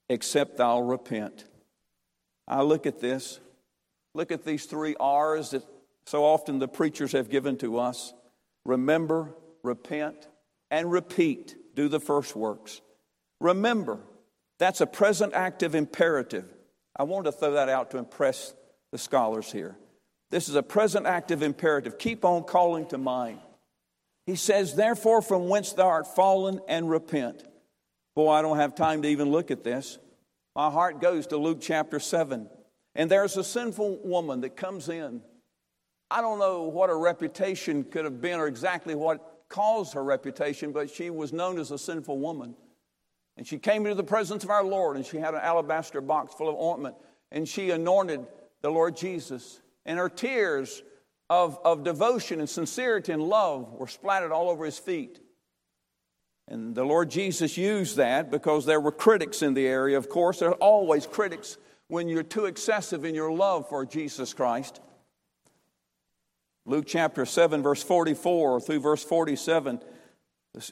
except 0.09 0.57
thou 0.57 0.81
repent. 0.81 1.45
I 2.47 2.63
look 2.63 2.87
at 2.87 3.01
this. 3.01 3.41
Look 4.15 4.31
at 4.31 4.45
these 4.45 4.67
three 4.67 4.95
R's 4.99 5.51
that 5.51 5.65
so 6.07 6.25
often 6.25 6.59
the 6.59 6.69
preachers 6.69 7.13
have 7.13 7.29
given 7.31 7.57
to 7.59 7.79
us 7.79 8.13
remember, 8.65 9.35
repent, 9.63 10.29
and 10.71 10.91
repeat. 10.91 11.57
Do 11.75 11.89
the 11.89 12.01
first 12.01 12.37
works. 12.37 12.81
Remember, 13.41 13.99
that's 14.59 14.81
a 14.81 14.87
present 14.87 15.35
active 15.35 15.75
imperative. 15.75 16.47
I 16.97 17.03
wanted 17.03 17.33
to 17.33 17.33
throw 17.33 17.53
that 17.53 17.69
out 17.69 17.91
to 17.91 17.99
impress 17.99 18.55
the 18.93 18.99
scholars 18.99 19.51
here. 19.51 19.77
This 20.35 20.49
is 20.49 20.57
a 20.57 20.65
present 20.65 21.07
active 21.07 21.45
imperative. 21.45 21.97
Keep 21.97 22.25
on 22.25 22.43
calling 22.43 22.87
to 22.89 22.99
mind. 22.99 23.39
He 24.27 24.35
says, 24.35 24.75
Therefore, 24.75 25.23
from 25.23 25.49
whence 25.49 25.73
thou 25.73 25.87
art 25.87 26.13
fallen, 26.17 26.59
and 26.67 26.91
repent. 26.91 27.45
Boy, 28.17 28.31
I 28.31 28.43
don't 28.43 28.57
have 28.57 28.75
time 28.75 29.03
to 29.03 29.09
even 29.09 29.31
look 29.31 29.53
at 29.53 29.63
this. 29.63 29.97
My 30.57 30.73
heart 30.73 31.01
goes 31.01 31.29
to 31.29 31.37
Luke 31.37 31.59
chapter 31.61 32.01
7. 32.01 32.51
And 32.97 33.09
there's 33.09 33.37
a 33.37 33.45
sinful 33.45 34.01
woman 34.03 34.41
that 34.41 34.57
comes 34.57 34.89
in. 34.89 35.21
I 36.11 36.21
don't 36.21 36.41
know 36.41 36.65
what 36.65 36.91
her 36.91 36.99
reputation 36.99 37.85
could 37.85 38.05
have 38.05 38.21
been 38.21 38.41
or 38.41 38.49
exactly 38.49 38.97
what 38.97 39.45
caused 39.49 39.95
her 39.95 40.03
reputation, 40.03 40.73
but 40.73 40.91
she 40.91 41.11
was 41.11 41.33
known 41.33 41.61
as 41.61 41.71
a 41.71 41.79
sinful 41.79 42.19
woman. 42.19 42.57
And 43.37 43.47
she 43.47 43.59
came 43.59 43.87
into 43.87 43.95
the 43.95 44.03
presence 44.03 44.43
of 44.43 44.51
our 44.51 44.65
Lord, 44.65 44.97
and 44.97 45.07
she 45.07 45.19
had 45.19 45.35
an 45.35 45.43
alabaster 45.45 46.01
box 46.01 46.35
full 46.35 46.49
of 46.49 46.57
ointment, 46.57 46.97
and 47.31 47.49
she 47.49 47.71
anointed 47.71 48.27
the 48.63 48.71
Lord 48.71 48.97
Jesus. 48.97 49.61
And 49.87 49.99
her 49.99 50.09
tears 50.09 50.83
of, 51.31 51.59
of 51.65 51.85
devotion 51.85 52.41
and 52.41 52.49
sincerity 52.49 53.13
and 53.13 53.23
love 53.23 53.73
were 53.73 53.87
splattered 53.87 54.33
all 54.33 54.49
over 54.49 54.65
his 54.65 54.79
feet. 54.79 55.21
And 56.49 56.75
the 56.75 56.85
Lord 56.85 57.11
Jesus 57.11 57.57
used 57.57 57.97
that 57.97 58.31
because 58.31 58.67
there 58.67 58.81
were 58.81 58.93
critics 58.93 59.43
in 59.43 59.55
the 59.55 59.67
area. 59.67 59.97
Of 59.97 60.09
course, 60.09 60.41
there 60.41 60.51
are 60.51 60.55
always 60.55 61.07
critics 61.07 61.57
when 61.89 62.09
you're 62.09 62.23
too 62.23 62.47
excessive 62.47 63.05
in 63.05 63.15
your 63.15 63.33
love 63.33 63.69
for 63.69 63.87
Jesus 63.87 64.35
Christ. 64.35 64.81
Luke 66.67 66.85
chapter 66.87 67.27
7, 67.27 67.63
verse 67.63 67.83
44 67.83 68.61
through 68.61 68.81
verse 68.81 69.05
47 69.05 69.81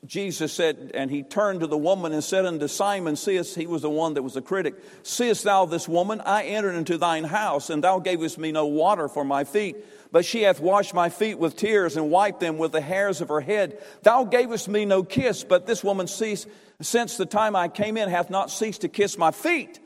Jesus 0.07 0.53
said, 0.53 0.93
and 0.95 1.11
he 1.11 1.25
turned 1.25 1.61
to 1.61 1.67
the 1.67 1.77
woman 1.77 2.13
and 2.13 2.23
said 2.23 2.47
unto 2.47 2.69
Simon, 2.69 3.17
Seest, 3.17 3.57
he 3.57 3.67
was 3.67 3.83
the 3.83 3.91
one 3.91 4.15
that 4.15 4.23
was 4.23 4.37
a 4.37 4.43
critic, 4.43 4.75
Seest 5.03 5.43
thou 5.43 5.67
this 5.67 5.89
woman? 5.89 6.21
I 6.21 6.45
entered 6.45 6.77
into 6.77 6.99
thine 6.99 7.25
house, 7.25 7.69
and 7.69 7.83
thou 7.83 7.99
gavest 7.99 8.39
me 8.39 8.53
no 8.53 8.67
water 8.67 9.09
for 9.09 9.25
my 9.25 9.43
feet, 9.43 9.77
but 10.13 10.25
she 10.25 10.43
hath 10.43 10.61
washed 10.61 10.95
my 10.95 11.09
feet 11.09 11.37
with 11.37 11.57
tears 11.57 11.97
and 11.97 12.11
wiped 12.11 12.39
them 12.39 12.59
with 12.59 12.71
the 12.71 12.81
hairs 12.81 13.21
of 13.21 13.29
her 13.29 13.41
head. 13.41 13.77
Thou 14.03 14.25
gavest 14.25 14.69
me 14.69 14.85
no 14.85 15.03
kiss, 15.03 15.43
but 15.43 15.67
this 15.67 15.83
woman 15.83 16.07
ceased, 16.07 16.47
since 16.81 17.17
the 17.17 17.27
time 17.27 17.57
I 17.57 17.67
came 17.67 17.97
in, 17.97 18.09
hath 18.09 18.31
not 18.31 18.53
ceased 18.53 18.83
to 18.83 18.89
kiss 18.89 19.19
my 19.19 19.33
feet. 19.33 19.81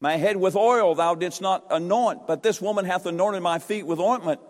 My 0.00 0.16
head 0.16 0.36
with 0.36 0.56
oil 0.56 0.94
thou 0.94 1.14
didst 1.14 1.42
not 1.42 1.66
anoint, 1.70 2.26
but 2.26 2.42
this 2.42 2.60
woman 2.60 2.86
hath 2.86 3.04
anointed 3.04 3.42
my 3.42 3.58
feet 3.58 3.86
with 3.86 4.00
ointment. 4.00 4.40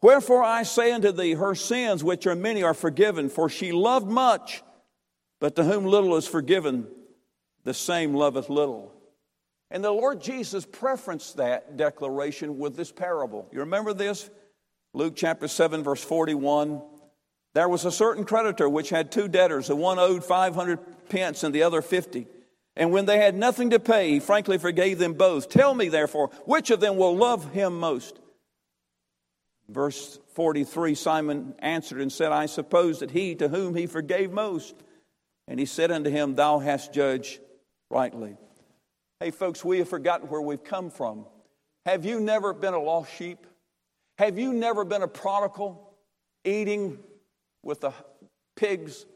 Wherefore 0.00 0.42
I 0.44 0.62
say 0.62 0.92
unto 0.92 1.10
thee, 1.10 1.34
her 1.34 1.54
sins, 1.54 2.04
which 2.04 2.26
are 2.26 2.36
many, 2.36 2.62
are 2.62 2.74
forgiven, 2.74 3.28
for 3.28 3.48
she 3.48 3.72
loved 3.72 4.08
much. 4.08 4.62
But 5.40 5.56
to 5.56 5.64
whom 5.64 5.84
little 5.84 6.16
is 6.16 6.26
forgiven, 6.26 6.86
the 7.64 7.74
same 7.74 8.14
loveth 8.14 8.48
little. 8.48 8.92
And 9.70 9.84
the 9.84 9.90
Lord 9.90 10.20
Jesus 10.20 10.64
preferenced 10.64 11.36
that 11.36 11.76
declaration 11.76 12.58
with 12.58 12.76
this 12.76 12.90
parable. 12.90 13.48
You 13.52 13.60
remember 13.60 13.92
this? 13.92 14.30
Luke 14.94 15.14
chapter 15.16 15.48
7, 15.48 15.82
verse 15.82 16.02
41. 16.02 16.80
There 17.54 17.68
was 17.68 17.84
a 17.84 17.92
certain 17.92 18.24
creditor 18.24 18.68
which 18.68 18.90
had 18.90 19.12
two 19.12 19.28
debtors. 19.28 19.66
The 19.68 19.76
one 19.76 19.98
owed 19.98 20.24
500 20.24 21.08
pence 21.08 21.44
and 21.44 21.54
the 21.54 21.64
other 21.64 21.82
50. 21.82 22.26
And 22.76 22.92
when 22.92 23.06
they 23.06 23.18
had 23.18 23.34
nothing 23.34 23.70
to 23.70 23.80
pay, 23.80 24.10
he 24.10 24.20
frankly 24.20 24.58
forgave 24.58 24.98
them 24.98 25.14
both. 25.14 25.48
Tell 25.48 25.74
me, 25.74 25.88
therefore, 25.88 26.28
which 26.44 26.70
of 26.70 26.80
them 26.80 26.96
will 26.96 27.16
love 27.16 27.52
him 27.52 27.78
most? 27.78 28.18
Verse 29.68 30.18
43 30.34 30.94
Simon 30.94 31.54
answered 31.58 32.00
and 32.00 32.10
said, 32.10 32.32
I 32.32 32.46
suppose 32.46 33.00
that 33.00 33.10
he 33.10 33.34
to 33.36 33.48
whom 33.48 33.74
he 33.74 33.86
forgave 33.86 34.32
most. 34.32 34.74
And 35.46 35.58
he 35.58 35.66
said 35.66 35.90
unto 35.90 36.10
him, 36.10 36.34
Thou 36.34 36.58
hast 36.58 36.92
judged 36.92 37.40
rightly. 37.90 38.36
Hey, 39.20 39.30
folks, 39.30 39.64
we 39.64 39.78
have 39.78 39.88
forgotten 39.88 40.28
where 40.28 40.40
we've 40.40 40.62
come 40.62 40.90
from. 40.90 41.26
Have 41.86 42.04
you 42.04 42.20
never 42.20 42.52
been 42.52 42.74
a 42.74 42.78
lost 42.78 43.14
sheep? 43.14 43.46
Have 44.18 44.38
you 44.38 44.52
never 44.52 44.84
been 44.84 45.02
a 45.02 45.08
prodigal 45.08 45.94
eating 46.44 46.98
with 47.62 47.80
the 47.80 47.92
pigs, 48.56 49.06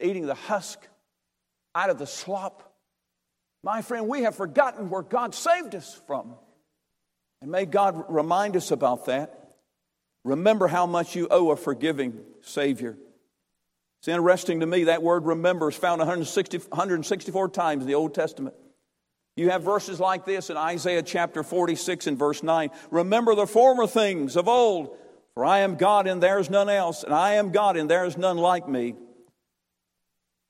eating 0.00 0.26
the 0.26 0.34
husk 0.34 0.78
out 1.74 1.90
of 1.90 1.98
the 1.98 2.06
slop? 2.06 2.74
My 3.64 3.82
friend, 3.82 4.08
we 4.08 4.22
have 4.22 4.34
forgotten 4.34 4.90
where 4.90 5.02
God 5.02 5.34
saved 5.34 5.74
us 5.74 6.00
from. 6.06 6.34
And 7.42 7.50
may 7.50 7.66
God 7.66 8.04
remind 8.08 8.56
us 8.56 8.70
about 8.70 9.06
that. 9.06 9.56
Remember 10.24 10.68
how 10.68 10.86
much 10.86 11.16
you 11.16 11.26
owe 11.28 11.50
a 11.50 11.56
forgiving 11.56 12.20
Savior. 12.40 12.96
It's 13.98 14.06
interesting 14.06 14.60
to 14.60 14.66
me 14.66 14.84
that 14.84 15.02
word 15.02 15.26
remember 15.26 15.68
is 15.68 15.76
found 15.76 15.98
160, 15.98 16.58
164 16.58 17.48
times 17.48 17.82
in 17.82 17.88
the 17.88 17.96
Old 17.96 18.14
Testament. 18.14 18.54
You 19.34 19.50
have 19.50 19.64
verses 19.64 19.98
like 19.98 20.24
this 20.24 20.50
in 20.50 20.56
Isaiah 20.56 21.02
chapter 21.02 21.42
46 21.42 22.06
and 22.06 22.16
verse 22.16 22.44
9. 22.44 22.70
Remember 22.92 23.34
the 23.34 23.46
former 23.46 23.88
things 23.88 24.36
of 24.36 24.46
old, 24.46 24.96
for 25.34 25.44
I 25.44 25.60
am 25.60 25.74
God 25.74 26.06
and 26.06 26.22
there 26.22 26.38
is 26.38 26.48
none 26.48 26.68
else, 26.68 27.02
and 27.02 27.12
I 27.12 27.34
am 27.34 27.50
God 27.50 27.76
and 27.76 27.90
there 27.90 28.04
is 28.04 28.16
none 28.16 28.38
like 28.38 28.68
me. 28.68 28.94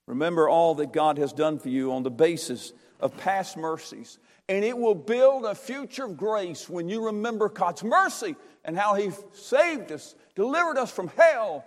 Remember 0.07 0.47
all 0.47 0.75
that 0.75 0.93
God 0.93 1.17
has 1.17 1.33
done 1.33 1.59
for 1.59 1.71
you 1.71 1.93
on 1.93 2.03
the 2.03 2.11
basis 2.11 2.75
of 3.01 3.17
past 3.17 3.57
mercies 3.57 4.19
and 4.53 4.67
it 4.67 4.77
will 4.77 4.95
build 4.95 5.47
a 5.47 5.55
future 5.55 6.05
of 6.05 6.19
grace 6.19 6.69
when 6.69 6.87
you 6.87 7.07
remember 7.07 7.49
God's 7.49 7.83
mercy 7.83 8.37
and 8.67 8.77
how 8.77 8.95
He 8.95 9.11
saved 9.33 9.91
us, 9.91 10.15
delivered 10.35 10.77
us 10.77 10.93
from 10.93 11.09
hell, 11.09 11.65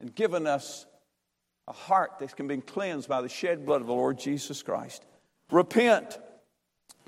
and 0.00 0.14
given 0.14 0.46
us 0.46 0.84
a 1.66 1.72
heart 1.72 2.18
that 2.18 2.36
can 2.36 2.46
be 2.46 2.58
cleansed 2.58 3.08
by 3.08 3.22
the 3.22 3.28
shed 3.30 3.64
blood 3.64 3.80
of 3.80 3.86
the 3.86 3.94
Lord 3.94 4.18
Jesus 4.18 4.62
Christ. 4.62 5.02
Repent. 5.50 6.18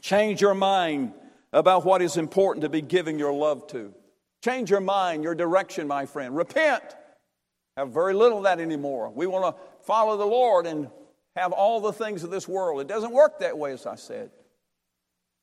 Change 0.01 0.41
your 0.41 0.55
mind 0.55 1.13
about 1.53 1.85
what 1.85 2.01
is 2.01 2.17
important 2.17 2.63
to 2.63 2.71
be 2.71 2.81
giving 2.81 3.19
your 3.19 3.35
love 3.35 3.67
to. 3.69 3.93
Change 4.43 4.71
your 4.71 4.81
mind, 4.81 5.25
your 5.25 5.35
direction, 5.35 5.87
my 5.87 6.07
friend. 6.07 6.35
Repent. 6.35 6.83
Have 7.77 7.91
very 7.91 8.15
little 8.15 8.39
of 8.39 8.45
that 8.45 8.61
anymore. 8.61 9.11
We 9.15 9.27
want 9.27 9.55
to 9.55 9.63
follow 9.85 10.17
the 10.17 10.25
Lord 10.25 10.67
and 10.67 10.89
have 11.37 11.53
all 11.53 11.83
the 11.83 11.93
things 11.93 12.25
of 12.25 12.31
this 12.31 12.49
world. 12.49 12.81
It 12.81 12.89
doesn't 12.89 13.13
work 13.13 13.41
that 13.41 13.59
way, 13.59 13.73
as 13.73 13.85
I 13.85 13.97
said. 13.97 14.31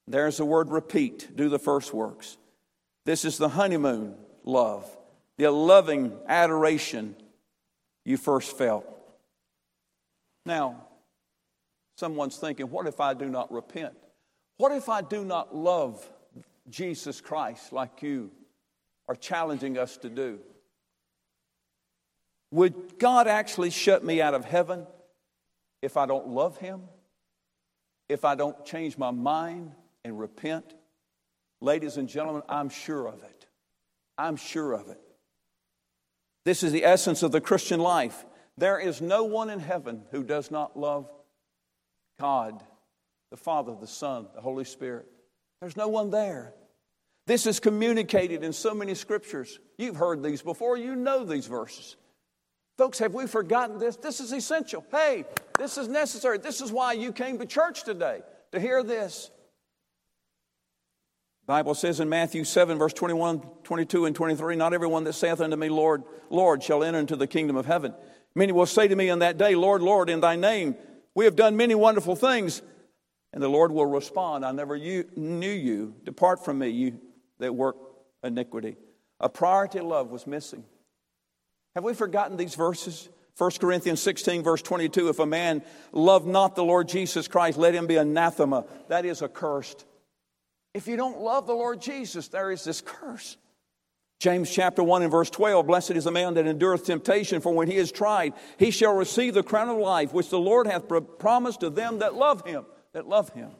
There's 0.08 0.38
the 0.38 0.46
word 0.46 0.70
repeat, 0.70 1.36
do 1.36 1.50
the 1.50 1.60
first 1.60 1.94
works. 1.94 2.38
This 3.06 3.26
is 3.26 3.38
the 3.38 3.50
honeymoon 3.50 4.16
love, 4.44 4.86
the 5.38 5.50
loving 5.52 6.14
adoration 6.28 7.16
you 8.06 8.18
first 8.18 8.58
felt. 8.58 8.86
Now, 10.46 10.88
someone's 11.98 12.38
thinking, 12.38 12.70
what 12.70 12.88
if 12.88 13.00
I 13.00 13.14
do 13.14 13.30
not 13.30 13.52
repent? 13.52 13.94
What 14.58 14.72
if 14.72 14.90
I 14.90 15.02
do 15.02 15.24
not 15.24 15.56
love 15.56 16.08
Jesus 16.70 17.22
Christ 17.22 17.74
like 17.74 18.02
you 18.02 18.32
are 19.08 19.16
challenging 19.16 19.78
us 19.78 19.98
to 19.98 20.10
do? 20.10 20.40
Would 22.52 23.00
God 23.00 23.28
actually 23.28 23.72
shut 23.72 24.04
me 24.04 24.22
out 24.22 24.34
of 24.34 24.46
heaven 24.46 24.86
if 25.82 25.98
I 25.98 26.06
don't 26.06 26.28
love 26.28 26.58
Him? 26.58 26.84
If 28.10 28.26
I 28.26 28.36
don't 28.36 28.64
change 28.66 28.98
my 28.98 29.12
mind? 29.12 29.72
And 30.04 30.20
repent? 30.20 30.74
Ladies 31.62 31.98
and 31.98 32.10
gentlemen, 32.10 32.44
I'm 32.50 32.70
sure 32.70 33.08
of 33.08 33.24
it. 33.24 33.48
I'm 34.18 34.36
sure 34.36 34.74
of 34.74 34.90
it. 34.90 35.00
This 36.46 36.64
is 36.64 36.72
the 36.72 36.86
essence 36.86 37.24
of 37.24 37.32
the 37.32 37.42
Christian 37.42 37.80
life. 37.80 38.26
There 38.58 38.78
is 38.78 39.02
no 39.02 39.24
one 39.24 39.50
in 39.50 39.60
heaven 39.60 40.04
who 40.12 40.24
does 40.24 40.52
not 40.52 40.78
love 40.78 41.10
God, 42.20 42.62
the 43.32 43.38
Father, 43.38 43.76
the 43.80 43.88
Son, 43.88 44.28
the 44.36 44.42
Holy 44.42 44.66
Spirit. 44.66 45.08
There's 45.62 45.78
no 45.78 45.88
one 45.88 46.12
there. 46.12 46.54
This 47.26 47.48
is 47.48 47.60
communicated 47.60 48.44
in 48.44 48.52
so 48.52 48.74
many 48.74 48.94
scriptures. 48.96 49.60
You've 49.78 49.96
heard 49.96 50.22
these 50.22 50.42
before, 50.42 50.78
you 50.78 50.96
know 50.96 51.24
these 51.24 51.48
verses. 51.48 51.96
Folks, 52.78 53.00
have 53.00 53.14
we 53.14 53.28
forgotten 53.28 53.80
this? 53.80 53.96
This 53.96 54.20
is 54.20 54.32
essential. 54.32 54.86
Hey, 54.92 55.26
this 55.58 55.78
is 55.78 55.88
necessary. 55.88 56.40
This 56.40 56.60
is 56.60 56.72
why 56.72 56.94
you 56.94 57.14
came 57.14 57.38
to 57.40 57.46
church 57.46 57.84
today, 57.84 58.22
to 58.52 58.60
hear 58.60 58.84
this. 58.84 59.32
Bible 61.46 61.76
says 61.76 62.00
in 62.00 62.08
Matthew 62.08 62.46
7, 62.46 62.78
verse 62.78 62.94
21, 62.94 63.42
22, 63.64 64.06
and 64.06 64.16
23, 64.16 64.56
Not 64.56 64.74
everyone 64.74 65.04
that 65.04 65.14
saith 65.14 65.42
unto 65.42 65.58
me, 65.58 65.70
Lord, 65.70 66.04
Lord, 66.30 66.64
shall 66.64 66.84
enter 66.84 67.00
into 67.00 67.16
the 67.16 67.28
kingdom 67.28 67.58
of 67.58 67.66
heaven. 67.66 67.94
Many 68.34 68.54
will 68.54 68.66
say 68.66 68.88
to 68.88 68.96
me 68.96 69.10
in 69.10 69.20
that 69.20 69.38
day, 69.38 69.56
Lord, 69.56 69.82
Lord, 69.82 70.10
in 70.10 70.22
thy 70.22 70.36
name 70.36 70.76
we 71.16 71.26
have 71.26 71.36
done 71.36 71.58
many 71.58 71.76
wonderful 71.76 72.16
things. 72.16 72.62
And 73.34 73.42
the 73.42 73.50
Lord 73.50 73.72
will 73.72 73.86
respond, 73.86 74.46
I 74.46 74.52
never 74.52 74.78
knew 74.78 75.52
you. 75.52 75.96
Depart 76.04 76.46
from 76.46 76.60
me, 76.60 76.70
you 76.70 77.00
that 77.40 77.54
work 77.54 77.76
iniquity. 78.24 78.78
A 79.20 79.28
priority 79.28 79.80
of 79.80 79.86
love 79.86 80.12
was 80.12 80.28
missing. 80.28 80.64
Have 81.74 81.84
we 81.84 81.96
forgotten 81.96 82.38
these 82.38 82.54
verses? 82.54 83.10
1 83.38 83.52
Corinthians 83.60 84.00
16, 84.02 84.44
verse 84.44 84.62
22 84.62 85.10
If 85.10 85.18
a 85.18 85.26
man 85.26 85.64
love 85.92 86.28
not 86.28 86.56
the 86.56 86.64
Lord 86.64 86.88
Jesus 86.88 87.28
Christ, 87.28 87.58
let 87.58 87.74
him 87.74 87.88
be 87.88 87.96
anathema. 87.96 88.66
That 88.90 89.06
is 89.06 89.24
accursed. 89.24 89.86
If 90.74 90.88
you 90.88 90.96
don't 90.96 91.20
love 91.20 91.46
the 91.46 91.54
Lord 91.54 91.82
Jesus, 91.82 92.30
there 92.30 92.52
is 92.52 92.64
this 92.64 92.82
curse. 92.82 93.38
James 94.20 94.50
chapter 94.50 94.82
1 94.82 95.04
and 95.04 95.12
verse 95.12 95.30
12 95.30 95.68
Blessed 95.68 95.92
is 95.92 96.06
the 96.06 96.12
man 96.12 96.34
that 96.36 96.48
endureth 96.48 96.86
temptation, 96.86 97.42
for 97.42 97.54
when 97.54 97.70
he 97.70 97.78
is 97.78 97.92
tried, 97.92 98.34
he 98.58 98.72
shall 98.72 98.96
receive 98.96 99.34
the 99.34 99.44
crown 99.44 99.70
of 99.70 99.78
life, 99.78 100.14
which 100.14 100.30
the 100.30 100.40
Lord 100.40 100.66
hath 100.66 100.86
promised 101.20 101.60
to 101.60 101.70
them 101.70 102.00
that 102.00 102.16
love 102.16 102.46
him. 102.46 102.66
That 102.94 103.08
love 103.08 103.30
him. 103.30 103.52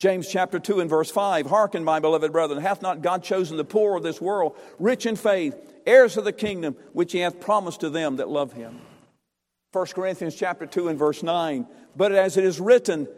James 0.00 0.28
chapter 0.28 0.58
2 0.58 0.80
and 0.80 0.90
verse 0.90 1.10
5 1.10 1.46
Hearken, 1.46 1.84
my 1.84 2.00
beloved 2.00 2.32
brethren, 2.32 2.60
hath 2.60 2.82
not 2.82 3.02
God 3.02 3.22
chosen 3.22 3.56
the 3.56 3.64
poor 3.64 3.96
of 3.96 4.02
this 4.02 4.20
world, 4.20 4.56
rich 4.78 5.06
in 5.06 5.16
faith, 5.16 5.54
heirs 5.86 6.16
of 6.16 6.24
the 6.24 6.32
kingdom, 6.32 6.76
which 6.92 7.12
he 7.12 7.20
hath 7.20 7.40
promised 7.40 7.80
to 7.80 7.90
them 7.90 8.16
that 8.16 8.28
love 8.28 8.52
him? 8.52 8.80
1 9.72 9.86
Corinthians 9.86 10.34
chapter 10.34 10.66
2 10.66 10.88
and 10.88 10.98
verse 10.98 11.22
9 11.22 11.66
But 11.96 12.12
as 12.12 12.36
it 12.36 12.44
is 12.44 12.60
written, 12.60 13.08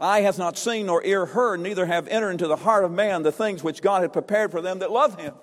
Eye 0.00 0.20
hath 0.20 0.38
not 0.38 0.58
seen 0.58 0.86
nor 0.86 1.04
ear 1.04 1.24
heard, 1.24 1.60
neither 1.60 1.86
have 1.86 2.08
entered 2.08 2.32
into 2.32 2.48
the 2.48 2.56
heart 2.56 2.84
of 2.84 2.90
man 2.90 3.22
the 3.22 3.32
things 3.32 3.62
which 3.62 3.80
God 3.80 4.02
had 4.02 4.12
prepared 4.12 4.50
for 4.50 4.60
them 4.60 4.80
that 4.80 4.90
love 4.90 5.18
him. 5.18 5.34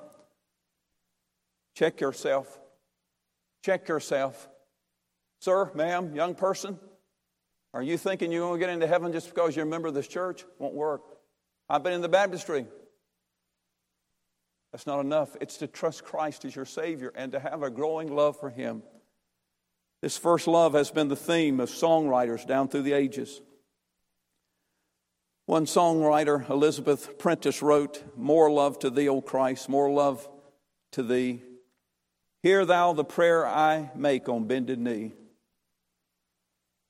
Check 1.75 2.01
yourself. 2.01 2.59
Check 3.63 3.87
yourself. 3.87 4.49
Sir, 5.39 5.71
ma'am, 5.73 6.13
young 6.15 6.35
person, 6.35 6.79
are 7.73 7.81
you 7.81 7.97
thinking 7.97 8.31
you're 8.31 8.41
going 8.41 8.59
to 8.59 8.65
get 8.65 8.73
into 8.73 8.87
heaven 8.87 9.11
just 9.13 9.29
because 9.29 9.55
you're 9.55 9.65
a 9.65 9.69
member 9.69 9.87
of 9.87 9.93
this 9.93 10.07
church? 10.07 10.43
Won't 10.59 10.73
work. 10.73 11.01
I've 11.69 11.83
been 11.83 11.93
in 11.93 12.01
the 12.01 12.09
baptistry. 12.09 12.65
That's 14.71 14.85
not 14.85 14.99
enough. 14.99 15.35
It's 15.39 15.57
to 15.57 15.67
trust 15.67 16.03
Christ 16.03 16.45
as 16.45 16.55
your 16.55 16.65
Savior 16.65 17.11
and 17.15 17.31
to 17.31 17.39
have 17.39 17.63
a 17.63 17.69
growing 17.69 18.13
love 18.13 18.39
for 18.39 18.49
Him. 18.49 18.83
This 20.01 20.17
first 20.17 20.47
love 20.47 20.73
has 20.73 20.91
been 20.91 21.07
the 21.07 21.15
theme 21.15 21.59
of 21.59 21.69
songwriters 21.69 22.45
down 22.45 22.67
through 22.67 22.83
the 22.83 22.93
ages. 22.93 23.41
One 25.45 25.65
songwriter, 25.65 26.49
Elizabeth 26.49 27.17
Prentiss, 27.17 27.61
wrote, 27.61 28.03
More 28.15 28.51
love 28.51 28.79
to 28.79 28.89
thee, 28.89 29.09
O 29.09 29.21
Christ, 29.21 29.69
more 29.69 29.89
love 29.89 30.27
to 30.91 31.03
thee. 31.03 31.41
Hear 32.43 32.65
thou 32.65 32.93
the 32.93 33.03
prayer 33.03 33.45
I 33.45 33.91
make 33.95 34.29
on 34.29 34.45
bended 34.45 34.79
knee. 34.79 35.13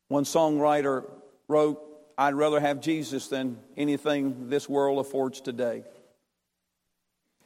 One 0.08 0.24
songwriter 0.26 1.10
wrote, 1.47 1.82
I'd 2.18 2.36
rather 2.36 2.60
have 2.60 2.82
Jesus 2.82 3.28
than 3.28 3.58
anything 3.76 4.49
this 4.49 4.70
world 4.70 4.99
affords 4.99 5.41
today. 5.41 5.84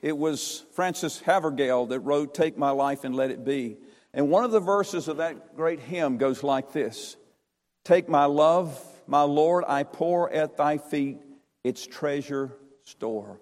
It 0.02 0.18
was 0.18 0.66
Frances 0.74 1.20
Havergal 1.22 1.88
that 1.88 2.02
wrote, 2.02 2.34
Take 2.34 2.58
my 2.58 2.72
life 2.72 3.04
and 3.04 3.16
let 3.16 3.32
it 3.32 3.46
be. 3.46 3.78
And 4.14 4.30
one 4.30 4.44
of 4.44 4.52
the 4.52 4.60
verses 4.60 5.08
of 5.08 5.18
that 5.18 5.56
great 5.56 5.80
hymn 5.80 6.18
goes 6.18 6.44
like 6.44 6.74
this 6.74 7.16
Take 7.84 8.10
my 8.10 8.26
love, 8.26 8.80
my 9.08 9.22
Lord, 9.22 9.64
I 9.68 9.84
pour 9.84 10.32
at 10.32 10.58
thy 10.58 10.78
feet 10.78 11.20
its 11.64 11.86
treasure 11.86 12.58
store. 12.84 13.40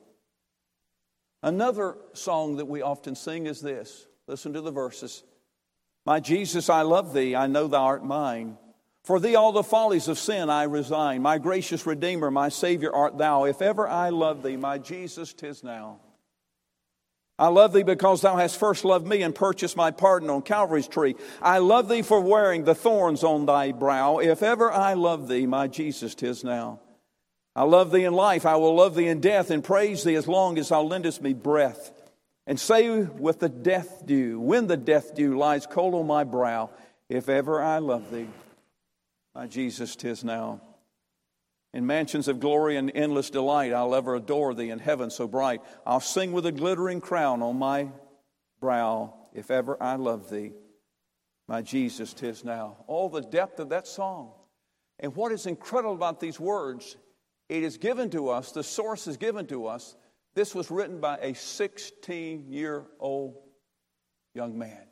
Another 1.41 1.97
song 2.13 2.57
that 2.57 2.65
we 2.65 2.81
often 2.81 3.15
sing 3.15 3.45
is 3.47 3.61
this. 3.61 4.07
Listen 4.27 4.53
to 4.53 4.61
the 4.61 4.71
verses. 4.71 5.23
My 6.05 6.19
Jesus, 6.19 6.69
I 6.69 6.81
love 6.81 7.13
thee, 7.13 7.35
I 7.35 7.47
know 7.47 7.67
thou 7.67 7.83
art 7.83 8.05
mine. 8.05 8.57
For 9.03 9.19
thee 9.19 9.35
all 9.35 9.51
the 9.51 9.63
follies 9.63 10.07
of 10.07 10.17
sin 10.17 10.49
I 10.49 10.63
resign. 10.63 11.21
My 11.21 11.37
gracious 11.37 11.85
Redeemer, 11.85 12.31
my 12.31 12.47
Savior 12.47 12.93
art 12.93 13.17
thou. 13.17 13.43
If 13.43 13.61
ever 13.61 13.87
I 13.87 14.09
love 14.09 14.43
thee, 14.43 14.55
my 14.55 14.77
Jesus, 14.77 15.33
tis 15.33 15.63
now. 15.63 15.99
I 17.39 17.47
love 17.47 17.73
thee 17.73 17.83
because 17.83 18.21
thou 18.21 18.37
hast 18.37 18.59
first 18.59 18.85
loved 18.85 19.07
me 19.07 19.23
and 19.23 19.33
purchased 19.33 19.75
my 19.75 19.89
pardon 19.89 20.29
on 20.29 20.43
Calvary's 20.43 20.87
tree. 20.87 21.15
I 21.41 21.57
love 21.57 21.89
thee 21.89 22.03
for 22.03 22.21
wearing 22.21 22.63
the 22.63 22.75
thorns 22.75 23.23
on 23.23 23.45
thy 23.45 23.71
brow. 23.71 24.19
If 24.19 24.43
ever 24.43 24.71
I 24.71 24.93
love 24.93 25.27
thee, 25.27 25.47
my 25.47 25.67
Jesus, 25.67 26.13
tis 26.13 26.43
now. 26.43 26.79
I 27.55 27.63
love 27.63 27.91
thee 27.91 28.05
in 28.05 28.13
life, 28.13 28.45
I 28.45 28.55
will 28.55 28.75
love 28.75 28.95
thee 28.95 29.07
in 29.07 29.19
death, 29.19 29.51
and 29.51 29.63
praise 29.63 30.03
thee 30.03 30.15
as 30.15 30.27
long 30.27 30.57
as 30.57 30.69
thou 30.69 30.81
lendest 30.81 31.21
me 31.21 31.33
breath. 31.33 31.91
And 32.45 32.59
say 32.59 33.01
with 33.01 33.39
the 33.39 33.49
death 33.49 34.05
dew, 34.05 34.39
when 34.39 34.67
the 34.67 34.77
death 34.77 35.15
dew 35.15 35.37
lies 35.37 35.65
cold 35.65 35.93
on 35.93 36.07
my 36.07 36.23
brow, 36.23 36.71
if 37.09 37.29
ever 37.29 37.61
I 37.61 37.77
love 37.77 38.11
thee, 38.11 38.27
my 39.35 39.47
Jesus, 39.47 39.95
tis 39.95 40.23
now. 40.23 40.61
In 41.73 41.87
mansions 41.87 42.27
of 42.27 42.39
glory 42.39 42.77
and 42.77 42.91
endless 42.93 43.31
delight, 43.31 43.73
I'll 43.73 43.95
ever 43.95 44.15
adore 44.15 44.53
thee 44.53 44.69
in 44.69 44.77
heaven 44.77 45.09
so 45.09 45.27
bright. 45.27 45.61
I'll 45.85 45.99
sing 45.99 46.31
with 46.31 46.45
a 46.45 46.51
glittering 46.51 47.01
crown 47.01 47.41
on 47.41 47.57
my 47.57 47.89
brow, 48.59 49.15
if 49.33 49.49
ever 49.49 49.81
I 49.81 49.95
love 49.95 50.29
thee. 50.29 50.53
My 51.47 51.63
Jesus, 51.63 52.13
tis 52.13 52.45
now. 52.45 52.77
All 52.87 53.09
the 53.09 53.21
depth 53.21 53.59
of 53.59 53.69
that 53.69 53.87
song. 53.87 54.33
And 54.99 55.15
what 55.15 55.31
is 55.31 55.47
incredible 55.47 55.95
about 55.95 56.19
these 56.19 56.39
words, 56.39 56.95
it 57.49 57.63
is 57.63 57.77
given 57.77 58.11
to 58.11 58.29
us, 58.29 58.51
the 58.51 58.63
source 58.63 59.07
is 59.07 59.17
given 59.17 59.47
to 59.47 59.65
us. 59.65 59.95
This 60.35 60.53
was 60.53 60.71
written 60.71 60.99
by 60.99 61.17
a 61.17 61.33
16 61.33 62.45
year 62.49 62.85
old 62.99 63.35
young 64.35 64.57
man, 64.57 64.85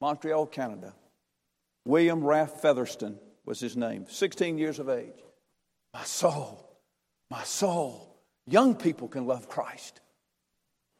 Montreal, 0.00 0.46
Canada. 0.46 0.94
William 1.86 2.22
Ralph 2.22 2.62
Featherston 2.62 3.18
was 3.44 3.60
his 3.60 3.76
name, 3.76 4.06
16 4.08 4.56
years 4.56 4.78
of 4.78 4.88
age. 4.88 5.24
My 5.94 6.02
soul, 6.02 6.68
my 7.30 7.44
soul. 7.44 8.18
Young 8.46 8.74
people 8.74 9.06
can 9.06 9.26
love 9.26 9.48
Christ. 9.48 10.00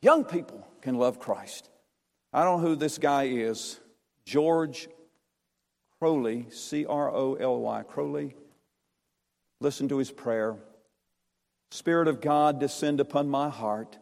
Young 0.00 0.24
people 0.24 0.66
can 0.80 0.94
love 0.94 1.18
Christ. 1.18 1.68
I 2.32 2.44
don't 2.44 2.62
know 2.62 2.68
who 2.68 2.76
this 2.76 2.98
guy 2.98 3.24
is. 3.24 3.80
George 4.24 4.88
Croly, 6.00 6.52
C 6.52 6.86
R 6.86 7.10
O 7.10 7.34
L 7.34 7.60
Y, 7.60 7.82
Croly. 7.82 8.34
Listen 9.60 9.88
to 9.88 9.98
his 9.98 10.12
prayer. 10.12 10.56
Spirit 11.72 12.06
of 12.06 12.20
God, 12.20 12.60
descend 12.60 13.00
upon 13.00 13.28
my 13.28 13.48
heart. 13.48 13.98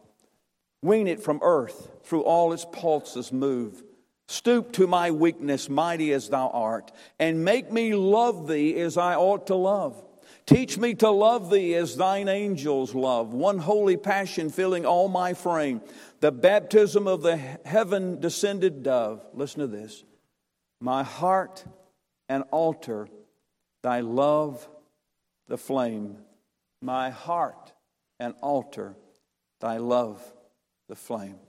Wean 0.83 1.07
it 1.07 1.23
from 1.23 1.39
earth, 1.41 1.89
through 2.03 2.21
all 2.21 2.53
its 2.53 2.65
pulses 2.71 3.31
move. 3.31 3.81
Stoop 4.27 4.71
to 4.73 4.85
my 4.85 5.11
weakness, 5.11 5.69
mighty 5.69 6.13
as 6.13 6.29
thou 6.29 6.49
art, 6.49 6.91
and 7.19 7.43
make 7.43 7.71
me 7.71 7.95
love 7.95 8.47
thee 8.47 8.79
as 8.79 8.97
I 8.97 9.15
ought 9.15 9.47
to 9.47 9.55
love. 9.55 10.01
Teach 10.45 10.77
me 10.77 10.93
to 10.95 11.09
love 11.09 11.49
thee 11.49 11.73
as 11.75 11.95
thine 11.95 12.27
angels 12.27 12.93
love, 12.93 13.33
one 13.33 13.59
holy 13.59 13.95
passion 13.95 14.49
filling 14.49 14.85
all 14.85 15.07
my 15.07 15.33
frame, 15.33 15.81
the 16.19 16.31
baptism 16.31 17.07
of 17.07 17.21
the 17.21 17.37
heaven 17.37 18.19
descended 18.19 18.83
dove. 18.83 19.25
Listen 19.33 19.61
to 19.61 19.67
this. 19.67 20.03
My 20.81 21.03
heart 21.03 21.63
and 22.27 22.43
altar, 22.51 23.07
thy 23.83 24.01
love, 24.01 24.67
the 25.47 25.57
flame. 25.57 26.17
My 26.81 27.09
heart 27.09 27.71
and 28.19 28.33
altar, 28.41 28.95
thy 29.61 29.77
love, 29.77 30.21
the 30.89 30.95
flame. 30.95 31.39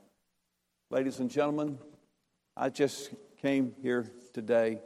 Ladies 0.90 1.18
and 1.18 1.28
gentlemen, 1.28 1.78
I 2.56 2.68
just 2.68 3.10
came 3.42 3.74
here 3.82 4.06
today 4.32 4.80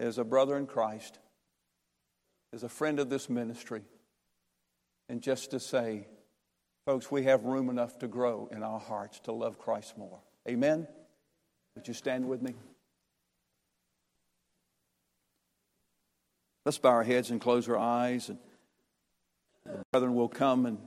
as 0.00 0.18
a 0.18 0.24
brother 0.24 0.56
in 0.56 0.66
Christ, 0.66 1.20
as 2.54 2.62
a 2.62 2.68
friend 2.68 3.00
of 3.00 3.10
this 3.10 3.28
ministry, 3.28 3.82
and 5.08 5.20
just 5.20 5.50
to 5.50 5.58
say, 5.58 6.06
folks, 6.86 7.10
we 7.10 7.24
have 7.24 7.44
room 7.44 7.68
enough 7.68 7.98
to 7.98 8.06
grow 8.06 8.48
in 8.52 8.62
our 8.62 8.78
hearts 8.78 9.18
to 9.20 9.32
love 9.32 9.58
Christ 9.58 9.98
more. 9.98 10.20
Amen? 10.48 10.86
Would 11.74 11.88
you 11.88 11.94
stand 11.94 12.28
with 12.28 12.40
me? 12.42 12.54
Let's 16.64 16.78
bow 16.78 16.90
our 16.90 17.02
heads 17.02 17.30
and 17.30 17.40
close 17.40 17.68
our 17.68 17.76
eyes, 17.76 18.28
and 18.28 18.38
the 19.66 19.82
brethren 19.90 20.14
will 20.14 20.28
come 20.28 20.64
and 20.64 20.78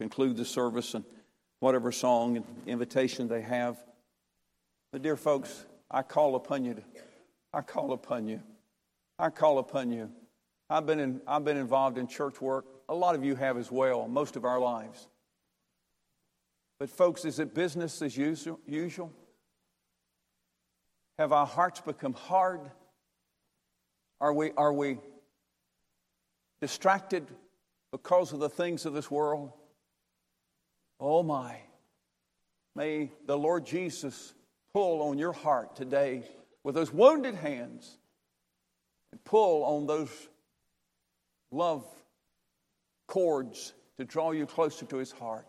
conclude 0.00 0.36
the 0.36 0.44
service 0.44 0.94
and 0.94 1.04
whatever 1.60 1.92
song 1.92 2.36
and 2.36 2.44
invitation 2.66 3.28
they 3.28 3.42
have. 3.42 3.78
But, 4.90 5.02
dear 5.02 5.16
folks, 5.16 5.64
I 5.88 6.02
call 6.02 6.34
upon 6.34 6.64
you. 6.64 6.82
I 7.54 7.60
call 7.60 7.92
upon 7.92 8.26
you. 8.26 8.42
I 9.18 9.30
call 9.30 9.58
upon 9.58 9.92
you. 9.92 10.10
I've 10.72 10.86
been, 10.86 11.00
in, 11.00 11.20
I've 11.26 11.44
been 11.44 11.58
involved 11.58 11.98
in 11.98 12.06
church 12.06 12.40
work. 12.40 12.64
A 12.88 12.94
lot 12.94 13.14
of 13.14 13.22
you 13.22 13.34
have 13.34 13.58
as 13.58 13.70
well, 13.70 14.08
most 14.08 14.36
of 14.36 14.46
our 14.46 14.58
lives. 14.58 15.06
But, 16.78 16.88
folks, 16.88 17.26
is 17.26 17.38
it 17.38 17.54
business 17.54 18.00
as 18.00 18.16
usual? 18.16 19.12
Have 21.18 21.32
our 21.32 21.46
hearts 21.46 21.82
become 21.82 22.14
hard? 22.14 22.60
Are 24.18 24.32
we, 24.32 24.52
are 24.56 24.72
we 24.72 24.96
distracted 26.62 27.26
because 27.92 28.32
of 28.32 28.40
the 28.40 28.48
things 28.48 28.86
of 28.86 28.94
this 28.94 29.10
world? 29.10 29.52
Oh, 30.98 31.22
my. 31.22 31.56
May 32.74 33.10
the 33.26 33.36
Lord 33.36 33.66
Jesus 33.66 34.32
pull 34.72 35.02
on 35.02 35.18
your 35.18 35.32
heart 35.32 35.76
today 35.76 36.22
with 36.64 36.74
those 36.74 36.90
wounded 36.90 37.34
hands 37.34 37.98
and 39.10 39.22
pull 39.22 39.64
on 39.64 39.86
those 39.86 40.08
love 41.52 41.84
cords 43.06 43.74
to 43.98 44.04
draw 44.04 44.30
you 44.30 44.46
closer 44.46 44.86
to 44.86 44.96
his 44.96 45.12
heart. 45.12 45.46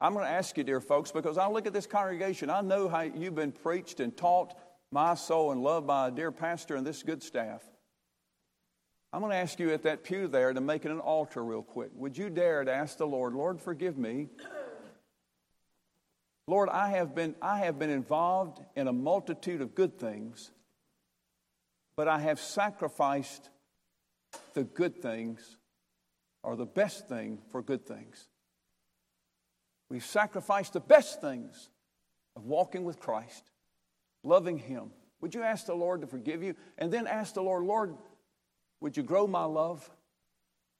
I'm 0.00 0.12
going 0.12 0.24
to 0.24 0.30
ask 0.30 0.56
you, 0.56 0.64
dear 0.64 0.80
folks, 0.80 1.10
because 1.10 1.38
I 1.38 1.48
look 1.48 1.66
at 1.66 1.72
this 1.72 1.86
congregation, 1.86 2.50
I 2.50 2.60
know 2.60 2.88
how 2.88 3.00
you've 3.00 3.34
been 3.34 3.52
preached 3.52 4.00
and 4.00 4.16
taught 4.16 4.54
my 4.92 5.14
soul 5.14 5.52
and 5.52 5.62
loved 5.62 5.86
by 5.86 6.08
a 6.08 6.10
dear 6.10 6.30
pastor 6.30 6.76
and 6.76 6.86
this 6.86 7.02
good 7.02 7.22
staff. 7.22 7.62
I'm 9.12 9.20
going 9.20 9.32
to 9.32 9.38
ask 9.38 9.58
you 9.58 9.72
at 9.72 9.84
that 9.84 10.04
pew 10.04 10.28
there 10.28 10.52
to 10.52 10.60
make 10.60 10.84
it 10.84 10.90
an 10.90 11.00
altar 11.00 11.42
real 11.42 11.62
quick. 11.62 11.90
Would 11.94 12.16
you 12.16 12.30
dare 12.30 12.64
to 12.64 12.72
ask 12.72 12.98
the 12.98 13.06
Lord, 13.06 13.34
Lord, 13.34 13.60
forgive 13.60 13.96
me? 13.96 14.28
Lord, 16.46 16.68
I 16.68 16.90
have 16.90 17.14
been, 17.14 17.34
I 17.42 17.58
have 17.58 17.78
been 17.78 17.90
involved 17.90 18.60
in 18.76 18.88
a 18.88 18.92
multitude 18.92 19.60
of 19.60 19.74
good 19.74 19.98
things, 19.98 20.50
but 21.96 22.08
I 22.08 22.20
have 22.20 22.40
sacrificed 22.40 23.50
the 24.58 24.64
good 24.64 25.00
things 25.00 25.56
or 26.42 26.56
the 26.56 26.66
best 26.66 27.08
thing 27.08 27.38
for 27.52 27.62
good 27.62 27.86
things. 27.86 28.26
We've 29.88 30.04
sacrificed 30.04 30.72
the 30.72 30.80
best 30.80 31.20
things 31.20 31.70
of 32.34 32.44
walking 32.44 32.82
with 32.82 32.98
Christ, 32.98 33.52
loving 34.24 34.58
Him. 34.58 34.90
Would 35.20 35.32
you 35.32 35.44
ask 35.44 35.66
the 35.66 35.76
Lord 35.76 36.00
to 36.00 36.08
forgive 36.08 36.42
you? 36.42 36.56
And 36.76 36.92
then 36.92 37.06
ask 37.06 37.34
the 37.34 37.40
Lord, 37.40 37.64
Lord, 37.66 37.94
would 38.80 38.96
you 38.96 39.04
grow 39.04 39.28
my 39.28 39.44
love 39.44 39.88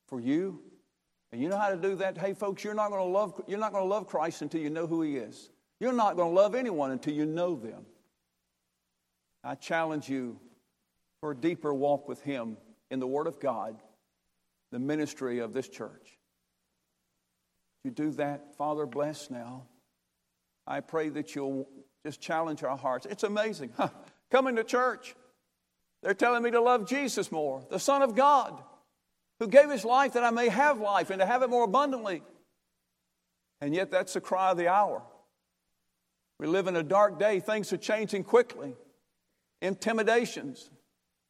for 0.08 0.20
you? 0.20 0.60
And 1.30 1.40
you 1.40 1.48
know 1.48 1.58
how 1.58 1.70
to 1.70 1.76
do 1.76 1.94
that? 1.96 2.18
Hey, 2.18 2.34
folks, 2.34 2.64
you're 2.64 2.74
not 2.74 2.90
going 2.90 3.00
to 3.00 3.12
love, 3.12 3.40
you're 3.46 3.60
not 3.60 3.70
going 3.70 3.84
to 3.84 3.88
love 3.88 4.08
Christ 4.08 4.42
until 4.42 4.60
you 4.60 4.70
know 4.70 4.88
who 4.88 5.02
He 5.02 5.18
is. 5.18 5.50
You're 5.78 5.92
not 5.92 6.16
going 6.16 6.30
to 6.30 6.34
love 6.34 6.56
anyone 6.56 6.90
until 6.90 7.14
you 7.14 7.26
know 7.26 7.54
them. 7.54 7.86
I 9.44 9.54
challenge 9.54 10.08
you 10.08 10.40
for 11.20 11.30
a 11.30 11.36
deeper 11.36 11.72
walk 11.72 12.08
with 12.08 12.20
Him 12.22 12.56
in 12.90 13.00
the 13.00 13.06
Word 13.06 13.26
of 13.26 13.40
God, 13.40 13.76
the 14.70 14.78
ministry 14.78 15.38
of 15.38 15.52
this 15.52 15.68
church. 15.68 16.18
You 17.84 17.90
do 17.90 18.10
that, 18.12 18.56
Father, 18.56 18.86
bless 18.86 19.30
now. 19.30 19.64
I 20.66 20.80
pray 20.80 21.08
that 21.10 21.34
you'll 21.34 21.68
just 22.04 22.20
challenge 22.20 22.62
our 22.62 22.76
hearts. 22.76 23.06
It's 23.06 23.22
amazing. 23.22 23.70
Huh. 23.76 23.88
Coming 24.30 24.56
to 24.56 24.64
church, 24.64 25.14
they're 26.02 26.14
telling 26.14 26.42
me 26.42 26.50
to 26.50 26.60
love 26.60 26.86
Jesus 26.86 27.32
more, 27.32 27.64
the 27.70 27.78
Son 27.78 28.02
of 28.02 28.14
God, 28.14 28.62
who 29.38 29.48
gave 29.48 29.70
his 29.70 29.84
life 29.84 30.12
that 30.14 30.24
I 30.24 30.30
may 30.30 30.48
have 30.48 30.80
life 30.80 31.10
and 31.10 31.20
to 31.20 31.26
have 31.26 31.42
it 31.42 31.50
more 31.50 31.64
abundantly. 31.64 32.22
And 33.60 33.74
yet, 33.74 33.90
that's 33.90 34.12
the 34.12 34.20
cry 34.20 34.50
of 34.50 34.58
the 34.58 34.68
hour. 34.68 35.02
We 36.38 36.46
live 36.46 36.66
in 36.68 36.76
a 36.76 36.82
dark 36.82 37.18
day, 37.18 37.40
things 37.40 37.72
are 37.72 37.78
changing 37.78 38.24
quickly. 38.24 38.76
Intimidations, 39.60 40.70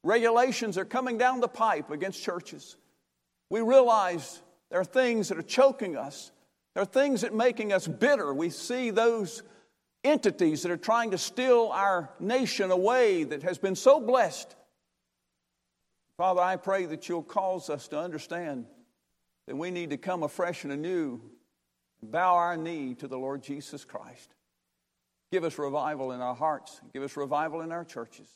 regulations 0.04 0.78
are 0.78 0.84
coming 0.84 1.18
down 1.18 1.40
the 1.40 1.48
pipe 1.48 1.90
against 1.90 2.22
churches. 2.22 2.76
We 3.50 3.60
realize 3.60 4.42
there 4.70 4.80
are 4.80 4.84
things 4.84 5.28
that 5.28 5.38
are 5.38 5.42
choking 5.42 5.96
us. 5.96 6.30
There 6.74 6.82
are 6.82 6.86
things 6.86 7.22
that 7.22 7.32
are 7.32 7.36
making 7.36 7.72
us 7.72 7.88
bitter. 7.88 8.32
We 8.32 8.50
see 8.50 8.90
those 8.90 9.42
entities 10.04 10.62
that 10.62 10.70
are 10.70 10.76
trying 10.76 11.10
to 11.10 11.18
steal 11.18 11.70
our 11.72 12.10
nation 12.20 12.70
away 12.70 13.24
that 13.24 13.42
has 13.42 13.58
been 13.58 13.74
so 13.74 14.00
blessed. 14.00 14.54
Father, 16.16 16.40
I 16.40 16.56
pray 16.56 16.86
that 16.86 17.08
you'll 17.08 17.22
cause 17.22 17.70
us 17.70 17.88
to 17.88 17.98
understand 17.98 18.66
that 19.46 19.56
we 19.56 19.70
need 19.70 19.90
to 19.90 19.96
come 19.96 20.22
afresh 20.22 20.64
and 20.64 20.72
anew, 20.72 21.20
and 22.02 22.10
bow 22.10 22.34
our 22.34 22.56
knee 22.56 22.94
to 22.94 23.08
the 23.08 23.18
Lord 23.18 23.42
Jesus 23.42 23.84
Christ. 23.84 24.34
Give 25.30 25.44
us 25.44 25.58
revival 25.58 26.12
in 26.12 26.20
our 26.20 26.34
hearts, 26.34 26.80
give 26.92 27.02
us 27.02 27.16
revival 27.16 27.60
in 27.60 27.72
our 27.72 27.84
churches. 27.84 28.28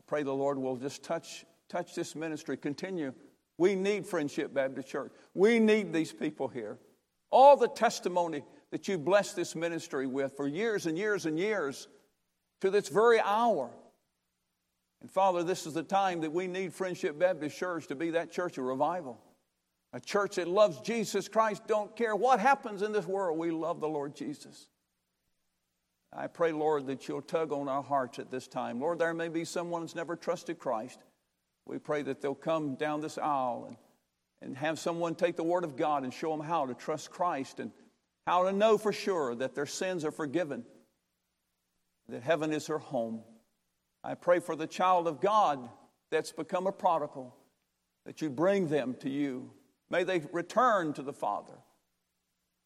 I 0.00 0.02
pray 0.08 0.24
the 0.24 0.32
Lord 0.32 0.58
will 0.58 0.76
just 0.76 1.04
touch, 1.04 1.44
touch 1.68 1.94
this 1.94 2.16
ministry, 2.16 2.56
continue 2.56 3.12
we 3.60 3.74
need 3.74 4.06
Friendship 4.06 4.54
Baptist 4.54 4.88
Church. 4.88 5.12
We 5.34 5.58
need 5.58 5.92
these 5.92 6.14
people 6.14 6.48
here. 6.48 6.78
All 7.30 7.58
the 7.58 7.68
testimony 7.68 8.42
that 8.70 8.88
you 8.88 8.96
blessed 8.96 9.36
this 9.36 9.54
ministry 9.54 10.06
with 10.06 10.34
for 10.34 10.48
years 10.48 10.86
and 10.86 10.96
years 10.96 11.26
and 11.26 11.38
years 11.38 11.86
to 12.62 12.70
this 12.70 12.88
very 12.88 13.20
hour. 13.20 13.68
And 15.02 15.10
Father, 15.10 15.42
this 15.42 15.66
is 15.66 15.74
the 15.74 15.82
time 15.82 16.22
that 16.22 16.32
we 16.32 16.46
need 16.46 16.72
Friendship 16.72 17.18
Baptist 17.18 17.54
Church 17.58 17.86
to 17.88 17.94
be 17.94 18.08
that 18.12 18.32
church 18.32 18.56
of 18.56 18.64
revival. 18.64 19.20
A 19.92 20.00
church 20.00 20.36
that 20.36 20.48
loves 20.48 20.80
Jesus 20.80 21.28
Christ, 21.28 21.66
don't 21.66 21.94
care 21.94 22.16
what 22.16 22.40
happens 22.40 22.80
in 22.80 22.92
this 22.92 23.06
world, 23.06 23.38
we 23.38 23.50
love 23.50 23.78
the 23.78 23.88
Lord 23.90 24.16
Jesus. 24.16 24.69
I 26.12 26.26
pray, 26.26 26.50
Lord, 26.52 26.86
that 26.86 27.06
you'll 27.06 27.22
tug 27.22 27.52
on 27.52 27.68
our 27.68 27.82
hearts 27.82 28.18
at 28.18 28.30
this 28.30 28.48
time. 28.48 28.80
Lord, 28.80 28.98
there 28.98 29.14
may 29.14 29.28
be 29.28 29.44
someone 29.44 29.82
that's 29.82 29.94
never 29.94 30.16
trusted 30.16 30.58
Christ. 30.58 30.98
We 31.66 31.78
pray 31.78 32.02
that 32.02 32.20
they'll 32.20 32.34
come 32.34 32.74
down 32.74 33.00
this 33.00 33.16
aisle 33.16 33.66
and, 33.68 33.76
and 34.42 34.56
have 34.56 34.78
someone 34.78 35.14
take 35.14 35.36
the 35.36 35.44
Word 35.44 35.62
of 35.62 35.76
God 35.76 36.02
and 36.02 36.12
show 36.12 36.36
them 36.36 36.44
how 36.44 36.66
to 36.66 36.74
trust 36.74 37.10
Christ 37.10 37.60
and 37.60 37.70
how 38.26 38.44
to 38.44 38.52
know 38.52 38.76
for 38.76 38.92
sure 38.92 39.34
that 39.36 39.54
their 39.54 39.66
sins 39.66 40.04
are 40.04 40.10
forgiven, 40.10 40.64
that 42.08 42.22
heaven 42.22 42.52
is 42.52 42.66
her 42.66 42.78
home. 42.78 43.22
I 44.02 44.14
pray 44.14 44.40
for 44.40 44.56
the 44.56 44.66
child 44.66 45.06
of 45.06 45.20
God 45.20 45.68
that's 46.10 46.32
become 46.32 46.66
a 46.66 46.72
prodigal, 46.72 47.36
that 48.04 48.20
you 48.20 48.30
bring 48.30 48.66
them 48.66 48.96
to 49.00 49.08
you. 49.08 49.52
May 49.90 50.02
they 50.02 50.22
return 50.32 50.92
to 50.94 51.02
the 51.02 51.12
Father. 51.12 51.54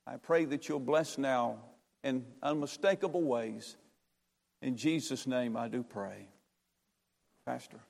I 0.06 0.16
pray 0.16 0.46
that 0.46 0.68
you'll 0.68 0.80
bless 0.80 1.18
now 1.18 1.58
in 2.04 2.24
unmistakable 2.42 3.22
ways. 3.22 3.76
In 4.62 4.76
Jesus' 4.76 5.26
name, 5.26 5.56
I 5.56 5.68
do 5.68 5.82
pray. 5.82 6.28
Pastor. 7.44 7.80